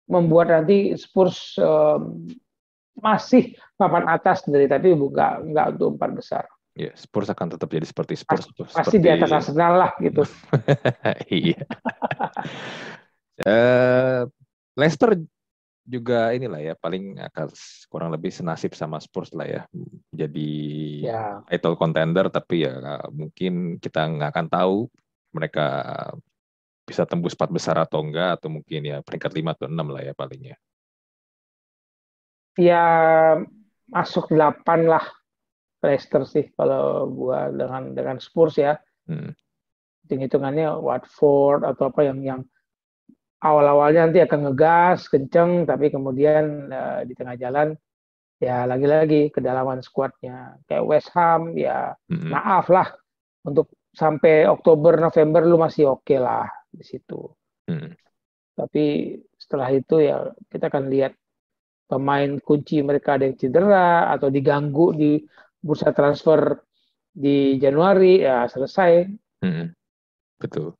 membuat 0.08 0.52
nanti 0.52 0.92
Spurs 1.00 1.56
um, 1.60 2.28
masih 2.98 3.56
papan 3.74 4.06
atas 4.06 4.46
dari 4.46 4.70
tapi 4.70 4.94
bukan 4.94 5.50
nggak 5.50 5.78
untuk 5.78 5.98
empat 5.98 6.10
besar. 6.14 6.44
Ya, 6.74 6.90
Spurs 6.98 7.30
akan 7.30 7.54
tetap 7.54 7.70
jadi 7.70 7.86
seperti 7.86 8.18
Spurs. 8.18 8.50
Pasti, 8.50 8.98
seperti... 8.98 8.98
di 8.98 9.10
atas 9.10 9.30
Arsenal 9.30 9.78
lah 9.78 9.92
gitu. 10.02 10.26
iya. 11.30 11.62
uh, 13.46 14.26
Leicester 14.74 15.14
juga 15.84 16.32
inilah 16.32 16.64
ya 16.64 16.74
paling 16.74 17.20
akan 17.20 17.46
kurang 17.92 18.10
lebih 18.10 18.32
senasib 18.32 18.72
sama 18.72 18.96
Spurs 19.04 19.36
lah 19.36 19.44
ya 19.44 19.62
jadi 20.16 20.52
ya. 21.04 21.44
title 21.44 21.76
contender 21.76 22.32
tapi 22.32 22.64
ya 22.64 23.04
mungkin 23.12 23.76
kita 23.76 24.08
nggak 24.08 24.32
akan 24.32 24.48
tahu 24.48 24.76
mereka 25.36 25.66
bisa 26.84 27.08
tembus 27.08 27.32
empat 27.32 27.50
besar 27.50 27.76
atau 27.80 28.04
enggak 28.04 28.40
atau 28.40 28.52
mungkin 28.52 28.84
ya 28.84 29.00
peringkat 29.00 29.32
lima 29.32 29.56
atau 29.56 29.66
enam 29.66 29.88
lah 29.88 30.04
ya 30.04 30.12
palingnya. 30.12 30.56
Ya 32.60 32.84
masuk 33.90 34.30
delapan 34.30 34.86
lah 34.86 35.04
Leicester 35.80 36.24
sih 36.28 36.48
kalau 36.54 37.08
gua 37.10 37.48
dengan 37.50 37.96
dengan 37.96 38.16
Spurs 38.20 38.60
ya. 38.60 38.76
Hmm. 39.08 39.32
Hitung-hitungannya 40.04 40.76
Watford 40.84 41.64
atau 41.64 41.88
apa 41.88 42.04
yang 42.04 42.20
yang 42.20 42.40
awal-awalnya 43.44 44.08
nanti 44.08 44.20
akan 44.24 44.48
ngegas 44.48 45.08
kenceng 45.08 45.68
tapi 45.68 45.92
kemudian 45.92 46.72
uh, 46.72 47.00
di 47.04 47.12
tengah 47.12 47.36
jalan 47.36 47.76
ya 48.40 48.64
lagi-lagi 48.64 49.28
kedalaman 49.28 49.84
skuadnya 49.84 50.56
kayak 50.64 50.84
West 50.84 51.12
Ham 51.12 51.52
ya 51.56 51.92
hmm. 52.08 52.32
maaf 52.32 52.72
lah 52.72 52.88
untuk 53.44 53.72
sampai 53.92 54.48
Oktober 54.48 54.96
November 54.96 55.44
lu 55.44 55.60
masih 55.60 55.92
oke 55.92 56.08
okay 56.08 56.18
lah 56.18 56.48
di 56.74 56.84
situ. 56.84 57.30
Hmm. 57.70 57.94
Tapi 58.54 59.16
setelah 59.38 59.70
itu 59.74 59.98
ya 60.02 60.30
kita 60.50 60.70
akan 60.70 60.90
lihat 60.90 61.14
pemain 61.90 62.38
kunci 62.40 62.80
mereka 62.80 63.18
ada 63.18 63.28
yang 63.28 63.36
cedera 63.38 64.10
atau 64.14 64.30
diganggu 64.30 64.94
di 64.94 65.12
bursa 65.58 65.94
transfer 65.94 66.58
di 67.14 67.56
Januari 67.62 68.22
ya 68.22 68.50
selesai. 68.50 69.06
Hmm. 69.42 69.70
Betul. 70.38 70.74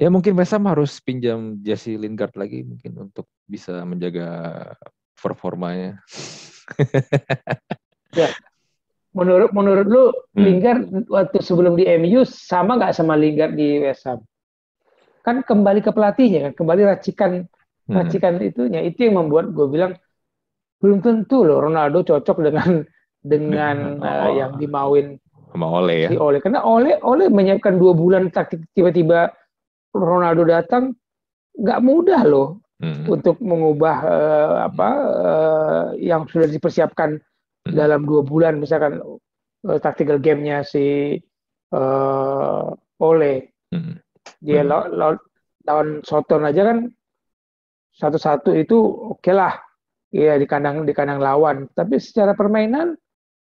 Ya 0.00 0.08
mungkin 0.08 0.32
West 0.32 0.56
harus 0.56 0.96
pinjam 1.04 1.60
Jesse 1.60 1.94
Lingard 2.00 2.32
lagi 2.32 2.64
mungkin 2.64 3.10
untuk 3.10 3.28
bisa 3.44 3.84
menjaga 3.84 4.72
performanya. 5.20 6.00
ya, 8.20 8.32
menurut 9.12 9.52
menurut 9.52 9.86
lu 9.86 10.04
hmm. 10.08 10.40
Lingard 10.40 10.82
waktu 11.12 11.38
sebelum 11.44 11.76
di 11.76 11.84
MU 12.00 12.24
sama 12.24 12.80
nggak 12.80 12.96
sama 12.96 13.12
Lingard 13.12 13.52
di 13.58 13.76
West 13.84 14.08
Ham? 14.08 14.24
Kan 15.20 15.44
kembali 15.44 15.80
ke 15.84 15.90
pelatihnya 15.92 16.50
kan 16.50 16.52
kembali 16.56 16.82
racikan 16.88 17.44
hmm. 17.44 17.94
racikan 17.94 18.40
itunya 18.40 18.80
itu 18.84 19.08
yang 19.08 19.20
membuat 19.20 19.52
gue 19.52 19.66
bilang 19.68 19.92
belum 20.80 21.04
tentu 21.04 21.44
loh 21.44 21.60
Ronaldo 21.60 22.00
cocok 22.00 22.38
dengan 22.40 22.80
dengan 23.20 24.00
oh. 24.00 24.04
uh, 24.04 24.30
yang 24.32 24.56
dimauin 24.56 25.20
sama 25.52 25.66
Ole 25.68 26.08
ya 26.08 26.08
si 26.08 26.16
Ole 26.16 26.40
karena 26.40 26.64
Ole 26.64 26.96
Ole 27.04 27.28
menyiapkan 27.28 27.76
dua 27.76 27.92
bulan 27.92 28.32
taktik 28.32 28.64
tiba-tiba 28.72 29.28
Ronaldo 29.92 30.48
datang 30.48 30.96
nggak 31.52 31.80
mudah 31.84 32.22
loh 32.24 32.64
hmm. 32.80 33.04
untuk 33.10 33.36
mengubah 33.44 33.96
uh, 34.08 34.54
apa 34.72 34.88
uh, 35.04 35.84
yang 36.00 36.24
sudah 36.30 36.48
dipersiapkan 36.48 37.20
hmm. 37.68 37.74
dalam 37.76 38.08
dua 38.08 38.24
bulan 38.24 38.56
misalkan 38.56 39.04
uh, 39.04 39.78
tactical 39.82 40.16
gamenya 40.16 40.64
si 40.64 41.18
uh, 41.76 42.72
Ole 43.04 43.52
hmm 43.68 44.09
dia 44.38 44.62
hmm. 44.62 44.70
lawan 44.94 45.18
lawan 45.66 45.88
Soton 46.06 46.46
aja 46.46 46.62
kan 46.70 46.78
satu-satu 47.94 48.54
itu 48.56 48.78
oke 48.78 49.20
okay 49.20 49.34
lah. 49.34 49.54
Ya 50.10 50.34
di 50.34 50.46
kandang 50.46 50.82
di 50.88 50.94
kandang 50.94 51.22
lawan. 51.22 51.70
Tapi 51.70 51.98
secara 52.02 52.34
permainan 52.34 52.98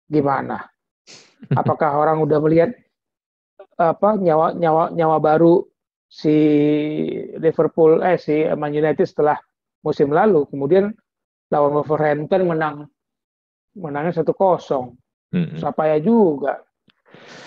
gimana? 0.08 0.64
Apakah 1.60 2.00
orang 2.00 2.22
udah 2.24 2.38
melihat 2.40 2.72
apa 3.76 4.16
nyawa 4.16 4.56
nyawa 4.56 4.88
nyawa 4.96 5.16
baru 5.20 5.60
si 6.08 6.32
Liverpool 7.36 8.00
eh 8.00 8.16
si 8.16 8.48
Man 8.56 8.72
United 8.72 9.04
setelah 9.04 9.36
musim 9.84 10.08
lalu? 10.14 10.48
Kemudian 10.48 10.88
lawan 11.52 11.76
Wolverhampton 11.76 12.48
menang 12.48 12.76
menangnya 13.76 14.22
satu 14.24 14.32
kosong. 14.32 14.96
Mm 15.36 15.60
-hmm. 15.60 15.84
ya 15.84 15.98
juga? 16.00 16.64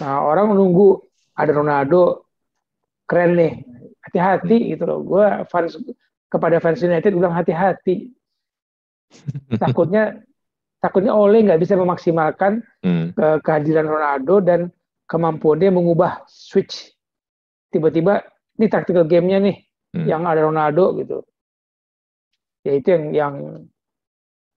Nah 0.04 0.22
orang 0.22 0.54
menunggu 0.54 1.02
ada 1.34 1.50
Ronaldo 1.50 2.29
keren 3.10 3.34
nih 3.34 3.53
hati-hati 4.05 4.78
gitu 4.78 4.86
loh 4.86 4.99
gue 5.01 5.26
fans 5.49 5.74
kepada 6.30 6.62
fans 6.62 6.86
United 6.86 7.10
bilang 7.18 7.34
hati-hati 7.34 8.14
takutnya 9.64 10.22
takutnya 10.78 11.18
Ole 11.18 11.41
nggak 11.41 11.60
bisa 11.60 11.74
memaksimalkan 11.74 12.62
hmm. 12.86 13.18
ke 13.18 13.28
kehadiran 13.41 13.89
Ronaldo 13.89 14.39
dan 14.45 14.70
kemampuan 15.10 15.57
dia 15.57 15.74
mengubah 15.74 16.22
switch 16.30 16.93
tiba-tiba 17.74 18.22
ini 18.62 18.70
tactical 18.70 19.10
gamenya 19.10 19.41
nih 19.41 19.57
hmm. 19.97 20.05
yang 20.05 20.24
ada 20.30 20.45
Ronaldo 20.45 20.93
gitu 21.01 21.26
ya 22.62 22.78
itu 22.78 22.88
yang 22.93 23.05
yang 23.12 23.36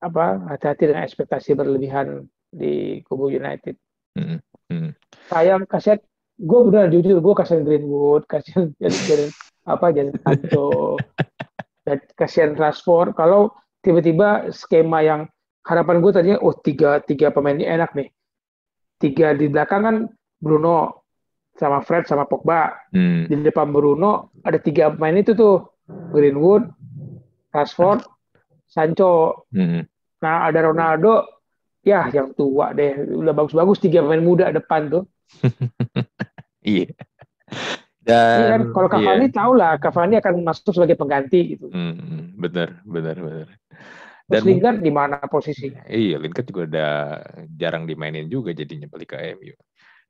apa 0.02 0.42
hati-hati 0.50 0.90
dengan 0.90 1.06
ekspektasi 1.06 1.54
berlebihan 1.54 2.26
di 2.50 3.00
kubu 3.06 3.30
United. 3.30 3.78
Hmm. 4.18 4.42
Hmm. 4.68 4.92
Sayang 5.30 5.64
kaset 5.64 6.02
gue 6.38 6.60
benar 6.70 6.88
jujur 6.88 7.20
gue 7.20 7.34
kasihan 7.36 7.62
Greenwood 7.66 8.24
kasihan 8.30 8.72
jadi 8.82 9.28
apa 9.68 9.92
jadi 9.92 10.10
Sancho 10.22 10.96
dan 11.86 11.98
kasihan 12.14 12.52
Rashford 12.54 13.14
kalau 13.18 13.52
tiba-tiba 13.82 14.50
skema 14.54 15.02
yang 15.02 15.20
harapan 15.66 16.02
gue 16.02 16.10
tadinya 16.14 16.38
oh 16.42 16.54
tiga 16.54 17.02
tiga 17.02 17.30
pemain 17.30 17.54
ini 17.54 17.66
enak 17.66 17.94
nih 17.94 18.08
tiga 19.02 19.34
di 19.34 19.50
belakang 19.50 19.82
kan 19.82 19.96
Bruno 20.38 21.02
sama 21.56 21.84
Fred 21.84 22.08
sama 22.08 22.24
Pogba. 22.24 22.72
Hmm. 22.92 23.28
Di 23.28 23.34
depan 23.38 23.70
Bruno 23.70 24.32
ada 24.42 24.56
tiga 24.56 24.92
pemain 24.92 25.18
itu 25.18 25.36
tuh 25.36 25.66
Greenwood, 26.14 26.66
Rashford, 27.52 28.06
Sancho. 28.66 29.46
Hmm. 29.52 29.84
Nah 30.22 30.48
ada 30.48 30.70
Ronaldo, 30.70 31.42
ya 31.82 32.08
yang 32.08 32.32
tua 32.38 32.72
deh, 32.72 32.94
udah 33.10 33.34
bagus-bagus 33.34 33.82
tiga 33.82 34.00
pemain 34.00 34.22
muda 34.22 34.54
depan 34.54 34.88
tuh. 34.88 35.04
Iya. 36.62 36.86
Iya 38.02 38.18
Dan 38.50 38.50
kan, 38.50 38.62
kalau 38.74 38.88
Cavani 38.90 39.26
iya. 39.30 39.36
tahu 39.38 39.52
lah, 39.54 39.72
Cavani 39.78 40.18
akan 40.18 40.42
masuk 40.42 40.74
sebagai 40.74 40.98
pengganti 40.98 41.54
gitu. 41.54 41.70
Hmm, 41.70 42.34
benar, 42.34 42.82
benar, 42.82 43.14
benar. 43.14 43.48
Terus 44.26 44.26
Dan 44.26 44.42
Lingard 44.42 44.78
di 44.82 44.90
mana 44.90 45.22
posisinya? 45.30 45.86
Iya, 45.86 46.18
Lingard 46.18 46.46
juga 46.50 46.62
udah 46.66 46.92
jarang 47.54 47.86
dimainin 47.86 48.26
juga 48.26 48.50
jadinya 48.50 48.90
balik 48.90 49.14
ke 49.14 49.38
MU. 49.38 49.54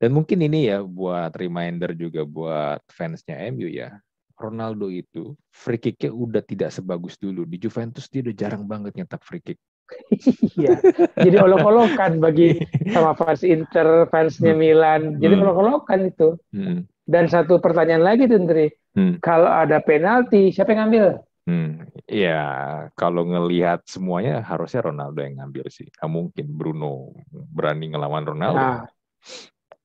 Dan 0.01 0.09
mungkin 0.09 0.41
ini 0.41 0.73
ya 0.73 0.81
buat 0.81 1.37
reminder 1.37 1.93
juga 1.93 2.25
buat 2.25 2.81
fansnya 2.89 3.37
MU 3.53 3.69
ya. 3.69 3.93
Ronaldo 4.33 4.89
itu 4.89 5.37
free 5.53 5.77
kicknya 5.77 6.09
udah 6.09 6.41
tidak 6.41 6.73
sebagus 6.73 7.15
dulu. 7.21 7.45
Di 7.45 7.61
Juventus 7.61 8.09
dia 8.09 8.25
udah 8.25 8.35
jarang 8.35 8.65
banget 8.65 8.97
nyetak 8.97 9.21
free 9.21 9.39
kick. 9.39 9.61
Iya. 10.53 10.77
Jadi 11.17 11.37
olok-olokan 11.41 12.21
bagi 12.21 12.61
sama 12.93 13.17
fans 13.17 13.41
Inter, 13.41 14.07
fansnya 14.09 14.53
Milan. 14.53 15.17
Jadi 15.17 15.33
Hmm. 15.33 15.43
olok-olokan 15.47 15.99
itu. 16.07 16.37
Hmm, 16.53 16.85
Dan 17.03 17.27
satu 17.27 17.59
pertanyaan 17.59 18.05
lagi 18.05 18.31
tuh, 18.31 18.39
hmm, 18.39 19.19
Kalau 19.19 19.49
ada 19.51 19.83
penalti, 19.83 20.55
siapa 20.55 20.71
yang 20.71 20.87
ngambil? 20.87 21.05
hmm. 21.49 21.71
Ya, 22.07 22.41
kalau 22.95 23.27
ngelihat 23.27 23.83
semuanya 23.87 24.43
harusnya 24.43 24.87
Ronaldo 24.87 25.19
yang 25.23 25.39
ngambil 25.43 25.67
sih. 25.67 25.87
Nggak 25.99 26.11
mungkin 26.11 26.45
Bruno 26.55 27.11
berani 27.31 27.91
ngelawan 27.91 28.23
Ronaldo. 28.23 28.59
Nah, 28.59 28.79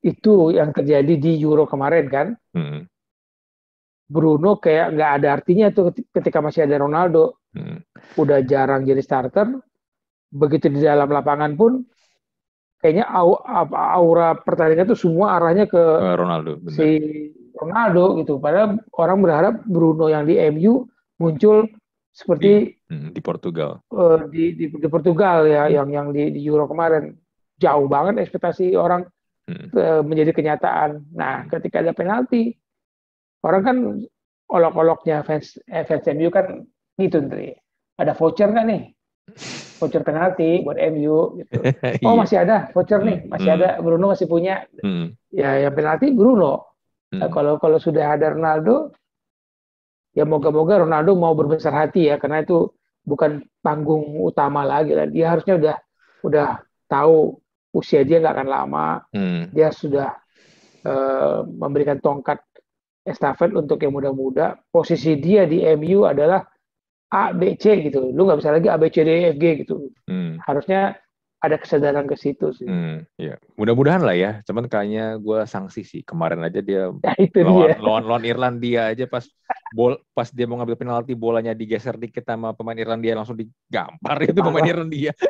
itu 0.02 0.54
yang 0.54 0.70
terjadi 0.70 1.14
di 1.18 1.32
Euro 1.42 1.66
kemarin 1.66 2.06
kan. 2.06 2.26
Hmm, 2.54 2.86
Bruno 4.08 4.56
kayak 4.56 4.96
nggak 4.96 5.10
ada 5.20 5.28
artinya 5.36 5.66
tuh 5.68 5.92
ketika 5.92 6.40
masih 6.40 6.64
ada 6.64 6.80
Ronaldo. 6.80 7.36
hmm, 7.52 7.84
Udah 8.16 8.40
jarang 8.46 8.86
jadi 8.88 9.02
starter. 9.04 9.58
Begitu 10.28 10.68
di 10.68 10.80
dalam 10.84 11.08
lapangan 11.08 11.56
pun, 11.56 11.84
kayaknya 12.78 13.08
au- 13.10 13.40
aura 13.74 14.36
pertandingan 14.38 14.92
tuh 14.92 14.98
semua 14.98 15.40
arahnya 15.40 15.66
ke 15.66 15.82
Ronaldo, 16.14 16.60
benar. 16.60 16.74
si 16.76 16.88
Ronaldo 17.58 18.04
gitu. 18.22 18.38
Padahal 18.38 18.78
orang 18.94 19.18
berharap 19.24 19.54
Bruno 19.66 20.06
yang 20.06 20.28
di 20.28 20.38
MU 20.38 20.86
muncul 21.18 21.66
seperti 22.14 22.76
Hmm, 22.88 23.12
di 23.12 23.20
Portugal. 23.20 23.84
eh, 23.92 24.20
di, 24.32 24.44
di 24.56 24.64
di 24.72 24.88
Portugal 24.88 25.44
ya 25.44 25.68
yang 25.68 25.88
yang 25.92 26.08
di, 26.08 26.32
di 26.32 26.40
Euro 26.48 26.64
kemarin 26.64 27.12
jauh 27.60 27.84
banget 27.84 28.24
ekspektasi 28.24 28.72
orang 28.78 29.04
Hmm, 29.48 29.68
eh, 29.72 30.02
menjadi 30.04 30.32
kenyataan. 30.36 31.08
Nah, 31.16 31.48
ketika 31.48 31.80
ada 31.80 31.96
penalti, 31.96 32.52
orang 33.40 33.62
kan 33.64 33.76
olok-oloknya 34.48 35.24
fans 35.24 35.56
eh, 35.68 35.84
fans 35.88 36.04
MU 36.08 36.28
kan 36.28 36.64
gitu, 37.00 37.20
Ndri. 37.24 37.56
Ada 37.96 38.12
voucher 38.12 38.48
nggak 38.52 38.66
nih? 38.68 38.82
Voucher 39.78 40.02
penalti 40.02 40.64
buat 40.66 40.74
MU 40.74 41.38
gitu. 41.38 41.58
Oh, 42.06 42.14
Iya. 42.14 42.18
masih 42.18 42.36
ada 42.42 42.56
voucher 42.74 43.00
nih, 43.00 43.18
masih 43.26 43.50
Hmm. 43.52 43.58
ada. 43.60 43.68
Bruno 43.78 44.10
masih 44.10 44.26
punya. 44.26 44.66
Hmm, 44.82 45.14
Ya, 45.30 45.54
yang 45.60 45.74
penalti 45.74 46.10
Bruno. 46.10 46.74
hmm. 47.14 47.20
Nah, 47.20 47.28
kalau 47.30 47.56
kalau 47.56 47.78
sudah 47.78 48.16
ada 48.16 48.32
Ronaldo, 48.32 48.90
ya 50.12 50.24
moga-moga 50.24 50.82
Ronaldo 50.82 51.14
mau 51.14 51.32
berbesar 51.32 51.70
hati 51.70 52.10
ya, 52.10 52.18
karena 52.18 52.42
itu 52.42 52.72
bukan 53.04 53.44
panggung 53.60 54.18
utama 54.18 54.64
lagi 54.64 54.92
lah. 54.92 55.06
Dia 55.06 55.32
harusnya 55.32 55.54
udah 55.56 55.76
udah 56.20 56.48
tahu 56.86 57.38
usia 57.70 58.02
dia 58.02 58.18
nggak 58.18 58.34
akan 58.34 58.48
lama. 58.48 58.86
Hmm, 59.14 59.52
Dia 59.52 59.70
sudah 59.70 60.10
eh, 60.78 61.38
memberikan 61.44 61.98
tongkat 61.98 62.38
estafet 63.02 63.52
untuk 63.52 63.78
yang 63.78 63.92
muda-muda. 63.92 64.58
Posisi 64.68 65.16
dia 65.16 65.44
di 65.44 65.62
MU 65.62 66.02
adalah 66.02 66.42
A, 67.08 67.32
B, 67.32 67.56
C 67.56 67.88
gitu. 67.88 68.12
Lu 68.12 68.28
nggak 68.28 68.38
bisa 68.44 68.52
lagi 68.52 68.68
A, 68.68 68.76
B, 68.76 68.92
C, 68.92 69.00
D, 69.04 69.10
E, 69.10 69.32
F, 69.32 69.36
G 69.40 69.44
gitu. 69.64 69.88
hmm. 70.08 70.40
Harusnya 70.44 70.96
ada 71.38 71.54
kesadaran 71.54 72.02
ke 72.10 72.18
situ 72.18 72.50
sih. 72.50 72.66
Hmm, 72.66 73.06
ya. 73.14 73.38
Mudah-mudahan 73.54 74.02
lah 74.02 74.16
ya. 74.18 74.42
Cuman 74.42 74.66
kayaknya 74.66 75.22
gue 75.22 75.38
sanksi 75.46 75.86
sih. 75.86 76.02
Kemarin 76.02 76.42
aja 76.42 76.58
dia 76.58 76.90
Nah, 76.90 77.14
itu 77.22 77.46
lawan 77.46 77.70
dia. 77.70 77.78
lawan 77.78 78.02
lawan 78.10 78.24
Irlandia 78.26 78.90
aja 78.90 79.06
pas 79.06 79.22
bol 79.70 80.02
pas 80.10 80.26
dia 80.34 80.50
mau 80.50 80.58
ngambil 80.58 80.74
penalti 80.74 81.14
bolanya 81.14 81.54
digeser 81.54 81.94
dikit 81.94 82.26
sama 82.26 82.56
pemain 82.58 82.74
Irlandia 82.74 83.14
langsung 83.14 83.38
digampar 83.38 84.18
itu 84.26 84.40
pemain. 84.42 84.66
Irlandia. 84.66 85.14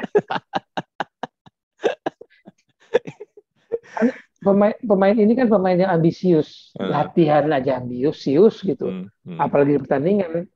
Pemain, 4.38 4.70
pemain 4.78 5.16
ini 5.18 5.34
kan 5.34 5.50
pemain 5.50 5.74
yang 5.74 5.90
ambisius. 5.90 6.70
Hmm. 6.78 6.94
Latihan 6.94 7.50
aja 7.50 7.82
ambisius 7.82 8.62
gitu. 8.62 8.86
Hmm, 8.86 9.06
hmm, 9.26 9.38
apalagi 9.42 9.74
di 9.74 9.80
pertandingan. 9.82 10.46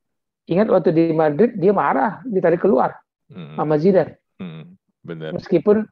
Ingat 0.43 0.67
waktu 0.67 0.89
di 0.91 1.15
Madrid 1.15 1.55
dia 1.55 1.71
marah, 1.71 2.19
ditarik 2.27 2.59
keluar 2.59 2.91
hmm, 3.31 3.55
sama 3.55 3.79
Zidane. 3.79 4.19
hmm, 4.43 4.75
bener. 5.01 5.31
Meskipun 5.39 5.87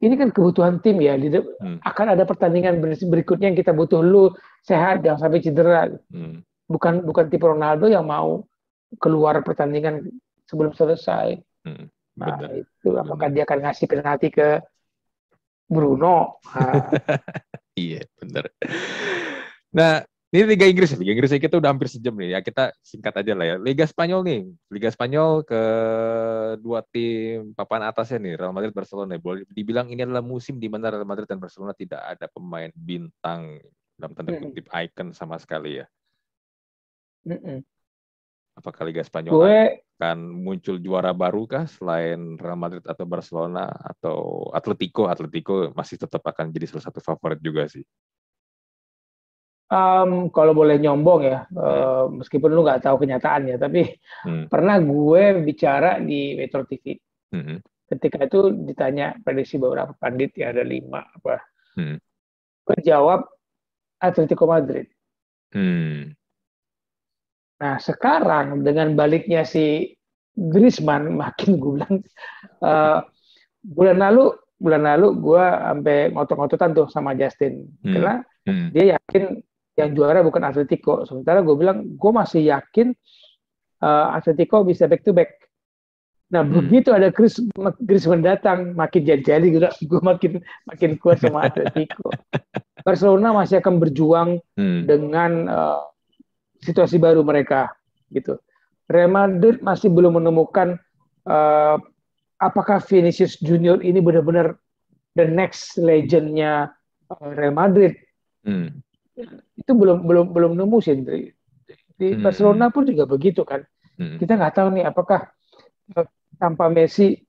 ini 0.00 0.16
kan 0.16 0.32
kebutuhan 0.32 0.80
tim 0.80 0.96
ya, 1.04 1.20
di- 1.20 1.28
Hmm. 1.60 1.76
akan 1.84 2.16
ada 2.16 2.24
pertandingan 2.24 2.80
ber- 2.80 2.96
berikutnya 2.96 3.52
yang 3.52 3.58
kita 3.60 3.76
butuh 3.76 4.00
lu 4.00 4.32
sehat, 4.64 5.04
jangan 5.04 5.28
sampai 5.28 5.44
cedera. 5.44 5.92
Hmm, 6.08 6.40
Bukan 6.70 7.04
bukan 7.04 7.26
tipe 7.28 7.44
Ronaldo 7.44 7.90
yang 7.90 8.08
mau 8.08 8.46
keluar 8.96 9.36
pertandingan 9.44 10.08
sebelum 10.48 10.72
selesai. 10.72 11.36
hmm, 11.68 11.84
Nah 12.16 12.36
bener. 12.40 12.64
itu 12.64 12.88
apakah 12.96 13.28
dia 13.28 13.44
akan 13.44 13.58
ngasih 13.68 13.86
penalti 13.86 14.28
ke 14.32 14.64
Bruno? 15.68 16.40
Nah, 16.50 16.72
Iya, 17.78 18.02
bener. 18.18 18.50
Nah, 19.72 20.02
ini 20.30 20.46
Liga 20.46 20.62
Inggris. 20.62 20.94
Liga 20.94 21.10
Inggris 21.10 21.34
kita 21.34 21.58
udah 21.58 21.70
hampir 21.74 21.90
sejam 21.90 22.14
nih. 22.14 22.38
Ya 22.38 22.40
kita 22.40 22.70
singkat 22.86 23.18
aja 23.18 23.34
lah 23.34 23.46
ya. 23.50 23.56
Liga 23.58 23.82
Spanyol 23.82 24.20
nih. 24.22 24.40
Liga 24.70 24.88
Spanyol 24.94 25.42
ke 25.42 25.62
dua 26.62 26.86
tim 26.86 27.50
papan 27.58 27.90
atasnya 27.90 28.22
nih, 28.22 28.34
Real 28.38 28.54
Madrid, 28.54 28.70
Barcelona. 28.70 29.18
Boleh 29.18 29.42
dibilang 29.50 29.90
ini 29.90 30.06
adalah 30.06 30.22
musim 30.22 30.62
di 30.62 30.70
mana 30.70 30.94
Real 30.94 31.02
Madrid 31.02 31.26
dan 31.26 31.42
Barcelona 31.42 31.74
tidak 31.74 31.98
ada 31.98 32.30
pemain 32.30 32.70
bintang 32.78 33.58
dalam 33.98 34.12
tanda 34.14 34.32
kutip 34.38 34.70
icon 34.70 35.12
sama 35.12 35.36
sekali 35.36 35.82
ya. 35.82 35.86
mm-mm. 37.26 37.60
Apakah 38.56 38.88
Liga 38.88 39.04
Spanyol 39.04 39.34
gue 39.34 39.60
akan 40.00 40.18
muncul 40.40 40.76
juara 40.80 41.12
baru 41.12 41.44
kah 41.44 41.66
selain 41.68 42.38
Real 42.38 42.56
Madrid 42.56 42.84
atau 42.86 43.04
Barcelona 43.04 43.68
atau 43.68 44.48
Atletico? 44.54 45.10
Atletico 45.10 45.74
masih 45.74 46.00
tetap 46.00 46.22
akan 46.24 46.54
jadi 46.54 46.70
salah 46.70 46.86
satu 46.86 47.02
favorit 47.02 47.42
juga 47.42 47.66
sih. 47.66 47.84
Um, 49.70 50.28
kalau 50.28 50.52
boleh 50.52 50.76
nyombong 50.76 51.22
ya, 51.22 51.38
eh, 51.46 52.04
meskipun 52.10 52.50
lu 52.50 52.66
nggak 52.66 52.82
tahu 52.84 53.00
kenyataannya, 53.00 53.56
tapi 53.56 53.86
Hmm. 54.26 54.50
pernah 54.50 54.76
gue 54.76 55.22
bicara 55.40 55.96
di 55.98 56.34
Metro 56.36 56.66
TV. 56.66 56.98
Hmm. 57.30 57.62
ketika 57.86 58.22
itu 58.22 58.54
ditanya 58.54 59.18
prediksi 59.18 59.58
beberapa 59.58 59.90
pandit 59.98 60.30
ya 60.38 60.54
ada 60.54 60.62
lima 60.62 61.10
apa 61.10 61.42
Hmm. 61.74 61.98
gue 62.62 62.78
jawab 62.86 63.26
Atletico 63.98 64.46
Madrid 64.46 64.86
Hmm. 65.50 66.14
nah 67.58 67.82
sekarang 67.82 68.62
dengan 68.62 68.94
baliknya 68.94 69.42
si 69.42 69.90
Griezmann 70.32 71.10
makin 71.22 71.58
gue 71.58 71.72
bilang 71.82 71.96
eh, 72.62 72.98
bulan 73.66 73.98
lalu 73.98 74.38
bulan 74.54 74.82
lalu 74.86 75.06
gue 75.18 75.42
sampai 75.42 75.96
ngotot-ngototan 76.14 76.70
tuh 76.74 76.86
sama 76.90 77.14
Justin 77.14 77.66
Hmm. 77.82 77.94
karena 77.94 78.14
Hmm. 78.46 78.70
dia 78.70 78.96
yakin 78.98 79.38
yang 79.80 79.96
juara 79.96 80.20
bukan 80.20 80.44
Atletico 80.44 81.02
sementara 81.08 81.40
gue 81.40 81.56
bilang 81.56 81.96
gue 81.96 82.12
masih 82.12 82.46
yakin 82.52 82.92
eh, 83.80 84.06
Atletico 84.12 84.62
bisa 84.62 84.84
back 84.86 85.02
to 85.02 85.16
back 85.16 85.40
Nah 86.30 86.46
Hmm. 86.46 86.62
begitu 86.62 86.94
ada 86.94 87.10
Chris 87.10 87.42
Griezmann 87.82 88.22
datang 88.22 88.70
makin 88.78 89.02
jadi-jadi 89.02 89.50
gue 89.50 89.66
gue 89.66 90.00
makin 90.00 90.38
makin 90.62 90.94
kuat 91.02 91.18
sama 91.18 91.50
Atletico. 91.50 92.06
Barcelona 92.86 93.34
masih 93.34 93.58
akan 93.58 93.82
berjuang 93.82 94.38
Hmm. 94.54 94.86
dengan 94.86 95.50
eh, 95.50 95.80
situasi 96.62 97.02
baru 97.02 97.26
mereka 97.26 97.74
gitu. 98.14 98.38
Real 98.86 99.10
Madrid 99.10 99.58
masih 99.58 99.90
belum 99.90 100.22
menemukan 100.22 100.78
eh, 101.26 101.76
apakah 102.38 102.78
Vinicius 102.78 103.34
Junior 103.42 103.82
ini 103.82 103.98
benar-benar 103.98 104.54
the 105.18 105.26
next 105.26 105.74
legendnya 105.82 106.70
Real 107.34 107.52
Madrid 107.52 107.98
Hmm. 108.40 108.80
Itu 109.56 109.72
belum 109.72 110.04
belum 110.04 110.26
belum 110.32 110.52
nemu 110.56 110.78
sih 110.82 110.94
di, 111.00 111.30
di 112.00 112.06
Hmm. 112.16 112.24
Barcelona 112.24 112.72
pun 112.72 112.88
juga 112.88 113.04
begitu 113.04 113.44
kan. 113.44 113.62
Hmm. 114.00 114.16
kita 114.16 114.32
nggak 114.40 114.54
tahu 114.56 114.68
nih 114.80 114.84
apakah 114.88 115.28
eh, 115.92 116.08
tanpa 116.40 116.72
Messi 116.72 117.20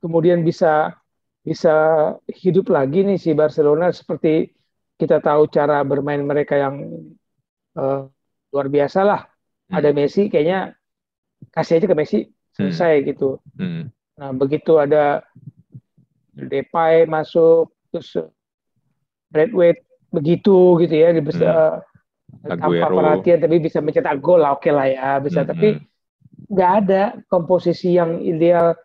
kemudian 0.00 0.40
bisa 0.40 0.96
bisa 1.44 1.74
hidup 2.26 2.72
lagi 2.72 3.04
nih 3.04 3.20
si 3.20 3.36
Barcelona 3.36 3.92
seperti 3.92 4.48
kita 4.96 5.20
tahu 5.20 5.46
cara 5.52 5.84
bermain 5.84 6.24
mereka 6.24 6.56
yang 6.56 6.80
eh, 7.76 8.00
luar 8.50 8.66
biasa 8.72 9.00
lah. 9.04 9.20
Hmm. 9.68 9.76
Ada 9.76 9.90
Messi 9.92 10.32
kayaknya 10.32 10.72
kasih 11.52 11.78
aja 11.78 11.86
ke 11.86 11.96
Messi 11.96 12.20
selesai 12.56 13.04
gitu. 13.04 13.36
Hmm. 13.60 13.92
Nah 14.16 14.32
begitu 14.32 14.80
ada 14.80 15.20
Depay 16.36 17.08
masuk 17.08 17.72
terus 17.92 18.12
Bradwaite 19.32 19.85
begitu 20.10 20.78
gitu 20.82 20.94
ya, 20.94 21.12
bisa 21.18 21.82
hmm. 22.42 22.58
tanpa 22.58 22.86
perhatian 22.90 23.38
tapi 23.42 23.56
bisa 23.58 23.78
mencetak 23.82 24.18
gol 24.22 24.42
lah, 24.42 24.56
oke 24.56 24.70
lah 24.70 24.86
ya, 24.86 25.08
bisa. 25.22 25.42
Hmm. 25.42 25.50
Tapi 25.54 25.68
nggak 26.52 26.72
ada 26.84 27.02
komposisi 27.32 27.96
yang 27.96 28.22
ideal 28.22 28.76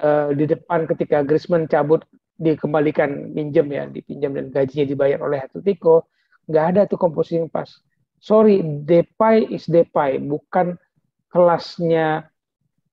uh, 0.00 0.28
di 0.32 0.44
depan 0.48 0.88
ketika 0.88 1.22
Griezmann 1.22 1.68
cabut 1.70 2.02
dikembalikan 2.40 3.30
minjem 3.30 3.70
ya, 3.70 3.86
dipinjam 3.86 4.34
dan 4.34 4.50
gajinya 4.50 4.86
dibayar 4.90 5.18
oleh 5.22 5.38
Atletico, 5.38 6.10
nggak 6.50 6.64
ada 6.74 6.80
tuh 6.90 6.98
komposisi 6.98 7.38
yang 7.38 7.50
pas. 7.50 7.70
Sorry, 8.18 8.64
Depay 8.64 9.52
is 9.52 9.68
Depay, 9.68 10.18
bukan 10.18 10.80
kelasnya. 11.28 12.26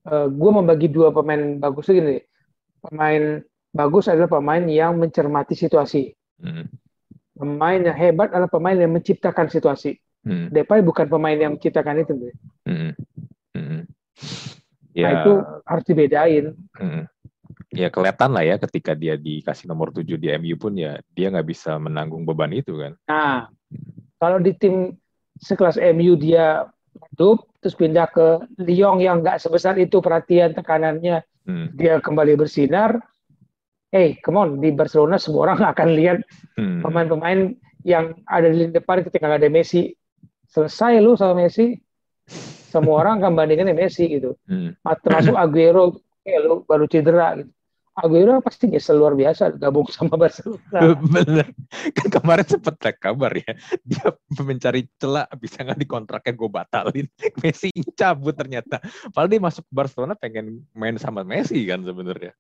Uh, 0.01 0.25
eh, 0.25 0.27
gue 0.34 0.51
membagi 0.51 0.89
dua 0.89 1.13
pemain 1.13 1.61
bagus 1.61 1.88
gini, 1.89 2.17
pemain 2.82 3.38
bagus 3.71 4.09
adalah 4.11 4.27
pemain 4.27 4.65
yang 4.67 4.99
mencermati 4.99 5.55
situasi. 5.55 6.11
Hmm. 6.41 6.67
Pemain 7.32 7.79
yang 7.79 7.97
hebat 7.97 8.29
adalah 8.36 8.51
pemain 8.51 8.75
yang 8.75 8.91
menciptakan 8.91 9.47
situasi. 9.47 9.97
Hmm. 10.21 10.53
Depay 10.53 10.86
bukan 10.86 11.07
pemain 11.09 11.38
yang 11.38 11.57
menciptakan 11.57 12.03
itu. 12.03 12.13
Hmm. 12.67 12.93
Hmm. 13.55 13.82
Ya. 14.91 15.07
Nah, 15.07 15.13
itu 15.23 15.34
harus 15.65 15.86
dibedain. 15.88 16.45
Hmm. 16.77 17.03
Ya 17.71 17.88
kelihatan 17.88 18.36
lah 18.36 18.43
ya 18.43 18.59
ketika 18.59 18.91
dia 18.91 19.15
dikasih 19.15 19.71
nomor 19.71 19.95
7 19.95 20.19
di 20.19 20.27
MU 20.36 20.59
pun 20.59 20.75
ya 20.75 20.99
dia 21.15 21.32
nggak 21.32 21.47
bisa 21.47 21.79
menanggung 21.79 22.27
beban 22.27 22.51
itu 22.51 22.75
kan. 22.75 22.99
Nah, 23.07 23.47
kalau 24.19 24.43
di 24.43 24.51
tim 24.59 24.99
sekelas 25.39 25.79
MU 25.79 26.19
dia 26.19 26.67
hidup 27.15 27.47
terus 27.63 27.75
pindah 27.79 28.11
ke 28.11 28.43
Lyon 28.59 28.99
yang 28.99 29.23
nggak 29.23 29.39
sebesar 29.39 29.79
itu 29.79 30.03
perhatian 30.03 30.51
tekanannya 30.51 31.23
hmm. 31.47 31.77
dia 31.79 32.03
kembali 32.03 32.36
bersinar 32.36 32.99
hey 33.92 34.18
come 34.24 34.39
on 34.39 34.50
di 34.58 34.72
Barcelona 34.72 35.20
semua 35.20 35.52
orang 35.52 35.60
akan 35.76 35.88
lihat 35.96 36.18
hmm. 36.58 36.82
pemain-pemain 36.84 37.56
yang 37.86 38.16
ada 38.30 38.50
di 38.50 38.70
depan 38.72 39.04
ketika 39.06 39.28
nggak 39.28 39.42
ada 39.46 39.52
Messi 39.52 39.92
selesai 40.52 41.00
lu 41.00 41.16
sama 41.20 41.46
Messi 41.46 41.76
semua 42.72 43.04
orang 43.04 43.20
akan 43.20 43.36
bandingkan 43.36 43.76
Messi 43.76 44.08
gitu 44.08 44.36
hmm. 44.48 44.80
termasuk 45.04 45.36
Aguero 45.36 46.00
eh 46.24 46.38
lu 46.39 46.64
baru 46.66 46.86
cedera 46.86 47.38
gitu 47.39 47.52
Aguero 47.92 48.39
pasti 48.39 48.72
nyesel 48.72 49.04
luar 49.04 49.20
biasa 49.20 49.60
gabung 49.60 49.84
sama 49.96 50.16
Barcelona. 50.16 50.96
Bener. 51.16 51.52
Kan 51.92 52.08
kemarin 52.08 52.48
sempet 52.48 52.76
tak 52.80 53.04
kabar 53.04 53.36
ya. 53.36 53.52
Dia 53.84 54.16
mencari 54.39 54.88
celah 54.96 55.28
bisa 55.36 55.60
nggak 55.60 55.76
dikontraknya 55.76 56.32
gue 56.32 56.50
batalin. 56.50 57.08
Messi 57.44 57.68
cabut 58.00 58.32
ternyata. 58.32 58.80
Padahal 59.12 59.28
dia 59.28 59.42
masuk 59.44 59.68
Barcelona 59.68 60.16
pengen 60.16 60.64
main 60.72 60.96
sama 60.96 61.28
Messi 61.28 61.68
kan 61.68 61.84
sebenarnya. 61.84 62.32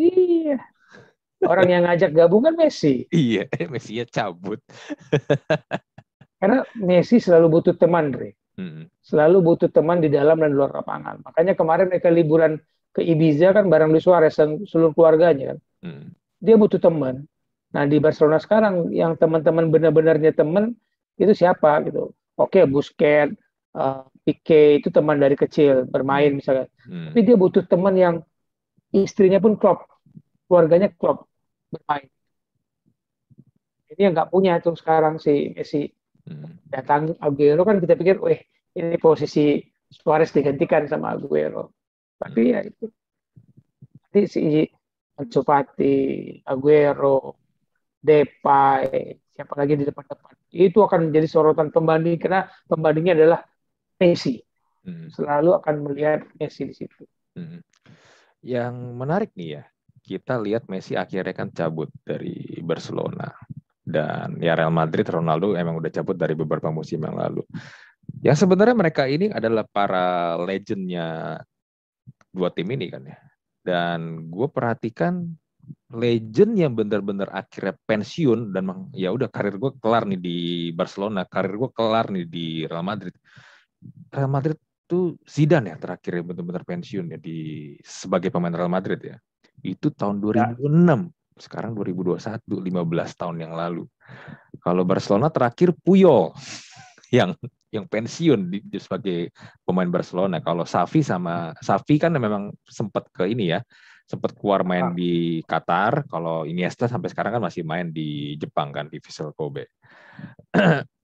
Iya. 0.00 0.64
Orang 1.44 1.68
yang 1.68 1.84
ngajak 1.84 2.16
gabung 2.16 2.48
kan 2.48 2.56
Messi. 2.56 3.04
iya, 3.12 3.44
Messi 3.72 4.00
ya 4.00 4.08
cabut. 4.08 4.62
Karena 6.40 6.64
Messi 6.80 7.20
selalu 7.20 7.60
butuh 7.60 7.74
teman, 7.76 8.12
Dre. 8.12 8.32
Hmm. 8.56 8.88
Selalu 9.04 9.44
butuh 9.44 9.68
teman 9.68 10.00
di 10.00 10.08
dalam 10.08 10.40
dan 10.40 10.56
luar 10.56 10.72
lapangan. 10.72 11.20
Makanya 11.20 11.52
kemarin 11.52 11.92
mereka 11.92 12.08
liburan 12.08 12.56
ke 12.96 13.04
Ibiza 13.04 13.52
kan 13.52 13.68
bareng 13.68 13.92
Luis 13.92 14.08
Suarez 14.08 14.32
dan 14.32 14.64
seluruh 14.64 14.96
keluarganya 14.96 15.52
kan. 15.52 15.58
Hmm. 15.84 16.06
Dia 16.40 16.56
butuh 16.56 16.80
teman. 16.80 17.28
Nah 17.76 17.84
di 17.84 18.00
Barcelona 18.00 18.40
sekarang 18.40 18.88
yang 18.96 19.20
teman-teman 19.20 19.68
benar-benarnya 19.68 20.32
teman 20.32 20.72
itu 21.20 21.32
siapa 21.36 21.84
gitu. 21.84 22.16
Oke, 22.36 22.64
Busquets, 22.64 23.36
uh, 23.76 24.04
Pique 24.24 24.80
itu 24.80 24.88
teman 24.88 25.20
dari 25.20 25.36
kecil 25.36 25.84
bermain 25.88 26.32
misalnya. 26.32 26.68
Hmm. 26.88 27.12
Tapi 27.12 27.20
dia 27.24 27.36
butuh 27.36 27.64
teman 27.68 27.92
yang 27.96 28.14
istrinya 28.96 29.36
pun 29.36 29.60
klop, 29.60 29.84
keluarganya 30.46 30.88
klop 30.94 31.26
bermain. 31.70 32.08
Ini 33.90 34.00
yang 34.10 34.12
nggak 34.14 34.30
punya 34.30 34.58
tuh 34.62 34.74
sekarang 34.78 35.18
si 35.22 35.54
Messi. 35.54 35.86
Hmm. 36.26 36.58
Datang 36.66 37.14
Aguero 37.22 37.62
kan 37.62 37.78
kita 37.78 37.94
pikir, 37.94 38.18
weh 38.18 38.42
ini 38.74 38.98
posisi 38.98 39.62
Suarez 39.86 40.34
digantikan 40.34 40.90
sama 40.90 41.14
Aguero. 41.14 41.70
Tapi 42.18 42.40
hmm. 42.50 42.52
ya 42.54 42.60
itu. 42.66 42.86
Nanti 44.02 44.20
si 44.26 44.42
Ansu 45.16 45.40
Aguero, 46.44 47.16
Depay, 48.02 49.18
siapa 49.34 49.54
lagi 49.58 49.74
di 49.78 49.84
depan-depan. 49.86 50.34
Itu 50.52 50.84
akan 50.86 51.10
menjadi 51.10 51.28
sorotan 51.28 51.68
pembanding 51.74 52.16
karena 52.20 52.46
pembandingnya 52.68 53.14
adalah 53.18 53.40
Messi. 53.98 54.38
Hmm. 54.86 55.10
Selalu 55.10 55.50
akan 55.58 55.74
melihat 55.82 56.20
Messi 56.38 56.68
di 56.68 56.74
situ. 56.74 57.02
Hmm. 57.34 57.60
Yang 58.44 58.74
menarik 58.94 59.30
nih 59.34 59.60
ya, 59.60 59.62
kita 60.06 60.38
lihat 60.38 60.70
Messi 60.70 60.94
akhirnya 60.94 61.34
kan 61.34 61.50
cabut 61.50 61.90
dari 62.06 62.62
Barcelona 62.62 63.26
dan 63.82 64.38
ya 64.38 64.54
Real 64.54 64.70
Madrid 64.70 65.06
Ronaldo 65.06 65.58
emang 65.58 65.82
udah 65.82 65.90
cabut 65.90 66.14
dari 66.14 66.38
beberapa 66.38 66.70
musim 66.70 67.02
yang 67.02 67.18
lalu. 67.18 67.42
Yang 68.22 68.46
sebenarnya 68.46 68.74
mereka 68.78 69.10
ini 69.10 69.30
adalah 69.30 69.66
para 69.66 70.38
legendnya 70.38 71.38
dua 72.30 72.50
tim 72.54 72.70
ini 72.70 72.86
kan 72.86 73.02
ya. 73.06 73.18
Dan 73.66 74.30
gue 74.30 74.46
perhatikan 74.46 75.26
legend 75.90 76.54
yang 76.54 76.74
benar-benar 76.74 77.30
akhirnya 77.34 77.74
pensiun 77.86 78.54
dan 78.54 78.90
ya 78.94 79.10
udah 79.10 79.26
karir 79.26 79.58
gue 79.58 79.74
kelar 79.82 80.06
nih 80.06 80.18
di 80.22 80.38
Barcelona, 80.70 81.26
karir 81.26 81.58
gue 81.58 81.70
kelar 81.74 82.10
nih 82.14 82.26
di 82.26 82.46
Real 82.66 82.86
Madrid. 82.86 83.14
Real 84.10 84.30
Madrid 84.30 84.58
tuh 84.86 85.18
Zidane 85.26 85.74
ya 85.74 85.76
terakhir 85.78 86.22
benar-benar 86.22 86.62
pensiun 86.62 87.10
ya 87.10 87.18
di 87.18 87.74
sebagai 87.82 88.30
pemain 88.30 88.54
Real 88.54 88.70
Madrid 88.70 89.02
ya 89.02 89.18
itu 89.74 89.90
tahun 89.90 90.22
2006. 90.22 90.62
Ya. 90.62 90.96
Sekarang 91.36 91.76
2021, 91.76 92.20
15 92.48 93.20
tahun 93.20 93.36
yang 93.42 93.52
lalu. 93.52 93.84
Kalau 94.62 94.86
Barcelona 94.86 95.28
terakhir 95.28 95.74
Puyol 95.84 96.32
yang 97.16 97.36
yang 97.74 97.84
pensiun 97.84 98.48
di, 98.48 98.58
di 98.64 98.78
sebagai 98.80 99.34
pemain 99.66 99.90
Barcelona. 99.90 100.40
Kalau 100.40 100.64
Safi 100.64 101.04
sama 101.04 101.52
Safi 101.60 102.00
kan 102.00 102.14
memang 102.16 102.54
sempat 102.64 103.10
ke 103.12 103.28
ini 103.28 103.52
ya, 103.52 103.60
sempat 104.08 104.32
keluar 104.32 104.64
main 104.64 104.90
ah. 104.90 104.94
di 104.96 105.44
Qatar. 105.44 106.08
Kalau 106.08 106.48
Iniesta 106.48 106.88
sampai 106.88 107.12
sekarang 107.12 107.36
kan 107.36 107.42
masih 107.44 107.66
main 107.66 107.92
di 107.92 108.38
Jepang 108.40 108.72
kan 108.72 108.88
di 108.88 108.96
Vissel 109.02 109.34
Kobe. 109.36 109.68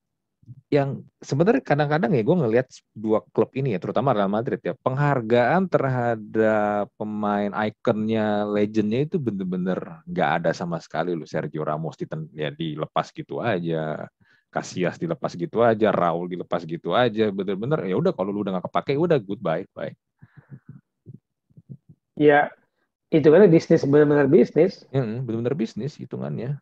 yang 0.72 1.04
sebenarnya 1.22 1.62
kadang-kadang 1.62 2.16
ya 2.16 2.22
gue 2.24 2.36
ngelihat 2.36 2.66
dua 2.96 3.22
klub 3.30 3.52
ini 3.54 3.76
ya 3.76 3.78
terutama 3.78 4.16
Real 4.16 4.32
Madrid 4.32 4.58
ya 4.64 4.74
penghargaan 4.80 5.68
terhadap 5.68 6.88
pemain 6.98 7.52
ikonnya 7.52 8.48
legendnya 8.48 9.06
itu 9.06 9.20
bener-bener 9.20 10.02
nggak 10.08 10.30
ada 10.42 10.50
sama 10.56 10.80
sekali 10.82 11.12
loh. 11.14 11.28
Sergio 11.28 11.62
Ramos 11.62 11.94
di 11.94 12.08
ya 12.34 12.50
dilepas 12.50 13.12
gitu 13.12 13.38
aja 13.38 14.08
Casillas 14.52 14.96
dilepas 14.96 15.32
gitu 15.36 15.60
aja 15.60 15.92
Raul 15.92 16.28
dilepas 16.28 16.64
gitu 16.64 16.96
aja 16.96 17.28
bener-bener 17.28 17.88
ya 17.88 17.96
udah 17.96 18.12
kalau 18.16 18.32
lu 18.32 18.40
udah 18.42 18.58
nggak 18.58 18.66
kepake 18.72 18.96
udah 18.96 19.18
goodbye 19.20 19.68
bye. 19.76 19.94
Ya 22.16 22.48
itu 23.12 23.28
kan 23.28 23.44
bisnis 23.52 23.84
benar-benar 23.84 24.24
bisnis. 24.24 24.88
Ya, 24.88 25.04
benar-benar 25.04 25.52
bisnis 25.52 26.00
hitungannya. 26.00 26.56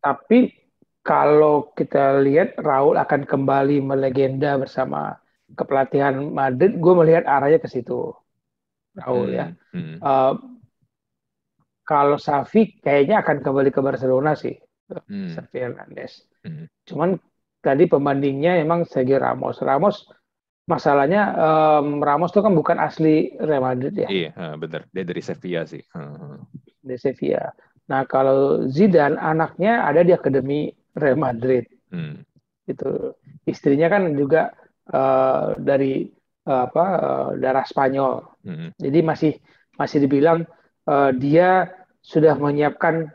Tapi 0.00 0.61
kalau 1.02 1.74
kita 1.74 2.22
lihat 2.22 2.54
Raul 2.62 2.94
akan 2.94 3.26
kembali 3.26 3.82
melegenda 3.82 4.54
bersama 4.54 5.18
kepelatihan 5.58 6.14
Madrid, 6.30 6.78
gue 6.78 6.94
melihat 6.94 7.26
arahnya 7.26 7.58
ke 7.58 7.66
situ. 7.66 8.14
Raul 8.94 9.34
hmm. 9.34 9.36
ya. 9.36 9.46
Hmm. 9.74 9.96
Uh, 9.98 10.32
kalau 11.82 12.16
Safi 12.16 12.78
kayaknya 12.78 13.20
akan 13.20 13.42
kembali 13.42 13.74
ke 13.74 13.82
Barcelona 13.82 14.38
sih, 14.38 14.54
hmm. 14.88 15.34
Xavi 15.34 15.58
Hernandez. 15.58 16.22
Hmm. 16.46 16.70
Cuman 16.86 17.18
tadi 17.58 17.90
pembandingnya 17.90 18.62
emang 18.62 18.86
Sergio 18.86 19.18
Ramos. 19.18 19.58
Ramos 19.58 20.06
masalahnya 20.70 21.34
um, 21.34 21.98
Ramos 21.98 22.30
itu 22.30 22.40
kan 22.46 22.54
bukan 22.54 22.78
asli 22.78 23.34
Real 23.42 23.66
Madrid 23.66 23.98
ya. 23.98 24.08
Iya, 24.08 24.30
benar. 24.54 24.86
Dia 24.94 25.02
dari 25.02 25.22
Sevilla 25.24 25.66
sih. 25.66 25.82
Dari 26.78 26.98
Sevilla. 27.00 27.50
Nah 27.90 28.06
kalau 28.06 28.70
Zidane 28.70 29.18
anaknya 29.18 29.82
ada 29.82 30.06
di 30.06 30.14
akademi 30.14 30.70
Real 30.96 31.18
Madrid. 31.18 31.64
Hmm. 31.92 32.24
Itu 32.68 33.16
istrinya 33.48 33.90
kan 33.90 34.12
juga 34.14 34.52
uh, 34.92 35.56
dari 35.58 36.06
uh, 36.48 36.62
apa 36.68 36.84
uh, 36.98 37.28
darah 37.38 37.66
Spanyol. 37.66 38.22
Hmm. 38.44 38.70
Jadi 38.76 38.98
masih 39.02 39.32
masih 39.76 40.04
dibilang 40.04 40.44
uh, 40.88 41.10
dia 41.16 41.72
sudah 42.02 42.34
menyiapkan 42.34 43.08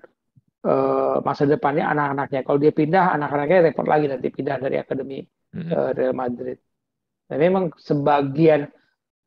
uh, 0.64 1.20
masa 1.22 1.44
depannya 1.44 1.88
anak-anaknya. 1.92 2.42
Kalau 2.48 2.60
dia 2.60 2.72
pindah, 2.72 3.14
anak-anaknya 3.20 3.72
repot 3.72 3.88
lagi 3.88 4.06
nanti 4.08 4.28
pindah 4.32 4.58
dari 4.58 4.80
akademi 4.80 5.24
hmm. 5.54 5.70
uh, 5.72 5.92
Real 5.94 6.16
Madrid. 6.16 6.58
Dan 7.28 7.38
memang 7.44 7.76
sebagian 7.76 8.72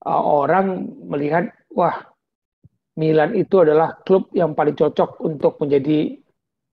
uh, 0.08 0.22
orang 0.24 0.88
melihat, 1.04 1.52
wah 1.76 2.08
Milan 2.96 3.32
itu 3.36 3.64
adalah 3.64 3.96
klub 4.04 4.28
yang 4.36 4.52
paling 4.52 4.76
cocok 4.76 5.24
untuk 5.24 5.56
menjadi 5.60 6.20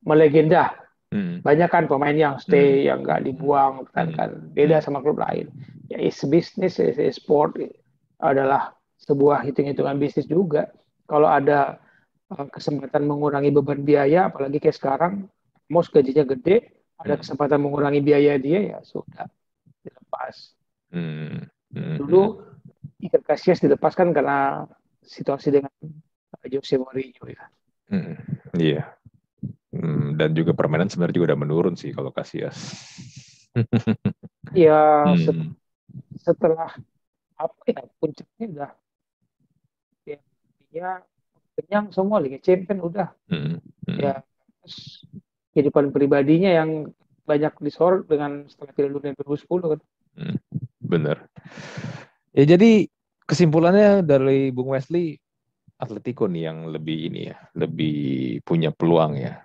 melegenda 0.03 0.75
Hmm. 1.07 1.39
Banyak 1.39 1.69
kan 1.71 1.87
pemain 1.87 2.15
yang 2.15 2.35
stay, 2.35 2.83
hmm. 2.83 2.87
yang 2.91 2.99
nggak 3.07 3.23
dibuang, 3.23 3.87
kan 3.95 4.11
hmm. 4.11 4.17
kan 4.17 4.29
beda 4.51 4.83
sama 4.83 4.99
klub 4.99 5.19
lain. 5.23 5.47
Ya, 5.87 6.03
is 6.03 6.19
business, 6.27 6.83
is, 6.83 6.99
is 6.99 7.15
sport 7.15 7.55
adalah 8.19 8.75
sebuah 8.99 9.47
hitung-hitungan 9.47 9.95
bisnis 9.95 10.27
juga. 10.27 10.67
Kalau 11.07 11.31
ada 11.31 11.79
uh, 12.35 12.47
kesempatan 12.51 13.07
mengurangi 13.07 13.55
beban 13.55 13.87
biaya, 13.87 14.27
apalagi 14.27 14.59
kayak 14.59 14.75
sekarang, 14.75 15.31
most 15.71 15.95
gajinya 15.95 16.27
gede, 16.27 16.75
ada 16.97 17.15
Hmm. 17.15 17.21
kesempatan 17.23 17.59
mengurangi 17.61 18.01
biaya 18.01 18.35
dia 18.41 18.75
ya 18.75 18.79
sudah 18.83 19.29
dilepas. 19.85 20.57
Hmm. 20.91 21.45
Hmm. 21.71 21.97
Dulu 22.01 22.41
Iker 22.97 23.21
Casillas 23.21 23.61
dilepaskan 23.61 24.11
karena 24.11 24.65
situasi 25.05 25.53
dengan 25.53 25.71
Jose 26.49 26.75
Mourinho 26.81 27.23
ya. 27.29 27.45
Hmm. 27.93 28.17
Iya. 28.57 28.96
Hmm, 29.68 30.15
dan 30.15 30.32
juga 30.32 30.55
permainan 30.55 30.88
sebenarnya 30.88 31.15
juga 31.20 31.28
udah 31.36 31.39
menurun 31.43 31.76
sih 31.76 31.91
kalau 31.91 32.09
Casillas. 32.15 32.55
Ya 34.55 35.03
set- 35.20 35.36
Hmm. 35.36 35.51
setelah 36.22 36.72
apa 37.38 37.61
ya 37.70 37.84
puncaknya 37.99 38.45
udah 38.53 38.72
ya, 40.07 40.20
dia 40.72 40.89
kenyang 41.57 41.89
semua 41.91 42.22
Liga 42.22 42.39
Champions 42.39 42.82
udah 42.86 43.09
Hmm. 43.28 43.59
Hmm. 43.86 43.97
ya 43.97 44.13
terus 44.61 45.03
kehidupan 45.51 45.89
pribadinya 45.89 46.53
yang 46.53 46.89
banyak 47.28 47.59
disorot 47.59 48.07
dengan 48.07 48.47
setelah 48.47 48.72
Piala 48.72 48.93
Dunia 48.95 49.11
2010 49.20 49.76
kan. 49.76 49.82
Bener. 50.80 51.28
Ya 52.32 52.55
jadi 52.55 52.88
kesimpulannya 53.28 54.05
dari 54.05 54.53
Bung 54.55 54.72
Wesley, 54.72 55.20
Atletico 55.76 56.30
nih 56.30 56.47
yang 56.47 56.72
lebih 56.72 57.11
ini 57.11 57.28
ya, 57.28 57.38
lebih 57.57 58.39
punya 58.47 58.72
peluang 58.72 59.20
ya. 59.20 59.43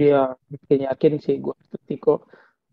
Dia 0.00 0.20
bikin 0.48 0.88
yakin 0.88 1.12
sih 1.20 1.36
gue 1.36 1.52
Atletico 1.52 2.24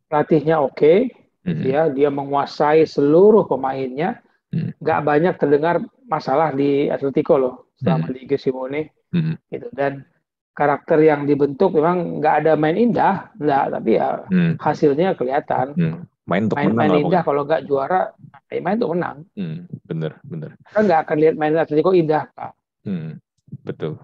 pelatihnya 0.07 0.63
oke 0.63 1.11
Hmm. 1.43 1.63
ya 1.63 1.87
dia 1.87 2.07
menguasai 2.07 2.83
seluruh 2.83 3.47
pemainnya 3.47 4.19
Hmm. 4.47 4.71
nggak 4.79 4.99
banyak 5.01 5.33
terdengar 5.35 5.79
masalah 6.03 6.51
di 6.51 6.87
Atletico 6.87 7.35
loh 7.35 7.55
selama 7.75 8.07
Hmm. 8.07 8.11
di 8.11 8.19
Liga 8.19 8.35
Simone 8.35 8.81
Hmm. 9.11 9.35
gitu 9.47 9.67
dan 9.71 10.03
karakter 10.51 10.99
yang 10.99 11.23
dibentuk 11.23 11.71
memang 11.71 12.19
nggak 12.19 12.35
ada 12.41 12.53
main 12.55 12.75
indah 12.75 13.31
nggak 13.35 13.63
tapi 13.69 13.91
ya 13.95 14.23
Hmm. 14.27 14.55
hasilnya 14.57 15.15
kelihatan 15.15 15.71
Hmm. 15.75 15.97
Main 16.27 16.51
untuk 16.51 16.59
main 16.59 16.67
menang 16.67 16.91
main 16.91 17.03
indah 17.07 17.21
kalau 17.23 17.41
nggak 17.43 17.63
juara 17.63 18.11
ya 18.47 18.59
main 18.59 18.75
untuk 18.75 18.91
menang 18.95 19.17
Hmm. 19.31 19.57
Bener, 19.83 20.11
bener. 20.23 20.51
kan 20.67 20.83
nggak 20.83 20.99
akan 21.07 21.17
lihat 21.19 21.35
main 21.35 21.55
Atletico 21.55 21.91
indah 21.91 22.27
Pak. 22.31 22.51
Hmm. 22.83 23.19
Betul. 23.63 23.95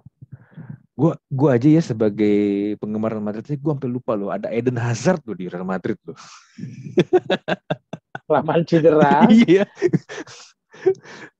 Gua, 0.93 1.17
gua 1.25 1.57
aja 1.57 1.65
ya 1.65 1.81
sebagai 1.81 2.37
penggemar 2.77 3.17
Real 3.17 3.25
Madrid, 3.25 3.57
gua 3.57 3.73
sampai 3.73 3.89
lupa 3.89 4.13
loh 4.13 4.29
ada 4.29 4.53
Eden 4.53 4.77
Hazard 4.77 5.25
loh 5.25 5.33
di 5.33 5.49
Real 5.49 5.65
Madrid 5.65 5.97
loh. 6.05 6.13
kelamaan 8.23 8.63
cedera 8.63 9.25
Iya. 9.45 9.65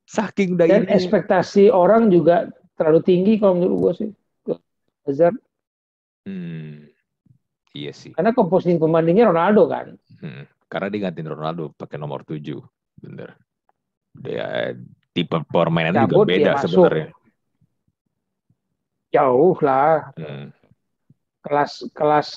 Saking 0.04 0.58
udah 0.58 0.68
dan 0.68 0.84
ini. 0.86 0.94
ekspektasi 0.94 1.70
orang 1.70 2.10
juga 2.10 2.50
terlalu 2.76 3.02
tinggi 3.02 3.34
kalau 3.38 3.54
menurut 3.58 3.78
gue 3.80 3.94
sih 3.98 4.10
Hazard 5.06 5.38
Hmm. 6.24 6.88
Iya 7.76 7.92
sih. 7.92 8.16
karena 8.16 8.32
komposisi 8.32 8.80
pembandingnya 8.80 9.28
Ronaldo 9.28 9.68
kan 9.68 9.92
Hmm, 10.24 10.48
Karena 10.72 10.88
dia 10.88 11.12
gantiin 11.12 11.28
Ronaldo 11.28 11.76
pakai 11.76 12.00
nomor 12.00 12.24
7. 12.24 12.64
Bener. 12.96 13.36
Dia 14.16 14.72
tipe 15.12 15.36
permainannya 15.44 16.08
juga 16.08 16.24
beda 16.24 16.52
sebenarnya. 16.64 17.12
Jauh 19.14 19.56
lah. 19.62 20.12
Hmm, 20.18 20.50
kelas 21.46 21.88
kelas 21.94 22.28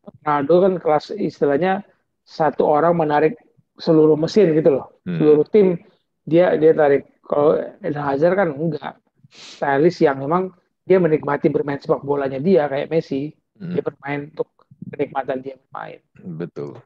Ronaldo 0.00 0.54
kan 0.62 0.72
kelas 0.78 1.04
istilahnya 1.12 1.82
satu 2.24 2.64
orang 2.64 2.94
menarik 2.96 3.34
seluruh 3.76 4.14
mesin 4.14 4.54
gitu 4.54 4.78
loh. 4.80 4.86
Hmm, 5.04 5.18
seluruh 5.18 5.46
tim 5.50 5.76
dia 6.24 6.54
dia 6.56 6.72
tarik. 6.72 7.10
Kalau 7.26 7.58
Eden 7.82 8.02
Hazard 8.02 8.38
kan 8.38 8.54
enggak. 8.54 8.94
Stylist 9.30 10.02
yang 10.02 10.18
memang 10.18 10.50
dia 10.82 10.98
menikmati 10.98 11.46
bermain 11.54 11.78
sepak 11.78 12.02
bolanya 12.02 12.42
dia 12.42 12.66
kayak 12.66 12.90
Messi. 12.90 13.30
Hmm, 13.58 13.74
dia 13.74 13.82
bermain 13.84 14.30
untuk 14.30 14.48
kenikmatan 14.90 15.38
dia 15.42 15.54
bermain. 15.58 16.00
Betul. 16.18 16.80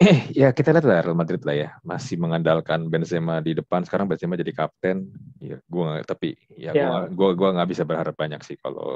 Eh, 0.00 0.32
ya 0.32 0.48
kita 0.56 0.72
lihat 0.72 0.86
lah 0.88 1.04
Real 1.04 1.12
Madrid 1.12 1.44
lah 1.44 1.52
ya. 1.52 1.68
Masih 1.84 2.16
mengandalkan 2.16 2.88
Benzema 2.88 3.44
di 3.44 3.52
depan. 3.52 3.84
Sekarang 3.84 4.08
Benzema 4.08 4.32
jadi 4.32 4.48
kapten. 4.56 5.12
Ya, 5.44 5.60
gua 5.68 6.00
tapi 6.08 6.40
ya 6.56 6.72
Ya. 6.72 6.88
gua 6.88 6.98
gua 7.12 7.30
gua 7.36 7.48
nggak 7.60 7.68
bisa 7.68 7.84
berharap 7.84 8.16
banyak 8.16 8.40
sih 8.40 8.56
kalau 8.56 8.88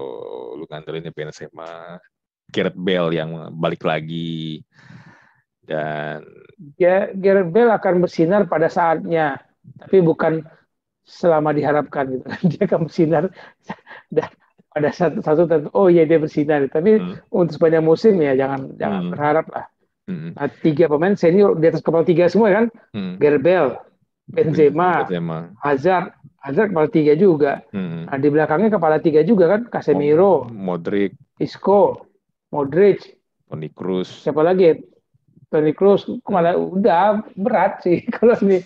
lu 0.56 0.64
ngandelinnya 0.64 1.12
Benzema, 1.12 2.00
Gareth 2.48 2.78
Bale 2.80 3.12
yang 3.12 3.52
balik 3.52 3.84
lagi 3.84 4.64
dan 5.68 6.24
Ya, 6.80 7.12
Gareth 7.12 7.50
Bale 7.52 7.72
akan 7.76 7.94
bersinar 8.00 8.46
pada 8.48 8.72
saatnya, 8.72 9.42
tapi 9.76 10.00
bukan 10.00 10.40
selama 11.04 11.52
diharapkan 11.52 12.04
gitu. 12.16 12.24
Dia 12.56 12.62
akan 12.64 12.80
bersinar 12.88 13.24
dan 14.08 14.30
pada 14.72 14.90
satu 14.90 15.18
satu 15.20 15.42
tentu, 15.50 15.68
oh 15.76 15.88
iya 15.92 16.08
dia 16.08 16.16
bersinar. 16.18 16.66
Tapi 16.72 16.96
Hmm. 16.98 17.16
untuk 17.30 17.52
sepanjang 17.58 17.84
musim 17.84 18.14
ya 18.22 18.32
jangan 18.38 18.72
jangan 18.80 19.00
Hmm. 19.04 19.10
berharap 19.12 19.46
lah. 19.52 19.64
Hmm, 20.08 20.36
Nah, 20.36 20.48
tiga 20.60 20.84
pemain 20.90 21.14
senior 21.16 21.56
di 21.58 21.66
atas 21.68 21.82
kepala 21.84 22.04
tiga 22.04 22.28
semua 22.28 22.52
kan, 22.52 22.64
hmm, 22.92 23.20
Bale, 23.20 23.80
Benzema, 24.28 25.04
Benzema. 25.04 25.38
Hazard, 25.60 26.12
Hazard 26.40 26.72
kepala 26.72 26.88
tiga 26.88 27.12
juga. 27.16 27.60
Hmm. 27.72 28.08
Nah, 28.08 28.16
di 28.20 28.28
belakangnya 28.28 28.70
kepala 28.72 29.00
tiga 29.00 29.20
juga 29.24 29.48
kan, 29.48 29.68
Casemiro, 29.68 30.48
Modric, 30.48 31.16
Isco, 31.40 32.08
Modric, 32.52 33.18
Toni 33.48 33.68
Kroos. 33.72 34.08
siapa 34.24 34.40
lagi? 34.40 34.74
Toni 35.52 35.72
Kroos, 35.76 36.08
kepala 36.24 36.56
udah 36.58 37.22
berat 37.38 37.84
sih 37.84 38.02
kalau 38.16 38.34
ini 38.42 38.64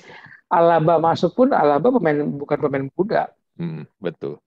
Alaba 0.49 0.97
masuk 0.97 1.37
pun 1.37 1.53
Alaba 1.53 1.93
pemain 1.93 2.25
bukan 2.25 2.57
pemain 2.57 2.87
muda. 2.97 3.29
Hmm, 3.59 3.85
betul. 3.99 4.39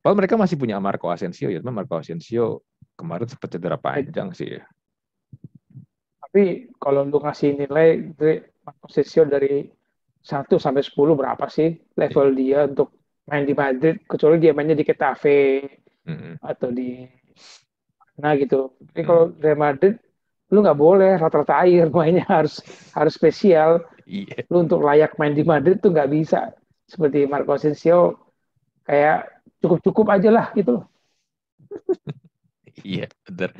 Padahal 0.00 0.16
mereka 0.16 0.38
masih 0.38 0.56
punya 0.56 0.78
Marco 0.78 1.10
Asensio 1.10 1.50
ya, 1.50 1.60
Marco 1.60 1.98
Asensio 1.98 2.62
kemarin 2.94 3.26
sempat 3.26 3.50
cedera 3.50 3.76
panjang 3.76 4.30
sih 4.30 4.56
ya. 4.56 4.62
Tapi 6.34 6.74
kalau 6.82 7.06
lu 7.06 7.22
ngasih 7.22 7.54
nilai 7.54 8.10
dari 8.18 8.42
Asensio 8.82 9.22
dari 9.22 9.70
1 10.18 10.58
sampai 10.58 10.82
10 10.82 11.14
berapa 11.14 11.46
sih 11.46 11.78
level 11.94 12.34
dia 12.34 12.66
untuk 12.66 12.90
main 13.30 13.46
di 13.46 13.54
Madrid 13.54 14.02
kecuali 14.02 14.42
dia 14.42 14.50
mainnya 14.50 14.74
di 14.74 14.82
Getafe 14.82 15.62
Hmm, 16.04 16.36
atau 16.42 16.68
di 16.74 17.06
nah 18.18 18.34
gitu. 18.34 18.74
Tapi 18.90 19.02
kalau 19.06 19.30
Real 19.38 19.56
Madrid 19.56 19.94
lu 20.50 20.58
nggak 20.60 20.76
boleh 20.76 21.16
rata-rata 21.22 21.54
air 21.62 21.86
mainnya 21.94 22.26
harus 22.42 22.58
harus 22.98 23.14
spesial. 23.14 23.86
Iya, 24.04 24.42
Lu 24.50 24.66
untuk 24.66 24.82
layak 24.82 25.14
main 25.16 25.38
di 25.38 25.46
Madrid 25.46 25.78
tuh 25.78 25.94
nggak 25.94 26.10
bisa 26.10 26.50
seperti 26.90 27.30
Marco 27.30 27.54
Asensio 27.54 28.18
kayak 28.82 29.38
cukup-cukup 29.62 30.06
aja 30.18 30.28
lah 30.34 30.46
gitu. 30.58 30.82
iya, 32.82 33.06
benar. 33.22 33.50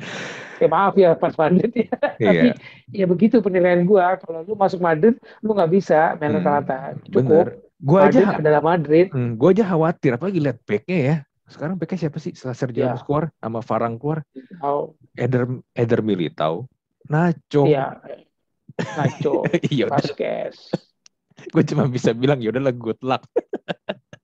Ya 0.55 0.67
maaf 0.67 0.93
ya 0.95 1.15
pas 1.15 1.35
Madrid 1.35 1.71
ya. 1.71 1.91
Tapi 1.95 2.19
Iya, 2.19 2.53
ya 2.91 3.05
begitu 3.05 3.39
penilaian 3.39 3.83
gua. 3.83 4.19
Kalau 4.19 4.43
lu 4.43 4.55
masuk 4.55 4.79
Madrid, 4.79 5.15
lu 5.39 5.51
nggak 5.51 5.71
bisa 5.71 6.15
main 6.17 6.33
Hmm, 6.33 6.43
rata-rata. 6.43 6.99
benar. 7.07 7.11
Cukup. 7.11 7.45
Gua 7.75 7.99
Madrid 8.07 8.23
aja, 8.23 8.39
adalah 8.39 8.61
Madrid. 8.63 9.07
hmm, 9.11 9.31
gua 9.35 9.49
aja 9.51 9.63
khawatir 9.63 10.11
apalagi 10.15 10.39
lihat 10.39 10.57
backnya 10.63 10.97
ya. 10.97 11.15
Sekarang 11.45 11.75
backnya 11.77 11.99
siapa 12.01 12.17
sih? 12.17 12.31
Setelah 12.33 12.57
Sergio 12.57 12.81
Ya. 12.81 12.97
Keluar, 12.97 13.29
sama 13.37 13.59
Varane 13.61 13.99
keluar, 13.99 14.19
Oh, 14.59 14.95
Eder 15.13 15.45
Eder 15.71 16.01
Militao, 16.01 16.65
Nacho. 17.05 17.67
iya. 17.69 17.99
Nacho, 18.75 19.43
Iya. 19.71 19.87
Vasquez. 19.87 20.71
Gue 21.51 21.63
cuma 21.67 21.85
bisa 21.85 22.15
bilang 22.15 22.39
ya 22.39 22.49
udahlah 22.49 22.71
good 22.71 22.97
luck. 23.03 23.27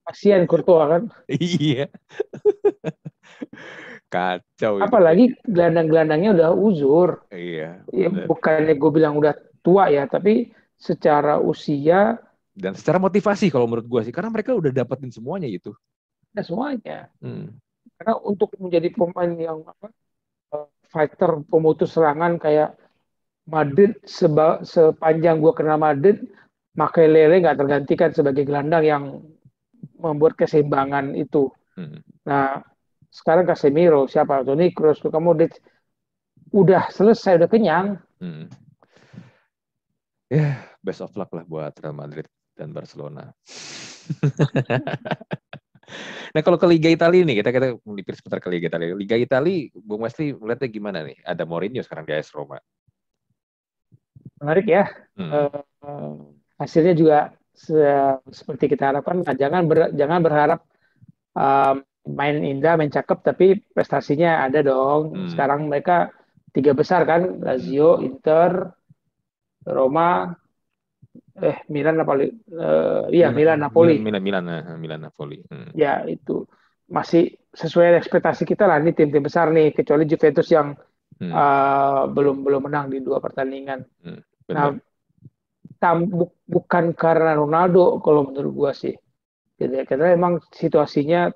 Kasihan 0.07 0.47
Courtois 0.47 0.87
kan. 0.89 1.03
iya. 1.29 1.91
Kacau. 4.11 4.83
Apalagi 4.83 5.31
gelandang-gelandangnya 5.47 6.35
udah 6.35 6.49
uzur. 6.51 7.23
Iya. 7.31 7.87
Ya, 7.95 8.09
bukannya 8.27 8.75
gue 8.75 8.91
bilang 8.91 9.15
udah 9.15 9.31
tua 9.63 9.87
ya, 9.87 10.03
tapi 10.05 10.51
secara 10.75 11.37
usia 11.37 12.17
Dan 12.51 12.75
secara 12.75 12.99
motivasi 12.99 13.47
kalau 13.47 13.63
menurut 13.63 13.87
gua 13.87 14.01
sih, 14.03 14.11
karena 14.11 14.27
mereka 14.27 14.51
udah 14.51 14.75
dapetin 14.75 15.07
semuanya 15.07 15.47
gitu. 15.47 15.71
ya 16.35 16.43
semuanya. 16.43 17.07
Hmm. 17.23 17.55
Karena 17.95 18.19
untuk 18.19 18.51
menjadi 18.59 18.91
pemain 18.91 19.31
yang 19.31 19.63
apa, 19.63 19.87
eh, 20.51 20.67
fighter 20.91 21.47
pemutus 21.47 21.95
serangan 21.95 22.35
kayak 22.35 22.75
Madrid 23.47 23.95
seba, 24.03 24.59
sepanjang 24.67 25.39
gua 25.39 25.55
kenal 25.55 25.79
Madrid, 25.79 26.19
Makelele 26.75 27.39
nggak 27.39 27.55
tergantikan 27.55 28.11
sebagai 28.11 28.43
gelandang 28.43 28.83
yang 28.83 29.03
membuat 29.95 30.35
keseimbangan 30.35 31.15
itu. 31.15 31.47
Hmm. 31.79 32.03
Nah, 32.27 32.67
sekarang 33.11 33.43
Casemiro, 33.43 34.07
siapa? 34.07 34.39
Toni 34.47 34.71
Kroos, 34.71 35.03
Luka 35.03 35.19
Modric, 35.19 35.59
udah 36.55 36.87
selesai, 36.87 37.35
udah 37.35 37.49
kenyang. 37.51 37.99
Hmm. 38.23 38.47
Ya, 40.31 40.63
best 40.79 41.03
of 41.03 41.11
luck 41.19 41.27
lah 41.35 41.43
buat 41.43 41.75
Real 41.75 41.91
Madrid 41.91 42.23
dan 42.55 42.71
Barcelona. 42.71 43.35
nah, 46.31 46.39
kalau 46.39 46.55
ke 46.55 46.63
Liga 46.71 46.87
Italia 46.87 47.27
nih, 47.27 47.43
kita 47.43 47.51
kita 47.51 47.67
melipir 47.83 48.15
sebentar 48.15 48.39
ke 48.39 48.47
Liga 48.47 48.71
Italia. 48.71 48.95
Liga 48.95 49.19
Italia, 49.19 49.67
Bung 49.75 50.07
Wesley 50.07 50.31
melihatnya 50.31 50.71
gimana 50.71 51.03
nih? 51.03 51.19
Ada 51.27 51.43
Mourinho 51.43 51.83
sekarang 51.83 52.07
di 52.07 52.15
AS 52.15 52.31
Roma. 52.31 52.63
Menarik 54.39 54.71
ya. 54.71 54.87
Hmm. 55.19 55.31
Eh, 55.35 55.59
hasilnya 56.63 56.95
juga 56.95 57.35
se- 57.51 58.23
seperti 58.31 58.71
kita 58.71 58.95
harapkan. 58.95 59.19
Nah, 59.19 59.35
jangan 59.35 59.67
ber- 59.67 59.91
jangan 59.91 60.23
berharap 60.23 60.63
um, 61.35 61.83
main 62.09 62.41
indah, 62.41 62.77
main 62.77 62.89
cakep, 62.89 63.19
tapi 63.21 63.61
prestasinya 63.73 64.41
ada 64.45 64.65
dong. 64.65 65.13
Hmm. 65.13 65.29
Sekarang 65.29 65.69
mereka 65.69 66.09
tiga 66.51 66.73
besar 66.73 67.05
kan 67.05 67.39
Lazio, 67.39 68.01
Inter, 68.01 68.73
Roma, 69.63 70.33
eh 71.37 71.57
Milan 71.69 72.01
Napoli, 72.01 72.27
uh, 72.57 73.05
iya 73.13 73.29
Milan 73.29 73.61
Napoli. 73.61 74.01
Milan 74.01 74.23
Milan 74.23 74.43
Milan, 74.45 74.77
Milan 74.81 75.01
Napoli. 75.05 75.37
Hmm. 75.47 75.69
Ya 75.77 76.01
itu 76.09 76.43
masih 76.91 77.39
sesuai 77.55 77.95
ekspektasi 78.03 78.43
kita 78.43 78.67
lah 78.67 78.83
ini 78.83 78.91
tim-tim 78.91 79.23
besar 79.23 79.47
nih 79.51 79.71
kecuali 79.71 80.03
Juventus 80.03 80.47
yang 80.51 80.75
hmm. 81.21 81.31
uh, 81.31 82.03
belum 82.11 82.43
belum 82.43 82.67
menang 82.67 82.91
di 82.91 82.99
dua 82.99 83.23
pertandingan. 83.23 83.79
Hmm, 84.03 84.19
nah, 84.51 84.75
tam, 85.79 86.09
bu, 86.09 86.31
bukan 86.47 86.91
karena 86.91 87.37
Ronaldo 87.37 88.03
kalau 88.03 88.27
menurut 88.27 88.51
gua 88.51 88.71
sih. 88.75 88.93
Jadi, 89.61 89.85
karena 89.85 90.17
emang 90.17 90.41
situasinya 90.49 91.29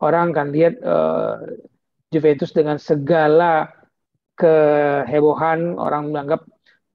orang 0.00 0.32
kan 0.32 0.52
lihat 0.52 0.80
uh, 0.80 1.40
Juventus 2.10 2.50
dengan 2.50 2.80
segala 2.80 3.70
kehebohan 4.34 5.76
orang 5.76 6.10
menganggap 6.10 6.48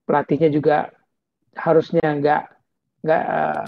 pelatihnya 0.09 0.49
juga 0.49 0.89
harusnya 1.55 2.03
nggak 2.03 2.43
nggak 3.05 3.23
uh, 3.23 3.65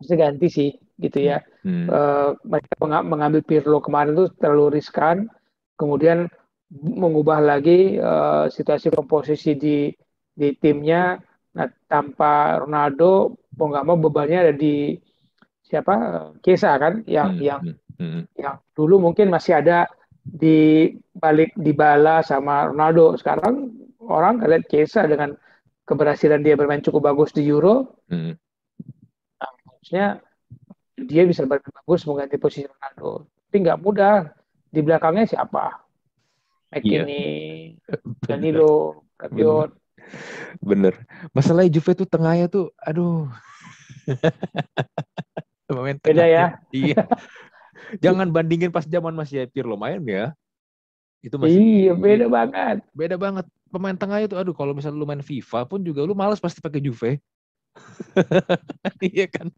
harusnya 0.00 0.16
ganti 0.16 0.48
sih 0.50 0.70
gitu 0.98 1.18
ya. 1.20 1.44
Hmm. 1.62 1.86
Uh, 1.88 2.30
mereka 2.44 2.74
mengambil 3.02 3.40
Pirlo 3.44 3.78
kemarin 3.84 4.14
itu 4.14 4.26
terlalu 4.40 4.80
riskan, 4.80 5.28
kemudian 5.76 6.28
mengubah 6.74 7.38
lagi 7.44 8.00
uh, 8.00 8.50
situasi 8.50 8.90
komposisi 8.90 9.54
di 9.54 9.90
di 10.34 10.48
timnya. 10.58 11.18
Nah, 11.54 11.70
tanpa 11.86 12.58
Ronaldo, 12.66 13.38
mau 13.54 13.70
nggak 13.70 13.86
mau 13.86 13.94
bebannya 13.94 14.50
ada 14.50 14.54
di 14.54 14.98
siapa? 15.64 15.94
Kesa 16.44 16.76
kan, 16.76 17.02
yang 17.08 17.36
hmm. 17.36 17.42
yang 17.42 17.60
hmm. 17.64 17.76
hmm. 17.98 18.22
yang 18.36 18.54
dulu 18.76 19.00
mungkin 19.10 19.32
masih 19.32 19.58
ada 19.58 19.88
di 20.24 20.92
balik 21.16 21.52
di 21.56 21.72
bala 21.72 22.20
sama 22.24 22.70
Ronaldo. 22.70 23.16
Sekarang 23.16 23.72
orang 24.04 24.40
kalian 24.40 24.64
Kesa 24.64 25.08
dengan 25.08 25.36
keberhasilan 25.84 26.40
dia 26.40 26.56
bermain 26.56 26.84
cukup 26.84 27.12
bagus 27.12 27.32
di 27.32 27.44
Euro. 27.48 28.00
Hmm. 28.08 28.36
Nah, 29.40 29.52
harusnya 29.68 30.06
dia 30.96 31.22
bisa 31.28 31.44
bermain 31.44 31.74
bagus 31.84 32.04
mengganti 32.08 32.36
posisi 32.40 32.68
Ronaldo. 32.68 33.28
Tapi 33.48 33.56
nggak 33.64 33.80
mudah. 33.80 34.16
Di 34.74 34.82
belakangnya 34.82 35.38
siapa? 35.38 35.86
McKinney, 36.74 37.78
yeah. 37.86 38.02
Danilo, 38.26 39.06
Rabiot. 39.14 39.70
Bener. 40.58 40.98
Masalahnya 41.30 41.78
Juve 41.78 41.94
tuh 41.94 42.08
tengahnya 42.10 42.50
tuh, 42.50 42.74
aduh. 42.82 43.30
Beda 45.82 46.24
ya. 46.26 46.46
iya. 46.74 47.02
Jangan 48.00 48.30
bandingin 48.30 48.70
pas 48.70 48.86
zaman 48.86 49.12
masih 49.12 49.50
Pirlo 49.50 49.74
main 49.74 50.00
ya. 50.06 50.32
Itu 51.24 51.40
masih 51.40 51.56
Iya, 51.56 51.92
beda 51.96 52.26
banget. 52.28 52.76
Beda 52.92 53.16
banget. 53.16 53.46
Pemain 53.72 53.96
tengahnya 53.96 54.30
tuh 54.30 54.38
aduh 54.38 54.54
kalau 54.54 54.70
misalnya 54.76 55.02
lu 55.02 55.08
main 55.08 55.24
FIFA 55.24 55.66
pun 55.66 55.82
juga 55.82 56.06
lu 56.06 56.14
males 56.14 56.38
pasti 56.38 56.62
pakai 56.62 56.78
Juve. 56.78 57.18
iya 59.10 59.26
kan? 59.26 59.50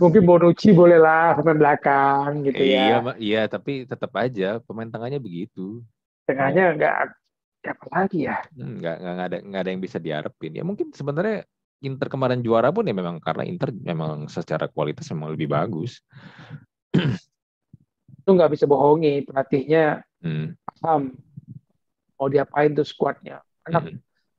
Mungkin 0.00 0.24
Bonucci 0.24 0.72
boleh 0.72 0.98
lah 0.98 1.36
pemain 1.38 1.58
belakang 1.58 2.42
gitu 2.48 2.58
ya. 2.58 3.04
Iya, 3.04 3.12
iya 3.20 3.42
tapi 3.46 3.86
tetap 3.86 4.10
aja 4.18 4.58
pemain 4.64 4.88
tengahnya 4.88 5.20
begitu. 5.22 5.84
Tengahnya 6.26 6.74
enggak 6.74 6.94
apa 7.66 7.86
lagi 7.90 8.26
ya? 8.26 8.42
Enggak, 8.54 8.96
hmm, 8.98 9.06
enggak 9.06 9.26
ada 9.26 9.36
enggak 9.42 9.60
ada 9.62 9.70
yang 9.70 9.82
bisa 9.82 9.98
diharapin. 10.00 10.52
Ya 10.54 10.64
mungkin 10.66 10.90
sebenarnya 10.90 11.46
Inter 11.84 12.08
kemarin 12.08 12.40
juara 12.40 12.72
pun 12.72 12.88
ya 12.88 12.96
memang 12.96 13.20
karena 13.20 13.44
Inter 13.44 13.68
memang 13.72 14.32
secara 14.32 14.66
kualitas 14.72 15.08
memang 15.12 15.36
lebih 15.36 15.52
bagus. 15.52 16.00
Itu 18.24 18.30
nggak 18.32 18.56
bisa 18.56 18.64
bohongi 18.64 19.28
pelatihnya 19.28 20.00
hmm. 20.24 20.56
paham 20.80 21.12
mau 22.16 22.28
diapain 22.32 22.72
tuh 22.72 22.86
skuadnya. 22.88 23.44
Anak 23.68 23.92
hmm. 23.92 23.98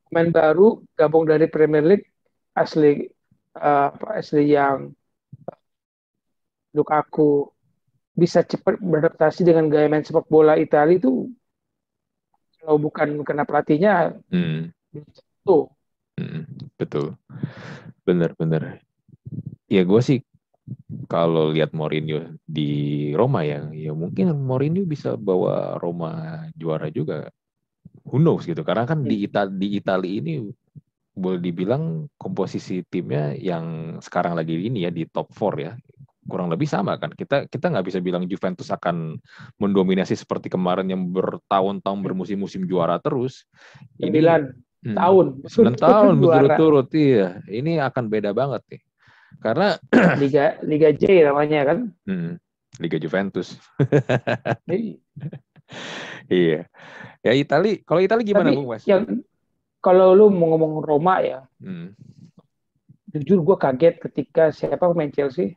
pemain 0.10 0.30
baru 0.34 0.82
gabung 0.98 1.30
dari 1.30 1.46
Premier 1.46 1.86
League 1.86 2.10
asli 2.58 3.06
uh, 3.54 3.94
asli 4.18 4.58
yang 4.58 4.90
Lukaku 6.74 7.54
bisa 8.18 8.42
cepat 8.42 8.82
beradaptasi 8.82 9.46
dengan 9.46 9.70
gaya 9.70 9.86
main 9.86 10.02
sepak 10.02 10.26
bola 10.26 10.58
Italia 10.58 10.98
itu 10.98 11.30
kalau 12.58 12.82
bukan 12.82 13.22
karena 13.22 13.46
pelatihnya 13.46 13.94
hmm. 14.34 14.74
itu 14.98 15.58
hmm, 16.18 16.74
betul. 16.78 17.16
Benar 18.04 18.34
benar 18.36 18.82
ya 19.68 19.84
gue 19.84 20.02
sih 20.02 20.20
kalau 21.08 21.52
lihat 21.52 21.72
Mourinho 21.72 22.36
di 22.44 23.12
Roma 23.16 23.44
ya 23.44 23.68
ya 23.72 23.96
mungkin 23.96 24.36
Mourinho 24.36 24.84
bisa 24.84 25.16
bawa 25.16 25.80
Roma 25.80 26.44
juara 26.56 26.92
juga. 26.92 27.32
Who 28.08 28.24
knows 28.24 28.48
gitu 28.48 28.64
karena 28.64 28.88
kan 28.88 29.04
di 29.04 29.24
hmm. 29.24 29.28
Itali 29.28 29.52
di 29.60 29.68
Italia 29.80 30.14
ini 30.24 30.34
boleh 31.18 31.40
dibilang 31.44 32.08
komposisi 32.16 32.86
timnya 32.88 33.36
yang 33.36 33.98
sekarang 34.00 34.38
lagi 34.38 34.54
ini 34.56 34.86
ya 34.88 34.92
di 34.94 35.04
top 35.10 35.34
4 35.34 35.66
ya 35.66 35.74
kurang 36.28 36.52
lebih 36.52 36.68
sama 36.68 37.00
kan. 37.00 37.16
Kita 37.16 37.48
kita 37.48 37.72
nggak 37.72 37.88
bisa 37.88 38.00
bilang 38.04 38.28
Juventus 38.28 38.68
akan 38.68 39.16
mendominasi 39.60 40.16
seperti 40.16 40.52
kemarin 40.52 40.92
yang 40.92 41.08
bertahun-tahun 41.12 42.00
bermusim-musim 42.04 42.68
juara 42.68 43.00
terus. 43.00 43.48
Ini 43.96 44.20
tahun. 44.84 45.26
Sembilan 45.48 45.76
tahun 45.86 46.14
berturut-turut 46.22 46.88
iya. 46.94 47.42
Ini 47.48 47.82
akan 47.82 48.04
beda 48.12 48.32
banget 48.32 48.62
nih. 48.70 48.82
Karena 49.42 49.78
Liga 50.22 50.58
Liga 50.66 50.90
J 50.94 51.28
namanya 51.28 51.60
kan? 51.74 51.78
Hmm, 52.06 52.38
Liga 52.82 52.98
Juventus. 53.02 53.58
Iya. 56.28 56.68
Ya 57.24 57.32
Itali 57.36 57.84
kalau 57.84 58.00
Itali 58.00 58.24
gimana 58.24 58.56
Bung 58.56 58.72
Mas? 58.72 58.88
yang 58.88 59.24
kalau 59.84 60.16
lu 60.16 60.32
mau 60.32 60.56
ngomong 60.56 60.84
Roma 60.84 61.20
ya. 61.24 61.40
Hmm. 61.60 61.96
jujur 63.08 63.40
gue 63.42 63.58
kaget 63.58 63.96
ketika 64.04 64.52
siapa 64.52 64.88
pemain 64.92 65.12
Chelsea? 65.12 65.56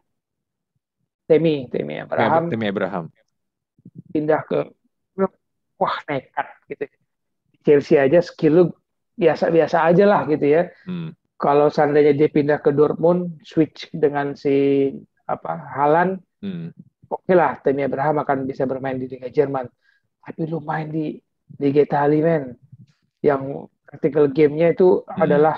Temi, 1.27 1.67
Temi 1.71 1.99
Abraham. 1.99 2.51
Temi 2.51 2.67
Abraham. 2.71 3.05
Pindah 4.11 4.43
ke 4.47 4.71
wah 5.79 5.97
nekat 6.07 6.47
gitu. 6.71 6.85
Chelsea 7.63 8.01
aja 8.01 8.19
skill 8.25 8.55
lu 8.55 8.65
biasa-biasa 9.21 9.85
aja 9.85 10.05
lah 10.09 10.25
gitu 10.25 10.47
ya. 10.49 10.73
Hmm. 10.89 11.13
Kalau 11.37 11.69
seandainya 11.69 12.17
dia 12.17 12.29
pindah 12.33 12.65
ke 12.65 12.73
Dortmund, 12.73 13.41
switch 13.45 13.93
dengan 13.93 14.33
si 14.33 14.89
apa 15.29 15.57
Halan, 15.77 16.17
hmm. 16.41 16.69
oke 17.09 17.25
okay 17.29 17.37
lah 17.37 17.61
Temi 17.61 17.85
Abraham 17.85 18.25
akan 18.25 18.49
bisa 18.49 18.65
bermain 18.65 18.97
di 18.97 19.09
Liga 19.09 19.29
Jerman. 19.29 19.69
Tapi 20.21 20.41
lu 20.49 20.65
main 20.65 20.89
di 20.89 21.21
Liga 21.61 21.85
Italia 21.85 22.21
men, 22.25 22.45
yang 23.21 23.69
critical 23.85 24.33
gamenya 24.33 24.73
itu 24.73 25.05
hmm. 25.05 25.21
adalah 25.21 25.57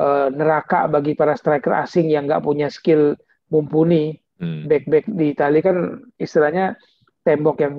uh, 0.00 0.32
neraka 0.32 0.88
bagi 0.88 1.12
para 1.12 1.36
striker 1.36 1.72
asing 1.76 2.08
yang 2.08 2.24
nggak 2.24 2.44
punya 2.44 2.72
skill 2.72 3.16
mumpuni 3.52 4.24
Hmm. 4.44 4.66
Back-back 4.66 5.06
di 5.14 5.30
Italia 5.30 5.62
kan 5.62 5.78
istilahnya 6.18 6.74
tembok 7.22 7.56
yang 7.62 7.74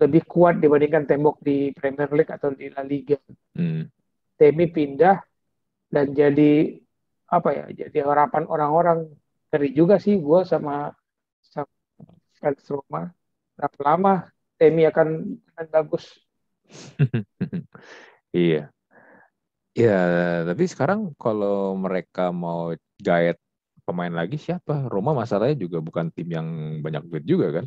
lebih 0.00 0.22
kuat 0.28 0.60
dibandingkan 0.60 1.08
tembok 1.08 1.40
di 1.40 1.72
Premier 1.72 2.08
League 2.12 2.32
atau 2.32 2.52
di 2.52 2.68
La 2.72 2.84
Liga. 2.84 3.16
Hmm. 3.56 3.88
Temi 4.34 4.66
pindah 4.66 5.22
dan 5.90 6.10
jadi 6.10 6.78
apa 7.30 7.50
ya? 7.54 7.64
Jadi 7.70 7.98
harapan 8.02 8.44
orang-orang 8.50 9.10
dari 9.50 9.70
juga 9.70 10.02
sih 10.02 10.18
gue 10.18 10.42
sama 10.42 10.90
sama 11.42 11.70
fans 12.38 12.64
Roma. 12.66 13.10
Berapa 13.54 13.78
lama 13.86 14.14
Temi 14.58 14.82
akan, 14.86 15.38
akan 15.54 15.66
bagus? 15.70 16.04
iya. 18.34 18.70
Ya, 19.74 19.98
tapi 20.46 20.70
sekarang 20.70 21.10
kalau 21.18 21.74
mereka 21.74 22.30
mau 22.30 22.70
gaet 23.02 23.38
pemain 23.82 24.10
lagi 24.10 24.38
siapa? 24.38 24.86
Roma 24.86 25.12
masalahnya 25.12 25.58
juga 25.58 25.82
bukan 25.82 26.08
tim 26.14 26.30
yang 26.30 26.46
banyak 26.78 27.02
duit 27.10 27.24
juga 27.26 27.60
kan? 27.60 27.66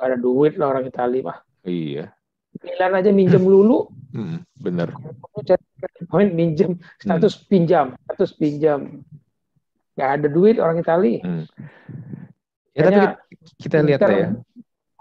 Ada 0.00 0.16
duit 0.16 0.56
lah 0.56 0.72
orang 0.72 0.88
Italia 0.88 1.22
mah. 1.28 1.38
Iya. 1.68 2.17
Milan 2.64 2.92
aja 2.98 3.10
minjem 3.10 3.42
dulu. 3.42 3.90
Hmm, 4.14 4.42
bener. 4.58 4.90
Pemain 6.08 6.30
minjem, 6.32 6.80
status 6.98 7.38
hmm. 7.38 7.46
pinjam, 7.46 7.86
status 8.08 8.32
pinjam. 8.34 8.80
Gak 9.98 10.22
ada 10.22 10.28
duit 10.30 10.62
orang 10.62 10.78
Italia. 10.78 11.18
Hmm. 11.22 11.44
Ya, 12.72 12.86
tapi 12.86 12.98
kita, 13.58 13.58
kita 13.58 13.78
lihat 13.82 14.00
lah 14.06 14.14
ya. 14.14 14.28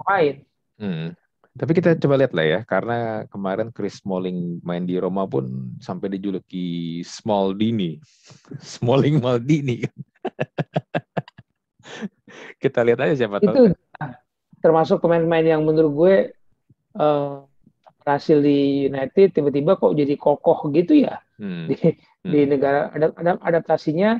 Main. 0.08 0.36
Hmm. 0.78 1.10
Tapi 1.58 1.74
kita 1.74 1.97
coba 1.97 2.22
lihat 2.22 2.38
lah 2.38 2.45
ya, 2.45 2.60
karena 2.70 3.26
kemarin 3.34 3.74
Chris 3.74 3.97
Smalling 4.05 4.62
main 4.62 4.86
di 4.86 4.93
Roma 5.01 5.26
pun 5.26 5.74
sampai 5.82 6.14
dijuluki 6.14 7.01
Small 7.01 7.58
Dini, 7.58 7.97
Smalling 8.62 9.18
Maldini. 9.18 9.82
Kita 12.62 12.86
lihat 12.86 13.01
aja 13.01 13.26
siapa 13.26 13.41
tahu. 13.41 13.53
Itu 13.53 13.64
termasuk 14.62 15.01
pemain-pemain 15.01 15.58
yang 15.58 15.66
menurut 15.66 15.91
gue 15.93 16.16
uh, 16.97 17.45
berhasil 18.03 18.39
di 18.39 18.87
United 18.87 19.35
tiba-tiba 19.35 19.75
kok 19.77 19.93
jadi 19.93 20.15
kokoh 20.15 20.71
gitu 20.71 20.95
ya 20.95 21.19
hmm. 21.37 21.65
di, 21.69 21.75
hmm. 21.75 22.31
di 22.31 22.39
negara 22.47 22.91
ada 22.93 23.37
adaptasinya 23.41 24.19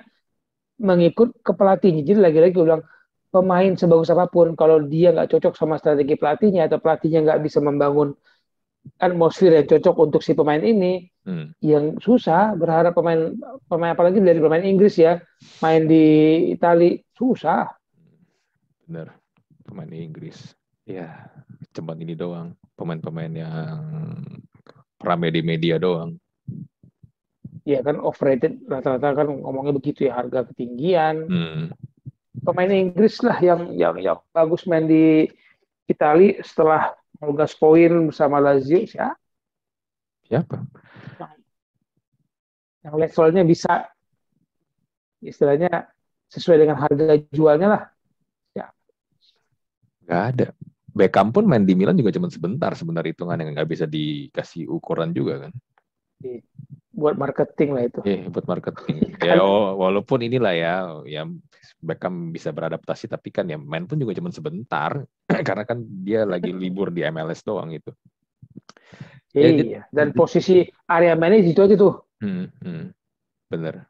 mengikut 0.78 1.42
ke 1.42 1.52
pelatihnya. 1.58 2.06
Jadi 2.06 2.20
lagi-lagi 2.22 2.54
gue 2.54 2.66
bilang 2.66 2.86
pemain 3.34 3.74
sebagus 3.76 4.14
apa 4.14 4.30
pun 4.30 4.56
kalau 4.56 4.80
dia 4.86 5.12
nggak 5.12 5.30
cocok 5.36 5.54
sama 5.58 5.76
strategi 5.82 6.16
pelatihnya 6.16 6.70
atau 6.72 6.80
pelatihnya 6.80 7.28
nggak 7.28 7.42
bisa 7.44 7.60
membangun 7.60 8.16
atmosfer 9.04 9.52
yang 9.52 9.68
cocok 9.68 9.96
untuk 10.00 10.22
si 10.24 10.32
pemain 10.32 10.64
ini 10.64 11.12
hmm. 11.28 11.60
yang 11.60 12.00
susah 12.00 12.56
berharap 12.56 12.96
pemain 12.96 13.36
pemain 13.68 13.92
apalagi 13.92 14.24
dari 14.24 14.40
pemain 14.40 14.64
Inggris 14.64 14.96
ya 14.96 15.20
main 15.60 15.92
di 15.92 16.06
Italia 16.56 16.96
susah 17.20 17.68
bener 18.88 19.12
pemain 19.68 19.92
Inggris 19.92 20.56
ya 20.88 21.28
cuman 21.76 22.00
ini 22.00 22.16
doang 22.16 22.56
pemain-pemain 22.78 23.34
yang 23.34 23.52
rame 25.02 25.28
di 25.34 25.42
media 25.42 25.82
doang 25.82 26.16
ya 27.68 27.84
kan 27.84 28.00
overrated 28.00 28.64
rata-rata 28.64 29.12
kan 29.12 29.28
ngomongnya 29.28 29.76
begitu 29.76 30.08
ya 30.08 30.24
harga 30.24 30.48
ketinggian 30.48 31.28
hmm. 31.28 31.64
pemain 32.46 32.72
Inggris 32.72 33.20
lah 33.26 33.36
yang 33.44 33.76
yang 33.76 34.00
yang 34.00 34.22
bagus 34.32 34.64
main 34.64 34.88
di 34.88 35.28
Italia 35.88 36.40
setelah 36.44 36.96
15 37.18 37.58
poin 37.58 37.92
bersama 38.14 38.38
Lazio 38.38 38.86
siapa? 38.86 39.18
Siapa? 40.28 40.60
Yang, 42.84 42.96
levelnya 43.00 43.44
bisa 43.48 43.90
istilahnya 45.24 45.88
sesuai 46.30 46.68
dengan 46.68 46.78
harga 46.78 47.16
jualnya 47.32 47.68
lah. 47.72 47.84
Ya. 48.54 48.68
Gak 50.06 50.24
ada. 50.36 50.48
Beckham 50.98 51.30
pun 51.30 51.46
main 51.46 51.62
di 51.62 51.78
Milan 51.78 51.94
juga 51.94 52.10
cuma 52.10 52.28
sebentar 52.34 52.74
sebenarnya 52.74 53.14
hitungan 53.14 53.38
yang 53.38 53.54
nggak 53.54 53.70
bisa 53.70 53.86
dikasih 53.86 54.66
ukuran 54.66 55.14
juga 55.14 55.48
kan. 55.48 55.52
Iya. 56.26 56.42
Buat 56.98 57.16
marketing 57.22 57.70
lah 57.78 57.84
itu. 57.86 58.00
Iya, 58.02 58.26
buat 58.34 58.46
marketing. 58.50 58.98
ya 59.30 59.38
oh, 59.38 59.78
walaupun 59.78 60.26
inilah 60.26 60.54
ya, 60.58 60.74
ya 61.06 61.30
Beckham 61.78 62.34
bisa 62.34 62.50
beradaptasi 62.50 63.06
tapi 63.06 63.30
kan 63.30 63.46
ya 63.46 63.62
main 63.62 63.86
pun 63.86 64.02
juga 64.02 64.18
cuma 64.18 64.34
sebentar 64.34 65.06
karena 65.48 65.64
kan 65.64 65.86
dia 66.02 66.26
lagi 66.26 66.50
libur 66.50 66.90
di 66.90 67.06
MLS 67.06 67.46
doang 67.46 67.70
itu. 67.70 67.94
Ya, 69.38 69.54
iya, 69.54 69.82
dan 69.94 70.18
posisi 70.18 70.66
area 70.90 71.14
mainnya 71.14 71.46
di 71.46 71.54
situ 71.54 71.62
aja 71.62 71.78
tuh. 71.78 72.02
Hmm, 72.18 72.50
hmm, 72.58 72.90
bener. 73.54 73.86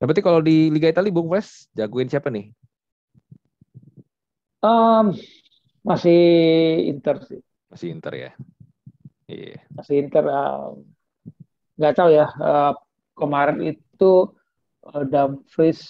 Nah, 0.00 0.04
berarti 0.08 0.24
kalau 0.24 0.40
di 0.40 0.72
Liga 0.72 0.88
Italia, 0.88 1.12
Bung 1.12 1.28
Wes, 1.28 1.68
jagoin 1.76 2.08
siapa 2.08 2.32
nih? 2.32 2.48
Um, 4.64 5.12
masih 5.84 6.20
Inter 6.88 7.16
sih. 7.28 7.40
Masih 7.68 7.88
Inter 7.92 8.12
ya? 8.16 8.30
Iya. 9.28 9.60
Masih 9.76 9.94
Inter. 10.00 10.24
Um, 10.24 10.88
nggak 11.76 11.94
tahu 11.94 12.10
ya. 12.10 12.26
Uh, 12.40 12.72
kemarin 13.14 13.60
itu 13.62 14.32
uh, 14.88 15.04
Dumfries 15.04 15.80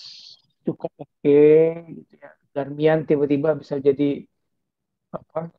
cukup 0.66 0.90
oke 0.98 1.08
okay, 1.22 1.86
gitu 1.94 2.14
ya. 2.18 2.30
Darmian 2.54 3.02
tiba-tiba 3.06 3.58
bisa 3.58 3.82
jadi 3.82 4.22
apa 5.10 5.50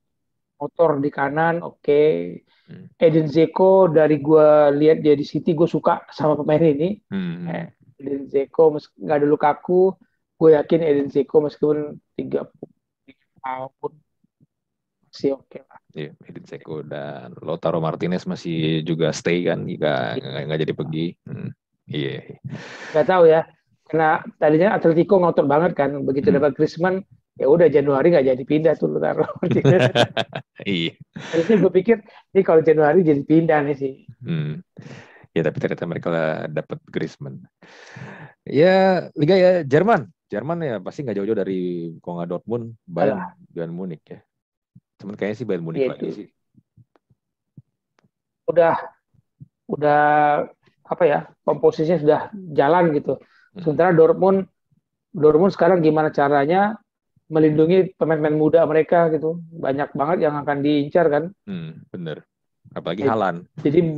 motor 0.55 1.03
di 1.03 1.11
kanan 1.11 1.59
oke 1.59 1.83
okay. 1.83 2.39
hmm. 2.71 2.95
Eden 2.95 3.27
Zeko 3.27 3.91
dari 3.91 4.23
gue 4.23 4.47
lihat 4.79 5.03
dia 5.03 5.15
di 5.15 5.27
City 5.27 5.51
gue 5.51 5.67
suka 5.67 6.07
sama 6.11 6.39
pemain 6.39 6.63
ini 6.63 6.95
hmm. 7.11 7.47
eh, 7.51 7.65
Eden 7.99 8.31
Zeko 8.31 8.75
nggak 8.79 9.17
ada 9.19 9.27
Lukaku 9.27 9.91
gue 10.39 10.49
yakin 10.55 10.81
Eden 10.83 11.09
Zeko 11.11 11.43
meskipun 11.43 11.99
tiga 12.15 12.47
tahun 13.43 13.91
masih 15.15 15.39
oke 15.39 15.47
okay 15.47 15.63
lah 15.63 15.79
Iya, 15.95 16.11
Edin 16.27 16.43
Zeko 16.43 16.83
dan 16.83 17.31
Lautaro 17.39 17.79
Martinez 17.79 18.27
masih 18.27 18.83
juga 18.83 19.15
stay 19.15 19.47
kan, 19.47 19.63
nggak 19.63 20.43
nggak 20.43 20.59
jadi 20.67 20.73
pergi. 20.75 21.15
Hmm. 21.23 21.55
Iya. 21.87 22.35
Gak 22.91 23.07
tahu 23.07 23.31
ya 23.31 23.47
karena 23.85 24.19
tadinya 24.41 24.69
Atletico 24.73 25.21
ngotot 25.21 25.45
banget 25.45 25.77
kan 25.77 25.93
begitu 26.01 26.33
hmm. 26.33 26.37
dapat 26.41 26.51
Griezmann 26.57 27.05
ya 27.37 27.45
udah 27.45 27.69
Januari 27.69 28.09
nggak 28.09 28.27
jadi 28.33 28.43
pindah 28.43 28.73
tuh 28.79 28.97
lu 28.97 28.99
taruh 28.99 29.29
iya 30.65 30.93
harusnya 31.31 31.55
gue 31.61 31.71
pikir 31.71 31.97
ini 32.33 32.41
kalau 32.41 32.65
Januari 32.65 33.05
jadi 33.05 33.21
pindah 33.21 33.61
nih 33.61 33.77
sih 33.77 33.93
hmm. 34.25 34.65
ya 35.37 35.41
tapi 35.45 35.57
ternyata 35.61 35.85
mereka 35.85 36.09
dapat 36.49 36.79
Griezmann 36.89 37.45
ya 38.47 39.05
Liga 39.13 39.35
ya 39.37 39.51
Jerman 39.61 40.09
Jerman 40.33 40.57
ya 40.65 40.75
pasti 40.81 41.05
nggak 41.05 41.21
jauh-jauh 41.21 41.39
dari 41.45 41.93
kalau 42.01 42.17
nggak 42.17 42.29
Dortmund 42.33 42.65
Bayern 42.89 43.21
Bayern 43.53 43.75
Munich 43.75 44.01
ya 44.09 44.17
cuman 45.01 45.13
kayaknya 45.19 45.37
sih 45.37 45.47
Bayern 45.47 45.65
Munich 45.65 45.83
ya, 45.83 45.91
lagi 45.91 46.09
sih 46.13 46.27
udah 48.45 48.75
udah 49.65 50.03
apa 50.85 51.03
ya 51.09 51.19
komposisinya 51.41 51.97
sudah 51.97 52.21
jalan 52.53 52.93
gitu 52.93 53.17
Hmm. 53.55 53.63
Sementara 53.63 53.95
Dortmund 53.95 54.51
Dortmund 55.15 55.55
sekarang 55.55 55.79
gimana 55.79 56.11
caranya 56.11 56.75
melindungi 57.31 57.95
pemain-pemain 57.95 58.35
muda 58.35 58.67
mereka 58.67 59.07
gitu. 59.15 59.39
Banyak 59.55 59.95
banget 59.95 60.27
yang 60.27 60.35
akan 60.43 60.59
diincar 60.59 61.07
kan. 61.07 61.23
Hmm, 61.47 61.87
bener. 61.89 62.27
Apalagi 62.75 63.07
Halan. 63.07 63.47
Jadi 63.63 63.95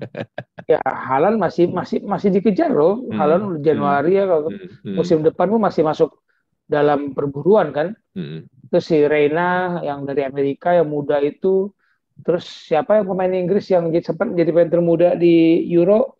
ya 0.74 0.82
Halan 0.82 1.38
masih 1.38 1.70
masih 1.70 2.02
masih 2.02 2.34
dikejar 2.34 2.74
loh. 2.74 3.06
Hmm. 3.06 3.14
Halan 3.14 3.42
Januari 3.62 4.18
ya 4.18 4.26
kalau 4.26 4.50
hmm. 4.50 4.82
hmm. 4.82 4.94
musim 4.98 5.22
depan 5.22 5.46
pun 5.54 5.62
masih 5.62 5.86
masuk 5.86 6.18
dalam 6.66 7.14
perburuan 7.14 7.70
kan. 7.70 7.94
Hmm. 8.18 8.50
Terus 8.66 8.84
si 8.84 8.98
Reina 9.06 9.80
yang 9.82 10.02
dari 10.08 10.26
Amerika 10.26 10.74
yang 10.74 10.90
muda 10.90 11.22
itu. 11.22 11.70
Terus 12.16 12.48
siapa 12.48 13.00
yang 13.00 13.06
pemain 13.12 13.28
Inggris 13.28 13.68
yang 13.68 13.92
sempat 14.00 14.32
jadi 14.32 14.48
pemain 14.48 14.72
termuda 14.72 15.14
di 15.20 15.68
Euro 15.68 16.16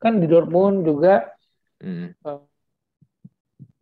kan 0.00 0.16
di 0.16 0.24
Dortmund 0.30 0.86
juga 0.86 1.26
hmm. 1.82 2.24
uh, 2.24 2.40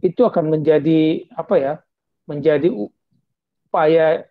itu 0.02 0.26
akan 0.26 0.58
menjadi 0.58 1.30
apa 1.30 1.54
ya 1.60 1.74
menjadi 2.26 2.72
upaya 2.74 4.26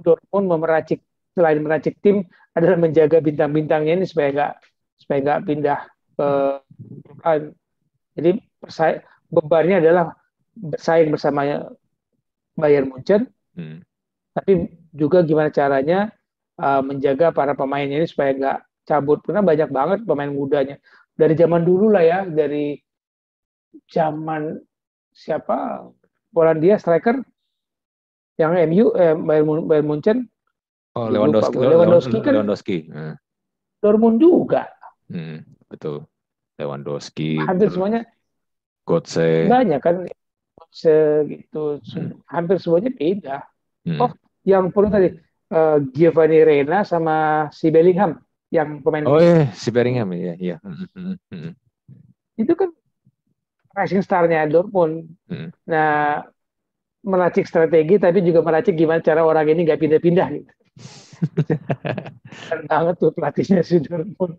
Dortmund 0.00 0.46
memeracik 0.48 1.04
selain 1.36 1.60
meracik 1.60 2.00
tim 2.00 2.24
adalah 2.56 2.80
menjaga 2.80 3.22
bintang-bintangnya 3.22 4.00
ini 4.00 4.06
supaya 4.08 4.28
nggak 4.32 4.52
supaya 4.98 5.18
nggak 5.22 5.40
pindah 5.46 5.80
ke. 6.16 6.28
Jadi 8.18 8.30
persaing, 8.58 9.00
bebannya 9.30 9.76
adalah 9.80 10.16
bersaing 10.56 11.08
bersama 11.14 11.70
Bayern 12.60 12.92
Munchen, 12.92 13.26
hmm. 13.56 13.80
tapi 14.36 14.68
juga 14.92 15.24
gimana 15.24 15.48
caranya 15.48 16.12
uh, 16.60 16.84
menjaga 16.84 17.32
para 17.32 17.56
pemainnya 17.56 18.04
ini 18.04 18.06
supaya 18.06 18.36
nggak 18.36 18.58
cabut 18.84 19.24
karena 19.24 19.42
banyak 19.42 19.70
banget 19.72 19.98
pemain 20.04 20.30
mudanya 20.30 20.76
dari 21.20 21.36
zaman 21.36 21.62
dulu 21.68 21.92
lah 21.92 22.00
ya, 22.00 22.18
dari 22.24 22.80
zaman 23.92 24.56
siapa 25.12 25.84
Polandia 26.32 26.80
striker 26.80 27.20
yang 28.40 28.56
MU 28.72 28.96
eh, 28.96 29.12
Bayern, 29.12 29.68
Bayern 29.68 29.86
Munchen. 29.86 30.18
Oh, 30.96 31.12
Lewandowski. 31.12 31.60
Lewandowski 31.60 32.18
kan 32.24 32.32
Lewandowski. 32.40 32.76
Hmm. 32.88 33.14
Dortmund 33.84 34.16
juga. 34.16 34.72
Hmm, 35.12 35.44
betul. 35.68 36.08
Lewandowski. 36.56 37.36
Hampir 37.42 37.68
semuanya. 37.68 38.02
Götze. 38.88 39.46
Banyak 39.46 39.80
kan. 39.84 40.08
Götze 40.70 41.26
gitu. 41.26 41.82
Hmm. 41.82 42.22
Hampir 42.30 42.56
semuanya 42.62 42.90
beda. 42.94 43.36
Hmm. 43.82 43.98
Oh, 43.98 44.10
yang 44.46 44.70
perlu 44.70 44.88
tadi 44.88 45.08
uh, 45.50 45.82
Giovanni 45.90 46.46
Reina 46.46 46.86
sama 46.86 47.50
si 47.50 47.74
Bellingham 47.74 48.22
yang 48.50 48.82
pemain 48.82 49.06
Oh 49.06 49.18
iya, 49.18 49.50
si 49.54 49.70
Bellingham 49.74 50.14
ya, 50.14 50.34
iya. 50.38 50.56
Itu 52.38 52.54
kan 52.54 52.70
rising 53.74 54.02
star-nya 54.02 54.46
Dortmund. 54.46 55.10
Hmm. 55.26 55.50
Nah, 55.66 56.22
meracik 57.02 57.46
strategi 57.50 57.98
tapi 57.98 58.22
juga 58.22 58.42
meracik 58.46 58.78
gimana 58.78 59.02
cara 59.02 59.26
orang 59.26 59.50
ini 59.50 59.66
nggak 59.66 59.80
pindah-pindah 59.80 60.28
gitu. 60.38 60.52
Keren 62.48 62.64
banget 62.70 62.94
tuh 62.96 63.10
pelatihnya 63.12 63.62
si 63.66 63.82
Dortmund. 63.82 64.38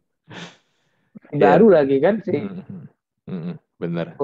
Iya. 1.32 1.39
Baru 1.39 1.71
yeah. 1.71 1.75
lagi 1.75 1.97
kan 1.99 2.15
sih. 2.23 2.39
Hmm. 2.39 2.88
Hmm. 3.27 3.55
Bener. 3.79 4.19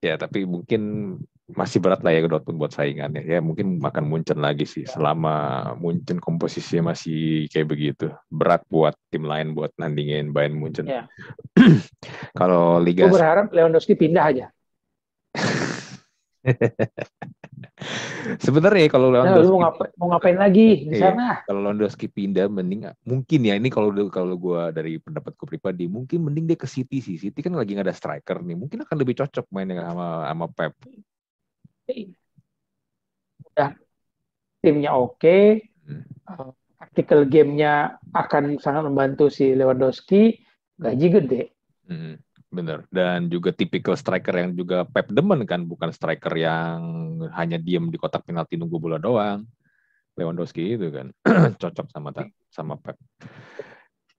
Ya, 0.00 0.16
tapi 0.16 0.48
mungkin 0.48 1.14
masih 1.50 1.82
berat 1.82 2.00
lah 2.06 2.14
ya 2.14 2.24
Dortmund 2.24 2.58
buat 2.62 2.72
saingannya. 2.72 3.26
Ya 3.26 3.42
mungkin 3.42 3.82
makan 3.82 4.06
Munchen 4.06 4.38
lagi 4.38 4.64
sih 4.64 4.86
selama 4.86 5.66
Munchen 5.76 6.22
komposisinya 6.22 6.94
masih 6.94 7.50
kayak 7.50 7.68
begitu. 7.68 8.06
Berat 8.30 8.64
buat 8.70 8.94
tim 9.10 9.26
lain 9.26 9.52
buat 9.52 9.74
nandingin 9.76 10.32
Bayern 10.32 10.56
Munchen. 10.56 10.88
Ya. 10.88 11.10
Kalau 12.40 12.78
Liga 12.80 13.06
Gue 13.06 13.18
berharap 13.18 13.52
Lewandowski 13.52 13.98
pindah 13.98 14.24
aja. 14.24 14.46
Sebenarnya 18.44 18.92
kalau 18.92 19.08
Lewandowski 19.08 19.48
nah, 19.48 19.52
mau, 19.52 19.60
ngapain, 19.64 19.90
mau 19.96 20.08
ngapain 20.12 20.36
lagi 20.36 20.84
di 20.84 20.96
iya, 20.96 21.12
sana? 21.12 21.40
Kalau 21.48 21.60
Lewandowski 21.64 22.12
pindah 22.12 22.52
mending 22.52 22.92
mungkin 23.08 23.40
ya 23.44 23.56
ini 23.56 23.72
kalau 23.72 23.88
kalau 24.12 24.36
gue 24.36 24.62
dari 24.76 25.00
pendapatku 25.00 25.48
pribadi 25.48 25.88
mungkin 25.88 26.28
mending 26.28 26.52
dia 26.52 26.58
ke 26.60 26.68
City 26.68 27.00
sih. 27.00 27.16
City 27.16 27.40
kan 27.40 27.56
lagi 27.56 27.72
nggak 27.72 27.88
ada 27.88 27.96
striker 27.96 28.44
nih. 28.44 28.56
Mungkin 28.56 28.84
akan 28.84 28.96
lebih 29.00 29.24
cocok 29.24 29.48
main 29.52 29.72
sama 29.72 30.28
sama 30.28 30.46
Pep 30.52 30.76
udah 33.50 33.70
timnya 34.62 34.94
oke, 34.94 35.18
okay, 35.18 35.44
hmm. 35.84 36.06
uh, 36.30 36.50
tactical 36.78 37.26
gamenya 37.26 37.98
akan 38.14 38.56
sangat 38.56 38.86
membantu 38.86 39.28
si 39.28 39.52
Lewandowski, 39.52 40.38
gaji 40.78 41.06
gede. 41.10 41.42
Hmm, 41.90 42.16
bener. 42.50 42.84
Dan 42.90 43.30
juga 43.30 43.54
tipikal 43.54 43.94
striker 43.94 44.34
yang 44.34 44.52
juga 44.58 44.82
Pep 44.84 45.08
demen 45.08 45.46
kan, 45.46 45.62
bukan 45.64 45.94
striker 45.94 46.34
yang 46.34 46.78
hanya 47.32 47.56
diem 47.56 47.88
di 47.88 47.96
kotak 47.96 48.26
penalti 48.26 48.58
nunggu 48.58 48.76
bola 48.76 48.98
doang. 48.98 49.46
Lewandowski 50.18 50.76
itu 50.76 50.90
kan 50.92 51.14
cocok 51.62 51.86
sama 51.88 52.10
sama 52.50 52.74
Pep. 52.76 52.98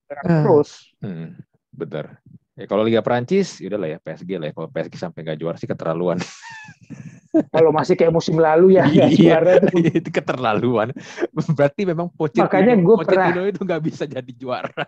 Terus. 0.07 0.95
Hmm, 1.03 1.37
bener. 1.71 2.17
Ya 2.55 2.67
kalau 2.67 2.83
Liga 2.83 2.99
Prancis, 2.99 3.63
ya 3.63 3.75
lah 3.79 3.87
ya 3.87 3.97
PSG 3.99 4.29
lah 4.39 4.51
ya. 4.51 4.53
Kalau 4.55 4.69
PSG 4.71 4.95
sampai 4.99 5.19
nggak 5.23 5.39
juara 5.39 5.57
sih 5.59 5.69
keterlaluan. 5.69 6.19
kalau 7.55 7.71
masih 7.71 7.95
kayak 7.95 8.11
musim 8.11 8.35
lalu 8.35 8.75
ya 8.75 8.83
iya, 8.91 9.07
juara 9.07 9.55
itu. 9.59 9.77
itu 10.03 10.09
keterlaluan. 10.11 10.91
Berarti 11.31 11.87
memang 11.87 12.11
Pochettino, 12.11 12.47
Makanya 12.47 12.73
gue 12.75 12.95
pernah 13.07 13.47
itu 13.47 13.61
nggak 13.63 13.83
bisa 13.83 14.03
jadi 14.07 14.31
juara. 14.35 14.83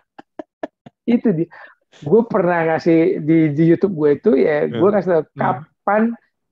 itu 1.04 1.28
di 1.36 1.44
gue 2.02 2.22
pernah 2.26 2.74
ngasih 2.74 3.22
di, 3.22 3.54
di 3.54 3.64
YouTube 3.70 3.94
gue 3.94 4.10
itu 4.18 4.30
ya 4.34 4.66
gue 4.66 4.82
hmm. 4.82 4.94
ngasih 4.94 5.10
tahu 5.10 5.22
hmm. 5.22 5.36
kapan 5.38 6.02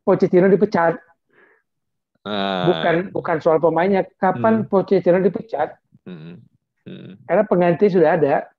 Pochettino 0.02 0.50
dipecat. 0.50 0.98
Uh, 2.22 2.70
bukan 2.70 2.94
bukan 3.10 3.36
soal 3.42 3.58
pemainnya, 3.58 4.06
kapan 4.18 4.62
hmm. 4.62 4.68
Pochettino 4.70 5.22
dipecat? 5.22 5.78
Hmm. 6.06 6.42
Hmm. 6.82 7.18
Karena 7.26 7.44
pengganti 7.46 7.86
sudah 7.86 8.18
ada. 8.18 8.50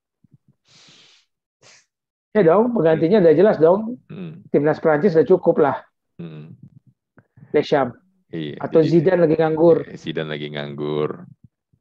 Ya 2.33 2.41
dong, 2.41 2.73
penggantinya 2.73 3.21
udah 3.21 3.33
jelas 3.35 3.57
dong. 3.59 3.99
Hmm. 4.07 4.41
Timnas 4.49 4.79
Prancis 4.79 5.13
udah 5.13 5.27
cukup 5.27 5.59
lah. 5.59 5.77
Hmm. 6.17 6.55
Deschamps. 7.51 7.99
Iya, 8.33 8.57
Atau 8.57 8.81
jadi, 8.81 8.97
Zidane 8.97 9.29
lagi 9.29 9.37
nganggur. 9.37 9.85
Iya, 9.85 9.97
Zidane 10.01 10.29
lagi 10.33 10.47
nganggur. 10.49 11.09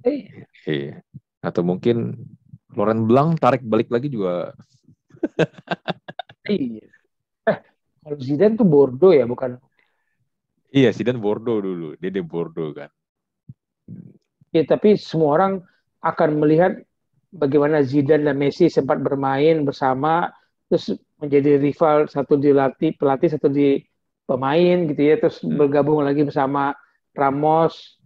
Eh. 0.05 0.28
Iya. 0.68 1.00
Atau 1.40 1.64
mungkin 1.64 2.12
Laurent 2.76 3.09
Blanc 3.09 3.40
tarik 3.40 3.64
balik 3.64 3.88
lagi 3.88 4.12
juga. 4.12 4.53
iya. 6.56 6.86
Eh, 7.48 7.58
kalau 8.02 8.16
Zidane 8.18 8.54
tuh 8.58 8.68
Bordeaux 8.68 9.14
ya, 9.14 9.24
bukan? 9.26 9.58
Iya, 10.72 10.90
Zidane 10.90 11.20
Bordeaux 11.20 11.60
dulu. 11.62 11.94
Dia 12.00 12.10
di 12.10 12.22
Bordeaux 12.24 12.72
kan. 12.72 12.90
Ya, 14.52 14.62
tapi 14.68 14.96
semua 15.00 15.38
orang 15.38 15.52
akan 16.02 16.30
melihat 16.42 16.82
bagaimana 17.32 17.80
Zidane 17.80 18.28
dan 18.28 18.36
Messi 18.36 18.68
sempat 18.68 19.00
bermain 19.00 19.64
bersama 19.64 20.28
terus 20.68 20.92
menjadi 21.20 21.60
rival 21.60 22.08
satu 22.08 22.40
dilatih 22.40 22.96
pelatih 22.96 23.28
satu 23.32 23.48
di 23.52 23.80
pemain 24.24 24.88
gitu 24.88 25.00
ya 25.00 25.20
terus 25.20 25.40
hmm. 25.44 25.56
bergabung 25.60 26.00
lagi 26.04 26.24
bersama 26.24 26.72
Ramos 27.12 28.00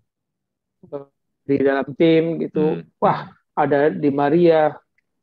di 1.46 1.56
dalam 1.62 1.86
tim 1.94 2.42
gitu 2.42 2.82
hmm. 2.82 2.98
wah 2.98 3.30
ada 3.54 3.90
di 3.90 4.10
Maria 4.10 4.74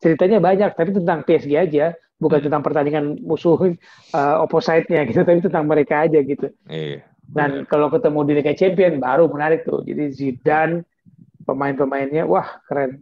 ceritanya 0.04 0.44
banyak 0.44 0.76
tapi 0.76 0.92
tentang 0.92 1.24
PSG 1.24 1.56
aja 1.56 1.96
bukan 2.20 2.44
hmm. 2.44 2.46
tentang 2.52 2.64
pertandingan 2.64 3.06
musuh 3.24 3.56
uh, 3.56 4.36
opposite-nya 4.46 5.08
gitu 5.08 5.24
tapi 5.24 5.40
tentang 5.40 5.64
mereka 5.64 6.04
aja 6.04 6.20
gitu. 6.20 6.52
Iya, 6.68 7.08
dan 7.24 7.64
kalau 7.66 7.88
ketemu 7.88 8.20
di 8.28 8.34
Liga 8.44 8.54
Champion 8.54 9.00
baru 9.00 9.32
menarik 9.32 9.64
tuh. 9.64 9.82
Jadi 9.88 10.12
Zidane 10.12 10.84
pemain-pemainnya 11.48 12.28
wah 12.28 12.60
keren. 12.68 13.00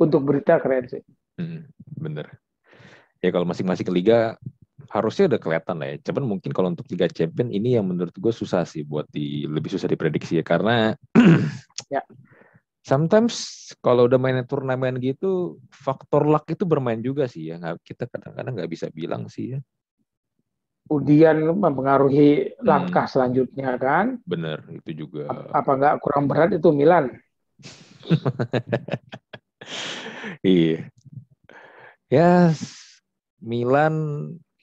Untuk 0.00 0.24
berita 0.26 0.58
keren 0.58 0.88
sih. 0.90 1.04
Hmm, 1.38 1.68
bener 1.94 2.42
ya 3.22 3.30
kalau 3.30 3.46
masing-masing 3.46 3.86
liga 3.94 4.34
harusnya 4.90 5.30
udah 5.32 5.40
kelihatan 5.40 5.76
lah 5.78 5.88
ya. 5.94 5.96
Cuman 6.10 6.36
mungkin 6.36 6.50
kalau 6.52 6.68
untuk 6.68 6.84
Liga 6.92 7.08
Champion 7.08 7.48
ini 7.48 7.80
yang 7.80 7.88
menurut 7.88 8.12
gue 8.12 8.34
susah 8.34 8.66
sih 8.68 8.84
buat 8.84 9.08
di 9.08 9.48
lebih 9.48 9.72
susah 9.72 9.88
diprediksi 9.88 10.36
ya. 10.36 10.44
Karena 10.44 10.92
ya 11.94 12.04
sometimes 12.82 13.70
kalau 13.78 14.10
udah 14.10 14.18
main 14.18 14.42
turnamen 14.42 14.98
gitu 14.98 15.62
faktor 15.70 16.26
luck 16.26 16.50
itu 16.50 16.66
bermain 16.66 16.98
juga 16.98 17.30
sih 17.30 17.50
ya. 17.50 17.58
Nggak, 17.58 17.82
kita 17.86 18.04
kadang-kadang 18.10 18.52
nggak 18.58 18.70
bisa 18.70 18.86
bilang 18.90 19.30
sih 19.30 19.56
ya. 19.56 19.58
Kemudian 20.90 21.56
mempengaruhi 21.56 22.58
hmm. 22.58 22.66
langkah 22.66 23.06
selanjutnya 23.06 23.78
kan? 23.78 24.18
Bener 24.26 24.60
itu 24.68 25.06
juga. 25.06 25.30
Apa 25.54 25.78
nggak 25.78 25.94
kurang 26.02 26.26
berat 26.26 26.50
itu 26.52 26.68
Milan? 26.74 27.16
iya. 30.44 30.90
Ya, 32.12 32.52
Milan 33.40 33.94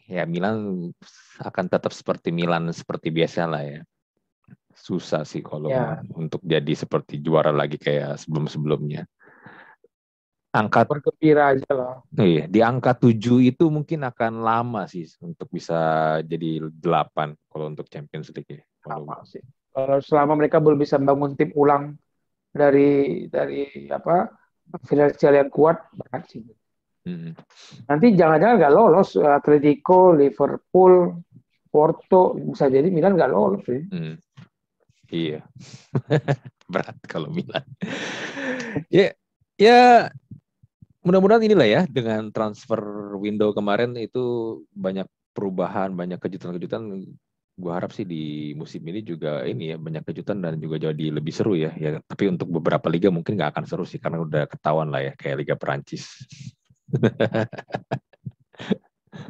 ya 0.06 0.30
Milan 0.30 0.92
akan 1.40 1.66
tetap 1.66 1.96
seperti 1.96 2.30
Milan 2.30 2.70
seperti 2.76 3.10
biasa 3.10 3.48
lah 3.48 3.64
ya. 3.64 3.82
Susah 4.80 5.28
sih 5.28 5.44
kalau 5.44 5.68
ya. 5.68 6.00
untuk 6.16 6.40
jadi 6.42 6.74
seperti 6.74 7.20
juara 7.20 7.52
lagi 7.52 7.76
kayak 7.76 8.16
sebelum-sebelumnya. 8.24 9.04
Angka 10.50 10.82
bergembira 10.82 11.54
aja 11.54 11.72
lah. 11.78 11.96
Iya, 12.10 12.50
di 12.50 12.60
angka 12.66 12.98
7 12.98 13.38
itu 13.46 13.70
mungkin 13.70 14.02
akan 14.02 14.42
lama 14.42 14.90
sih 14.90 15.06
untuk 15.22 15.46
bisa 15.54 15.78
jadi 16.26 16.66
8 16.74 17.38
kalau 17.54 17.70
untuk 17.70 17.86
Champions 17.86 18.34
League 18.34 18.50
ya. 18.50 18.64
Lama 18.90 19.22
sih. 19.30 19.46
Kalau 19.70 20.02
selama 20.02 20.34
mereka 20.42 20.58
belum 20.58 20.82
bisa 20.82 20.98
bangun 20.98 21.38
tim 21.38 21.54
ulang 21.54 21.94
dari 22.50 23.26
dari 23.30 23.86
apa 23.94 24.26
finansial 24.90 25.38
yang 25.38 25.54
kuat 25.54 25.86
berat 25.94 26.26
sih. 26.26 26.42
Hmm. 27.06 27.38
Nanti 27.86 28.18
jangan-jangan 28.18 28.56
nggak 28.58 28.74
lolos 28.74 29.18
Atletico, 29.22 30.18
Liverpool, 30.18 31.14
Porto 31.70 32.34
bisa 32.38 32.66
jadi 32.68 32.90
Milan 32.90 33.14
nggak 33.14 33.32
lolos 33.32 33.62
sih. 33.70 33.82
Hmm. 33.86 34.18
Iya, 35.10 35.41
berat 36.74 36.97
kalau 37.10 37.34
Milan. 37.34 37.66
ya, 38.93 39.10
ya 39.57 40.10
mudah-mudahan 41.01 41.49
inilah 41.49 41.68
ya 41.68 41.82
dengan 41.89 42.30
transfer 42.30 42.82
window 43.18 43.49
kemarin 43.49 43.97
itu 43.97 44.62
banyak 44.70 45.10
perubahan, 45.34 45.97
banyak 45.97 46.22
kejutan-kejutan. 46.22 47.10
Gue 47.60 47.72
harap 47.76 47.91
sih 47.91 48.07
di 48.07 48.55
musim 48.55 48.80
ini 48.88 49.03
juga 49.03 49.43
ini 49.43 49.76
ya 49.76 49.78
banyak 49.82 50.07
kejutan 50.07 50.39
dan 50.39 50.62
juga 50.62 50.80
jadi 50.80 51.12
lebih 51.12 51.34
seru 51.34 51.57
ya. 51.57 51.74
Ya 51.76 51.99
tapi 52.05 52.30
untuk 52.30 52.47
beberapa 52.53 52.88
liga 52.88 53.10
mungkin 53.10 53.36
nggak 53.36 53.57
akan 53.57 53.66
seru 53.66 53.84
sih 53.84 53.99
karena 53.99 54.22
udah 54.24 54.47
ketahuan 54.47 54.93
lah 54.93 55.03
ya 55.03 55.14
kayak 55.20 55.43
Liga 55.43 55.55
Perancis 55.60 56.07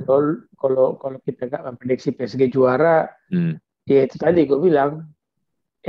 kalau 0.08 0.44
kalau 0.60 0.88
kalau 1.00 1.18
kita 1.24 1.48
nggak 1.48 1.64
memprediksi 1.66 2.12
PSG 2.16 2.52
juara, 2.52 3.08
hmm. 3.32 3.60
ya 3.88 4.06
itu 4.06 4.16
tadi 4.20 4.46
gue 4.48 4.60
bilang 4.60 5.08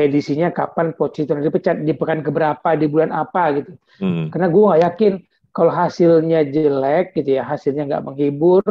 edisinya 0.01 0.49
kapan 0.51 0.97
Pochettino 0.97 1.41
dipecat 1.41 1.85
di 1.85 1.93
pekan 1.93 2.25
keberapa 2.25 2.77
di 2.77 2.87
bulan 2.89 3.13
apa 3.13 3.43
gitu. 3.61 3.73
Hmm. 4.01 4.33
Karena 4.33 4.47
gue 4.49 4.63
nggak 4.65 4.83
yakin 4.87 5.13
kalau 5.51 5.73
hasilnya 5.75 6.47
jelek 6.47 7.13
gitu 7.19 7.37
ya 7.39 7.45
hasilnya 7.45 7.87
nggak 7.91 8.05
menghibur, 8.07 8.63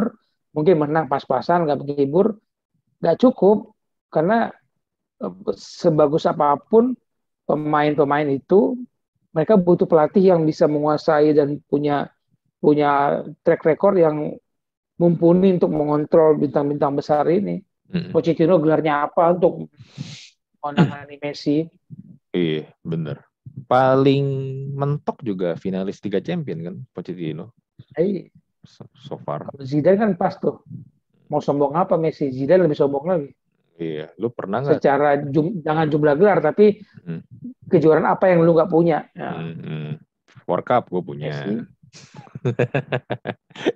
mungkin 0.56 0.74
menang 0.80 1.06
pas-pasan 1.06 1.68
nggak 1.68 1.80
menghibur, 1.84 2.40
nggak 3.00 3.16
cukup 3.20 3.72
karena 4.10 4.50
eh, 5.22 5.34
sebagus 5.56 6.26
apa 6.26 6.56
pun 6.58 6.96
pemain-pemain 7.46 8.28
itu 8.30 8.78
mereka 9.30 9.54
butuh 9.54 9.86
pelatih 9.86 10.34
yang 10.34 10.42
bisa 10.42 10.66
menguasai 10.66 11.34
dan 11.34 11.62
punya 11.70 12.10
punya 12.60 13.22
track 13.40 13.62
record 13.64 13.96
yang 13.96 14.16
mumpuni 15.00 15.56
untuk 15.56 15.72
mengontrol 15.72 16.36
bintang-bintang 16.36 16.92
besar 16.92 17.24
ini. 17.32 17.64
Hmm. 17.90 18.12
Pochettino 18.14 18.60
gelarnya 18.60 19.08
apa 19.08 19.34
untuk 19.34 19.72
menangani 20.62 21.16
Messi? 21.24 21.64
Iya, 22.30 22.70
bener. 22.84 23.24
Paling 23.66 24.24
mentok 24.76 25.24
juga 25.24 25.58
finalis 25.58 25.98
Liga 26.04 26.22
Champion 26.22 26.58
kan 26.62 26.76
Pochettino. 26.94 27.56
Iya. 27.96 28.30
So, 28.62 28.84
so 28.94 29.16
far. 29.16 29.48
Zidane 29.58 29.96
kan 29.96 30.10
pas 30.14 30.36
tuh. 30.36 30.60
Mau 31.32 31.40
sombong 31.40 31.74
apa 31.74 31.96
Messi? 31.96 32.28
Zidane 32.30 32.68
lebih 32.68 32.78
sombong 32.78 33.04
lagi. 33.08 33.30
Iya, 33.80 34.12
lu 34.20 34.28
pernah 34.28 34.60
nggak? 34.60 34.76
Secara 34.76 35.16
jum, 35.24 35.64
jangan 35.64 35.88
jumlah 35.88 36.14
gelar, 36.20 36.44
tapi 36.44 36.84
hmm. 37.08 37.24
kejuaraan 37.72 38.12
apa 38.12 38.28
yang 38.28 38.44
lu 38.44 38.52
nggak 38.52 38.68
punya? 38.68 39.08
Ya. 39.16 39.32
Hmm, 39.32 39.56
hmm. 39.56 39.90
World 40.44 40.66
Cup 40.68 40.92
gue 40.92 41.02
punya. 41.02 41.32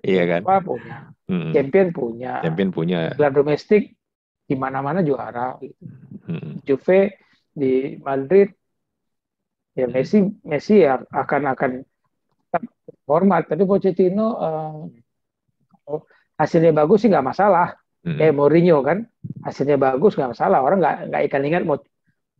Iya 0.06 0.23
kan? 0.31 0.40
Apa 0.47 0.62
punya. 0.62 1.11
Hmm. 1.27 1.51
Champion 1.51 1.89
punya. 1.90 2.39
Champion 2.47 2.70
punya. 2.70 3.11
Gelar 3.19 3.35
domestik 3.35 3.98
di 4.44 4.54
mana-mana 4.54 5.00
juara 5.00 5.56
gitu. 5.60 5.84
Hmm. 6.28 6.60
Juve 6.64 7.16
di 7.54 7.96
Madrid 8.00 8.52
ya 9.74 9.86
Messi 9.90 10.22
Messi 10.44 10.84
ya 10.84 11.00
akan 11.00 11.42
akan 11.52 11.70
hormat 13.08 13.50
tapi 13.50 13.66
Pochettino 13.66 14.26
uh, 14.38 14.78
hasilnya 16.38 16.72
bagus 16.72 17.04
sih 17.04 17.10
nggak 17.10 17.26
masalah 17.26 17.74
hmm. 18.06 18.18
kayak 18.20 18.34
Mourinho 18.34 18.80
kan 18.80 19.04
hasilnya 19.44 19.76
bagus 19.76 20.14
nggak 20.14 20.32
masalah 20.36 20.58
orang 20.62 20.78
nggak 20.80 20.96
nggak 21.10 21.22
ikan 21.30 21.44
ingat 21.44 21.62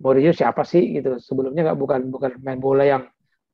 Mourinho 0.01 0.33
siapa 0.33 0.63
sih 0.63 0.95
gitu 0.95 1.19
sebelumnya 1.21 1.73
nggak 1.73 1.79
bukan 1.79 2.01
bukan 2.09 2.31
main 2.41 2.61
bola 2.61 2.85
yang 2.87 3.03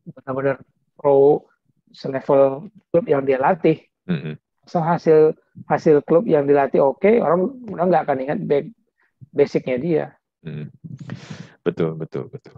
benar-benar 0.05 0.60
pro 0.97 1.44
selevel 1.90 2.70
klub 2.90 3.05
yang 3.06 3.22
dia 3.27 3.39
latih. 3.39 3.82
Mm-hmm. 4.06 4.35
So 4.66 4.78
hasil 4.78 5.35
hasil 5.69 6.05
klub 6.07 6.24
yang 6.24 6.47
dilatih 6.49 6.81
oke, 6.81 7.03
okay, 7.03 7.20
orang 7.20 7.53
orang 7.73 7.87
nggak 7.91 8.05
akan 8.09 8.19
ingat 8.24 8.39
basicnya 9.35 9.77
dia. 9.77 10.05
Mm. 10.45 10.73
Betul 11.61 11.97
betul 12.01 12.32
betul. 12.32 12.57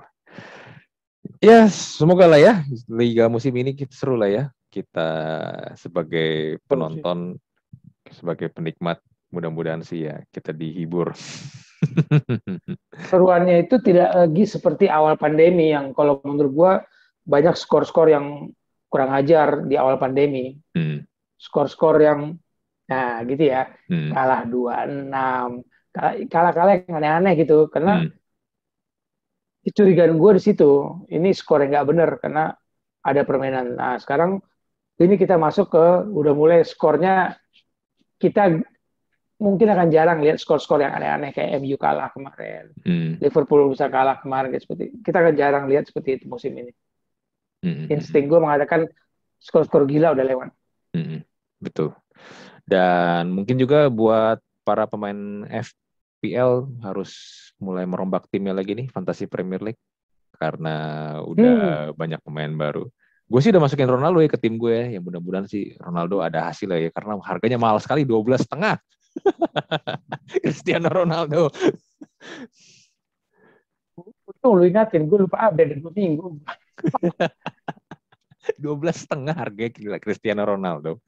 Ya 1.43 1.67
semoga 1.67 2.31
lah 2.31 2.39
ya 2.39 2.63
liga 2.87 3.27
musim 3.27 3.55
ini 3.59 3.75
kita 3.75 3.91
seru 3.91 4.15
lah 4.15 4.31
ya 4.31 4.45
kita 4.71 5.11
sebagai 5.75 6.63
penonton 6.71 7.37
sebagai 8.09 8.49
penikmat 8.51 9.03
mudah-mudahan 9.35 9.83
sih 9.83 10.07
ya 10.07 10.23
kita 10.31 10.55
dihibur 10.55 11.13
Seruannya 13.11 13.67
itu 13.67 13.83
tidak 13.83 14.15
lagi 14.15 14.45
seperti 14.47 14.87
awal 14.87 15.19
pandemi 15.19 15.75
yang 15.75 15.91
kalau 15.91 16.23
menurut 16.23 16.53
gua 16.55 16.73
banyak 17.27 17.55
skor-skor 17.59 18.11
yang 18.11 18.51
kurang 18.87 19.11
ajar 19.15 19.67
di 19.67 19.75
awal 19.75 19.99
pandemi. 19.99 20.59
Hmm. 20.77 21.03
Skor-skor 21.39 21.97
yang 21.99 22.39
nah 22.91 23.23
gitu 23.27 23.43
ya. 23.47 23.71
Hmm. 23.87 24.11
Kalah 24.11 24.43
2-6, 24.49 25.63
kalah-kalah 26.27 26.73
yang 26.83 26.97
aneh-aneh 26.99 27.33
gitu 27.39 27.69
karena 27.69 28.07
hmm. 28.07 28.11
kecurigaan 29.69 30.17
gue 30.17 30.31
di 30.39 30.43
situ. 30.43 30.71
Ini 31.11 31.29
skor 31.37 31.63
yang 31.67 31.77
nggak 31.77 31.89
benar 31.89 32.11
karena 32.19 32.53
ada 33.03 33.23
permainan. 33.27 33.75
Nah, 33.75 33.99
sekarang 33.99 34.39
ini 35.03 35.15
kita 35.19 35.35
masuk 35.35 35.75
ke 35.75 35.87
udah 36.11 36.35
mulai 36.35 36.63
skornya 36.63 37.35
kita 38.23 38.63
mungkin 39.43 39.67
akan 39.75 39.91
jarang 39.91 40.23
lihat 40.23 40.39
skor-skor 40.39 40.79
yang 40.79 40.95
aneh-aneh 40.95 41.35
kayak 41.35 41.59
MU 41.59 41.75
kalah 41.75 42.15
kemarin, 42.15 42.71
hmm. 42.87 43.19
Liverpool 43.19 43.67
bisa 43.75 43.91
kalah 43.91 44.23
kemarin 44.23 44.55
kayak 44.55 44.63
seperti 44.63 44.95
kita 45.03 45.19
akan 45.19 45.35
jarang 45.35 45.65
lihat 45.67 45.91
seperti 45.91 46.23
itu 46.23 46.31
musim 46.31 46.55
ini. 46.55 46.71
Hmm. 47.67 47.91
Insting 47.91 48.31
gue 48.31 48.39
mengatakan 48.39 48.87
skor-skor 49.43 49.91
gila 49.91 50.15
udah 50.15 50.23
lewat. 50.23 50.49
Hmm. 50.95 51.27
Betul. 51.59 51.91
Dan 52.63 53.35
mungkin 53.35 53.59
juga 53.59 53.91
buat 53.91 54.39
para 54.63 54.87
pemain 54.87 55.47
FPL 55.51 56.71
harus 56.87 57.13
mulai 57.59 57.87
merombak 57.87 58.31
timnya 58.31 58.55
lagi 58.55 58.79
nih 58.79 58.87
Fantasy 58.91 59.27
Premier 59.27 59.63
League 59.63 59.83
karena 60.39 60.77
udah 61.23 61.91
hmm. 61.91 61.99
banyak 61.99 62.21
pemain 62.23 62.51
baru. 62.51 62.85
Gue 63.31 63.41
sih 63.41 63.49
udah 63.55 63.63
masukin 63.65 63.89
Ronaldo 63.89 64.21
ya 64.21 64.29
ke 64.29 64.39
tim 64.39 64.59
gue 64.59 64.75
ya. 64.75 64.87
Yang 64.99 65.03
mudah-mudahan 65.09 65.47
sih 65.49 65.73
Ronaldo 65.79 66.21
ada 66.21 66.51
hasil 66.51 66.69
ya 66.69 66.91
karena 66.91 67.17
harganya 67.23 67.59
mahal 67.59 67.79
sekali 67.79 68.03
12 68.03 68.45
setengah. 68.45 68.77
Cristiano 70.43 70.89
Ronaldo. 70.91 71.49
Untung 74.27 74.53
lu 74.59 74.65
ingatin, 74.67 75.07
gue 75.07 75.19
lupa 75.29 75.49
update 75.49 75.79
dua 75.79 75.93
minggu. 75.93 76.41
dua 78.63 78.75
belas 78.75 79.07
setengah 79.07 79.37
harga 79.37 79.71
gila 79.71 79.99
Cristiano 80.03 80.43
Ronaldo. 80.43 80.99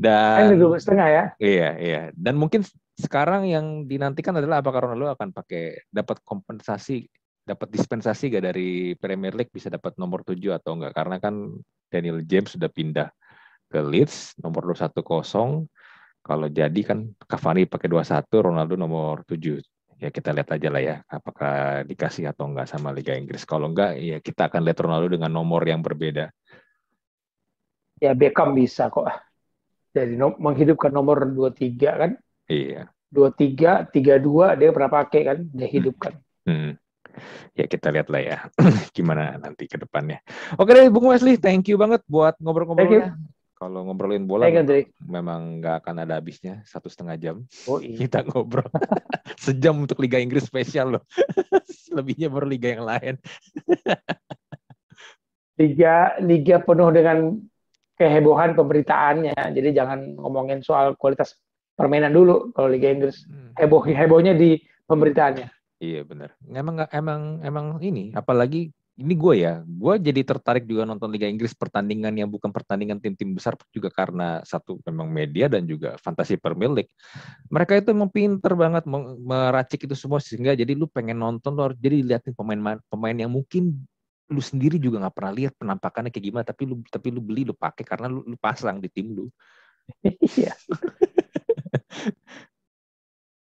Dan 0.00 0.56
dua 0.56 0.72
belas 0.72 0.82
setengah 0.88 1.08
ya? 1.12 1.24
Iya, 1.36 1.68
iya. 1.76 2.02
Dan 2.16 2.40
mungkin 2.40 2.64
sekarang 2.96 3.44
yang 3.44 3.84
dinantikan 3.84 4.32
adalah 4.32 4.64
apakah 4.64 4.88
Ronaldo 4.88 5.12
akan 5.12 5.36
pakai 5.36 5.92
dapat 5.92 6.24
kompensasi, 6.24 7.04
dapat 7.44 7.68
dispensasi 7.68 8.32
gak 8.32 8.48
dari 8.48 8.96
Premier 8.96 9.36
League 9.36 9.52
bisa 9.52 9.68
dapat 9.68 10.00
nomor 10.00 10.24
tujuh 10.24 10.56
atau 10.56 10.80
enggak? 10.80 10.96
Karena 10.96 11.20
kan 11.20 11.52
Daniel 11.92 12.24
James 12.24 12.56
sudah 12.56 12.72
pindah 12.72 13.12
ke 13.68 13.78
Leeds 13.84 14.40
nomor 14.40 14.64
21 14.72 15.04
kosong 15.04 15.68
kalau 16.20 16.48
jadi 16.48 16.80
kan 16.84 17.12
Cavani 17.28 17.64
pakai 17.64 17.88
21, 17.88 18.28
Ronaldo 18.44 18.74
nomor 18.76 19.24
7. 19.24 19.60
Ya 20.00 20.08
kita 20.08 20.32
lihat 20.32 20.48
aja 20.48 20.68
lah 20.72 20.80
ya, 20.80 20.96
apakah 21.12 21.84
dikasih 21.84 22.32
atau 22.32 22.48
enggak 22.48 22.72
sama 22.72 22.88
Liga 22.88 23.12
Inggris. 23.12 23.44
Kalau 23.44 23.68
enggak, 23.68 24.00
ya 24.00 24.16
kita 24.16 24.48
akan 24.48 24.64
lihat 24.64 24.80
Ronaldo 24.80 25.12
dengan 25.12 25.28
nomor 25.28 25.60
yang 25.68 25.84
berbeda. 25.84 26.32
Ya 28.00 28.16
Beckham 28.16 28.56
bisa 28.56 28.88
kok. 28.88 29.12
Jadi 29.90 30.14
no 30.14 30.38
menghidupkan 30.38 30.94
nomor 30.94 31.26
23 31.26 32.02
kan? 32.02 32.10
Iya. 32.46 32.90
23, 33.10 33.90
32 33.90 34.54
dia 34.54 34.70
pernah 34.70 34.90
pakai 34.90 35.20
kan, 35.26 35.38
dia 35.50 35.66
hmm. 35.66 35.74
hidupkan. 35.74 36.12
Hmm. 36.46 36.78
Ya 37.58 37.66
kita 37.66 37.90
lihat 37.90 38.06
lah 38.06 38.22
ya 38.22 38.38
gimana 38.96 39.34
nanti 39.34 39.66
ke 39.66 39.74
depannya. 39.74 40.22
Oke 40.54 40.70
deh 40.70 40.86
Bung 40.88 41.10
Wesley, 41.10 41.34
thank 41.34 41.66
you 41.66 41.74
banget 41.74 42.06
buat 42.06 42.38
ngobrol-ngobrolnya. 42.38 43.18
Kalau 43.60 43.84
ngobrolin 43.84 44.24
bola 44.24 44.48
memang 45.04 45.60
nggak 45.60 45.84
akan 45.84 46.06
ada 46.06 46.16
habisnya 46.16 46.64
satu 46.64 46.88
setengah 46.88 47.16
jam. 47.20 47.36
Oh, 47.68 47.76
iya. 47.76 48.06
Kita 48.06 48.24
ngobrol 48.24 48.64
sejam 49.44 49.76
untuk 49.76 50.00
Liga 50.00 50.16
Inggris 50.16 50.48
spesial 50.48 50.96
loh. 50.96 51.04
Lebihnya 51.96 52.32
baru 52.32 52.48
liga 52.48 52.72
yang 52.72 52.86
lain. 52.88 53.14
liga 55.60 56.16
liga 56.24 56.56
penuh 56.64 56.88
dengan 56.88 57.36
kehebohan 58.00 58.56
pemberitaannya. 58.56 59.36
Jadi 59.36 59.68
jangan 59.76 60.16
ngomongin 60.16 60.64
soal 60.64 60.96
kualitas 60.96 61.36
permainan 61.76 62.16
dulu 62.16 62.48
kalau 62.56 62.72
Liga 62.72 62.88
Inggris. 62.88 63.28
Hmm. 63.28 63.52
Heboh 63.60 63.84
hebohnya 63.84 64.32
di 64.32 64.56
pemberitaannya. 64.88 65.52
Iya 65.84 66.08
benar. 66.08 66.32
Emang 66.48 66.76
emang 66.88 67.22
emang 67.44 67.66
ini 67.84 68.16
apalagi 68.16 68.72
ini 69.00 69.16
gue 69.16 69.34
ya, 69.40 69.64
gue 69.64 69.94
jadi 69.96 70.20
tertarik 70.20 70.68
juga 70.68 70.84
nonton 70.84 71.08
Liga 71.08 71.24
Inggris 71.24 71.56
pertandingan 71.56 72.12
yang 72.12 72.28
bukan 72.28 72.52
pertandingan 72.52 73.00
tim-tim 73.00 73.32
besar 73.32 73.56
juga 73.72 73.88
karena 73.88 74.44
satu 74.44 74.76
memang 74.84 75.08
media 75.08 75.48
dan 75.48 75.64
juga 75.64 75.96
fantasi 75.96 76.36
Premier 76.36 76.68
League. 76.68 76.92
Mereka 77.48 77.80
itu 77.80 77.96
emang 77.96 78.12
pinter 78.12 78.52
banget 78.52 78.84
meracik 79.24 79.88
itu 79.88 79.96
semua 79.96 80.20
sehingga 80.20 80.52
jadi 80.52 80.76
lu 80.76 80.84
pengen 80.84 81.16
nonton 81.16 81.56
lu 81.56 81.72
harus 81.72 81.80
jadi 81.80 82.04
liatin 82.04 82.36
pemain 82.36 82.76
pemain 82.92 83.16
yang 83.16 83.32
mungkin 83.32 83.88
lu 84.30 84.42
sendiri 84.42 84.78
juga 84.78 85.02
nggak 85.02 85.14
pernah 85.14 85.34
lihat 85.34 85.52
penampakannya 85.58 86.14
kayak 86.14 86.26
gimana 86.30 86.44
tapi 86.46 86.62
lu 86.70 86.78
tapi 86.86 87.10
lu 87.10 87.20
beli 87.20 87.42
lu 87.42 87.54
pakai 87.54 87.82
karena 87.82 88.06
lu, 88.06 88.22
lu 88.22 88.36
pasang 88.38 88.78
di 88.78 88.88
tim 88.88 89.10
lu. 89.10 89.26
Iya. 90.06 90.54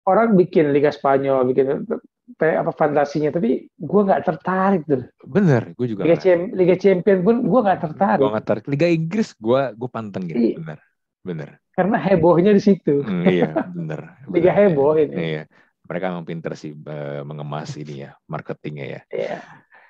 Orang 0.05 0.37
bikin 0.37 0.77
Liga 0.77 0.93
Spanyol, 0.93 1.49
bikin 1.49 1.89
apa 2.37 2.73
fantasinya 2.73 3.33
tapi 3.33 3.69
gue 3.69 4.01
nggak 4.01 4.25
tertarik 4.25 4.89
tuh 4.89 5.05
bener 5.29 5.77
gue 5.77 5.93
juga 5.93 6.09
Liga, 6.09 6.17
Cem, 6.17 6.57
Liga 6.57 6.73
Champion 6.81 7.21
pun 7.21 7.37
gue 7.45 7.61
nggak 7.61 7.81
tertarik. 7.85 8.21
gue 8.21 8.31
nggak 8.33 8.45
tertarik. 8.45 8.65
Liga 8.69 8.89
Inggris 8.89 9.37
gue 9.37 9.61
gue 9.77 9.89
panteng 9.93 10.25
gitu. 10.29 10.41
Iya. 10.41 10.57
bener 10.61 10.79
bener. 11.25 11.49
Karena 11.75 11.97
hebohnya 12.01 12.53
di 12.53 12.63
situ. 12.63 13.05
Hmm, 13.05 13.25
iya 13.29 13.53
bener, 13.73 14.01
bener. 14.29 14.33
Liga 14.33 14.53
heboh 14.57 14.97
ini. 15.01 15.17
Iya 15.17 15.43
mereka 15.85 16.17
memang 16.17 16.25
pinter 16.25 16.53
sih 16.57 16.73
uh, 16.73 17.21
mengemas 17.29 17.77
ini 17.77 18.09
ya 18.09 18.17
marketingnya 18.25 18.87
ya. 18.89 19.01
Iya 19.13 19.39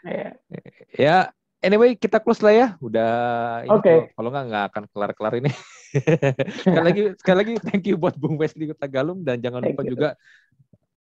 iya 0.05 0.31
ya 0.95 1.17
anyway 1.65 1.97
kita 1.97 2.21
close 2.21 2.45
lah 2.45 2.55
ya 2.55 2.69
udah 2.79 3.13
oke 3.73 3.81
okay. 3.81 3.99
kalau 4.13 4.29
nggak 4.29 4.45
nggak 4.53 4.65
akan 4.71 4.83
kelar 4.93 5.11
kelar 5.17 5.35
ini 5.41 5.51
sekali 6.63 6.85
lagi 6.85 7.03
sekali 7.17 7.37
lagi 7.41 7.55
thank 7.65 7.85
you 7.89 7.97
buat 7.97 8.15
Bung 8.21 8.37
Wesley 8.37 8.69
Tagalung 8.77 9.25
dan 9.25 9.41
jangan 9.41 9.65
thank 9.65 9.73
lupa 9.73 9.83
you. 9.87 9.91
juga 9.97 10.09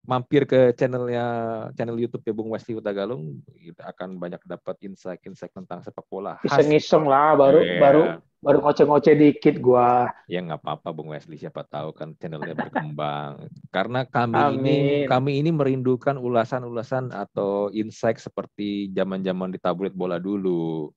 mampir 0.00 0.48
ke 0.48 0.72
channelnya 0.72 1.24
channel 1.76 2.00
YouTube 2.00 2.24
ya 2.24 2.32
Bung 2.32 2.48
Westi 2.48 2.72
Utagalung 2.72 3.44
kita 3.52 3.92
akan 3.92 4.16
banyak 4.16 4.40
dapat 4.48 4.80
insight-insight 4.80 5.52
tentang 5.52 5.84
sepak 5.84 6.08
bola. 6.08 6.40
Iseng-iseng 6.40 7.04
lah 7.04 7.36
baru 7.36 7.60
yeah. 7.60 7.80
baru 7.80 8.02
baru 8.40 8.58
ngoceh-ngoceh 8.64 9.14
dikit 9.20 9.60
gua. 9.60 10.08
Ya 10.24 10.40
nggak 10.40 10.64
apa-apa 10.64 10.96
Bung 10.96 11.12
Wesley 11.12 11.36
siapa 11.36 11.68
tahu 11.68 11.92
kan 11.92 12.16
channelnya 12.16 12.56
berkembang. 12.56 13.52
Karena 13.68 14.08
kami 14.08 14.40
Amin. 14.40 14.56
ini 14.64 14.76
kami 15.04 15.44
ini 15.44 15.52
merindukan 15.52 16.16
ulasan-ulasan 16.16 17.12
atau 17.12 17.68
insight 17.76 18.16
seperti 18.16 18.88
zaman-zaman 18.96 19.52
di 19.52 19.60
tabloid 19.60 19.92
bola 19.92 20.16
dulu. 20.16 20.88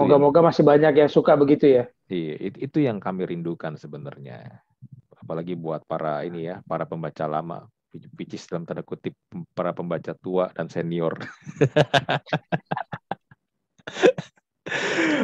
Moga-moga 0.00 0.40
masih 0.40 0.64
banyak 0.64 0.96
yang 0.96 1.12
suka 1.12 1.36
begitu 1.36 1.68
ya. 1.68 1.84
Iya, 2.08 2.56
itu 2.56 2.80
yang 2.80 2.96
kami 3.04 3.28
rindukan 3.28 3.76
sebenarnya 3.76 4.64
apalagi 5.28 5.52
buat 5.52 5.84
para 5.84 6.24
ini 6.24 6.48
ya, 6.48 6.64
para 6.64 6.88
pembaca 6.88 7.28
lama, 7.28 7.68
picis 8.16 8.48
dalam 8.48 8.64
tanda 8.64 8.80
kutip 8.80 9.12
para 9.52 9.76
pembaca 9.76 10.16
tua 10.16 10.48
dan 10.56 10.72
senior. 10.72 11.12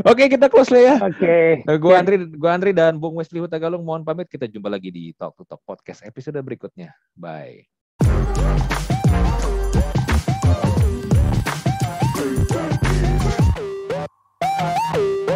Oke, 0.04 0.28
kita 0.28 0.52
close 0.52 0.68
lah 0.76 0.82
ya. 0.84 1.00
Oke. 1.00 1.64
Okay. 1.64 1.80
Gua 1.80 1.96
Andri, 1.96 2.20
gua 2.36 2.52
Andri 2.52 2.76
dan 2.76 3.00
Bung 3.00 3.16
Wesley 3.16 3.40
Hutagalung 3.40 3.80
mohon 3.80 4.04
pamit. 4.04 4.28
Kita 4.28 4.44
jumpa 4.44 4.68
lagi 4.68 4.92
di 4.92 5.16
Talk 5.16 5.40
to 5.40 5.48
Talk 5.48 5.64
podcast 5.64 6.04
episode 6.04 6.36
berikutnya. 6.44 6.92
Bye. 7.16 7.64
Bye. 14.92 15.32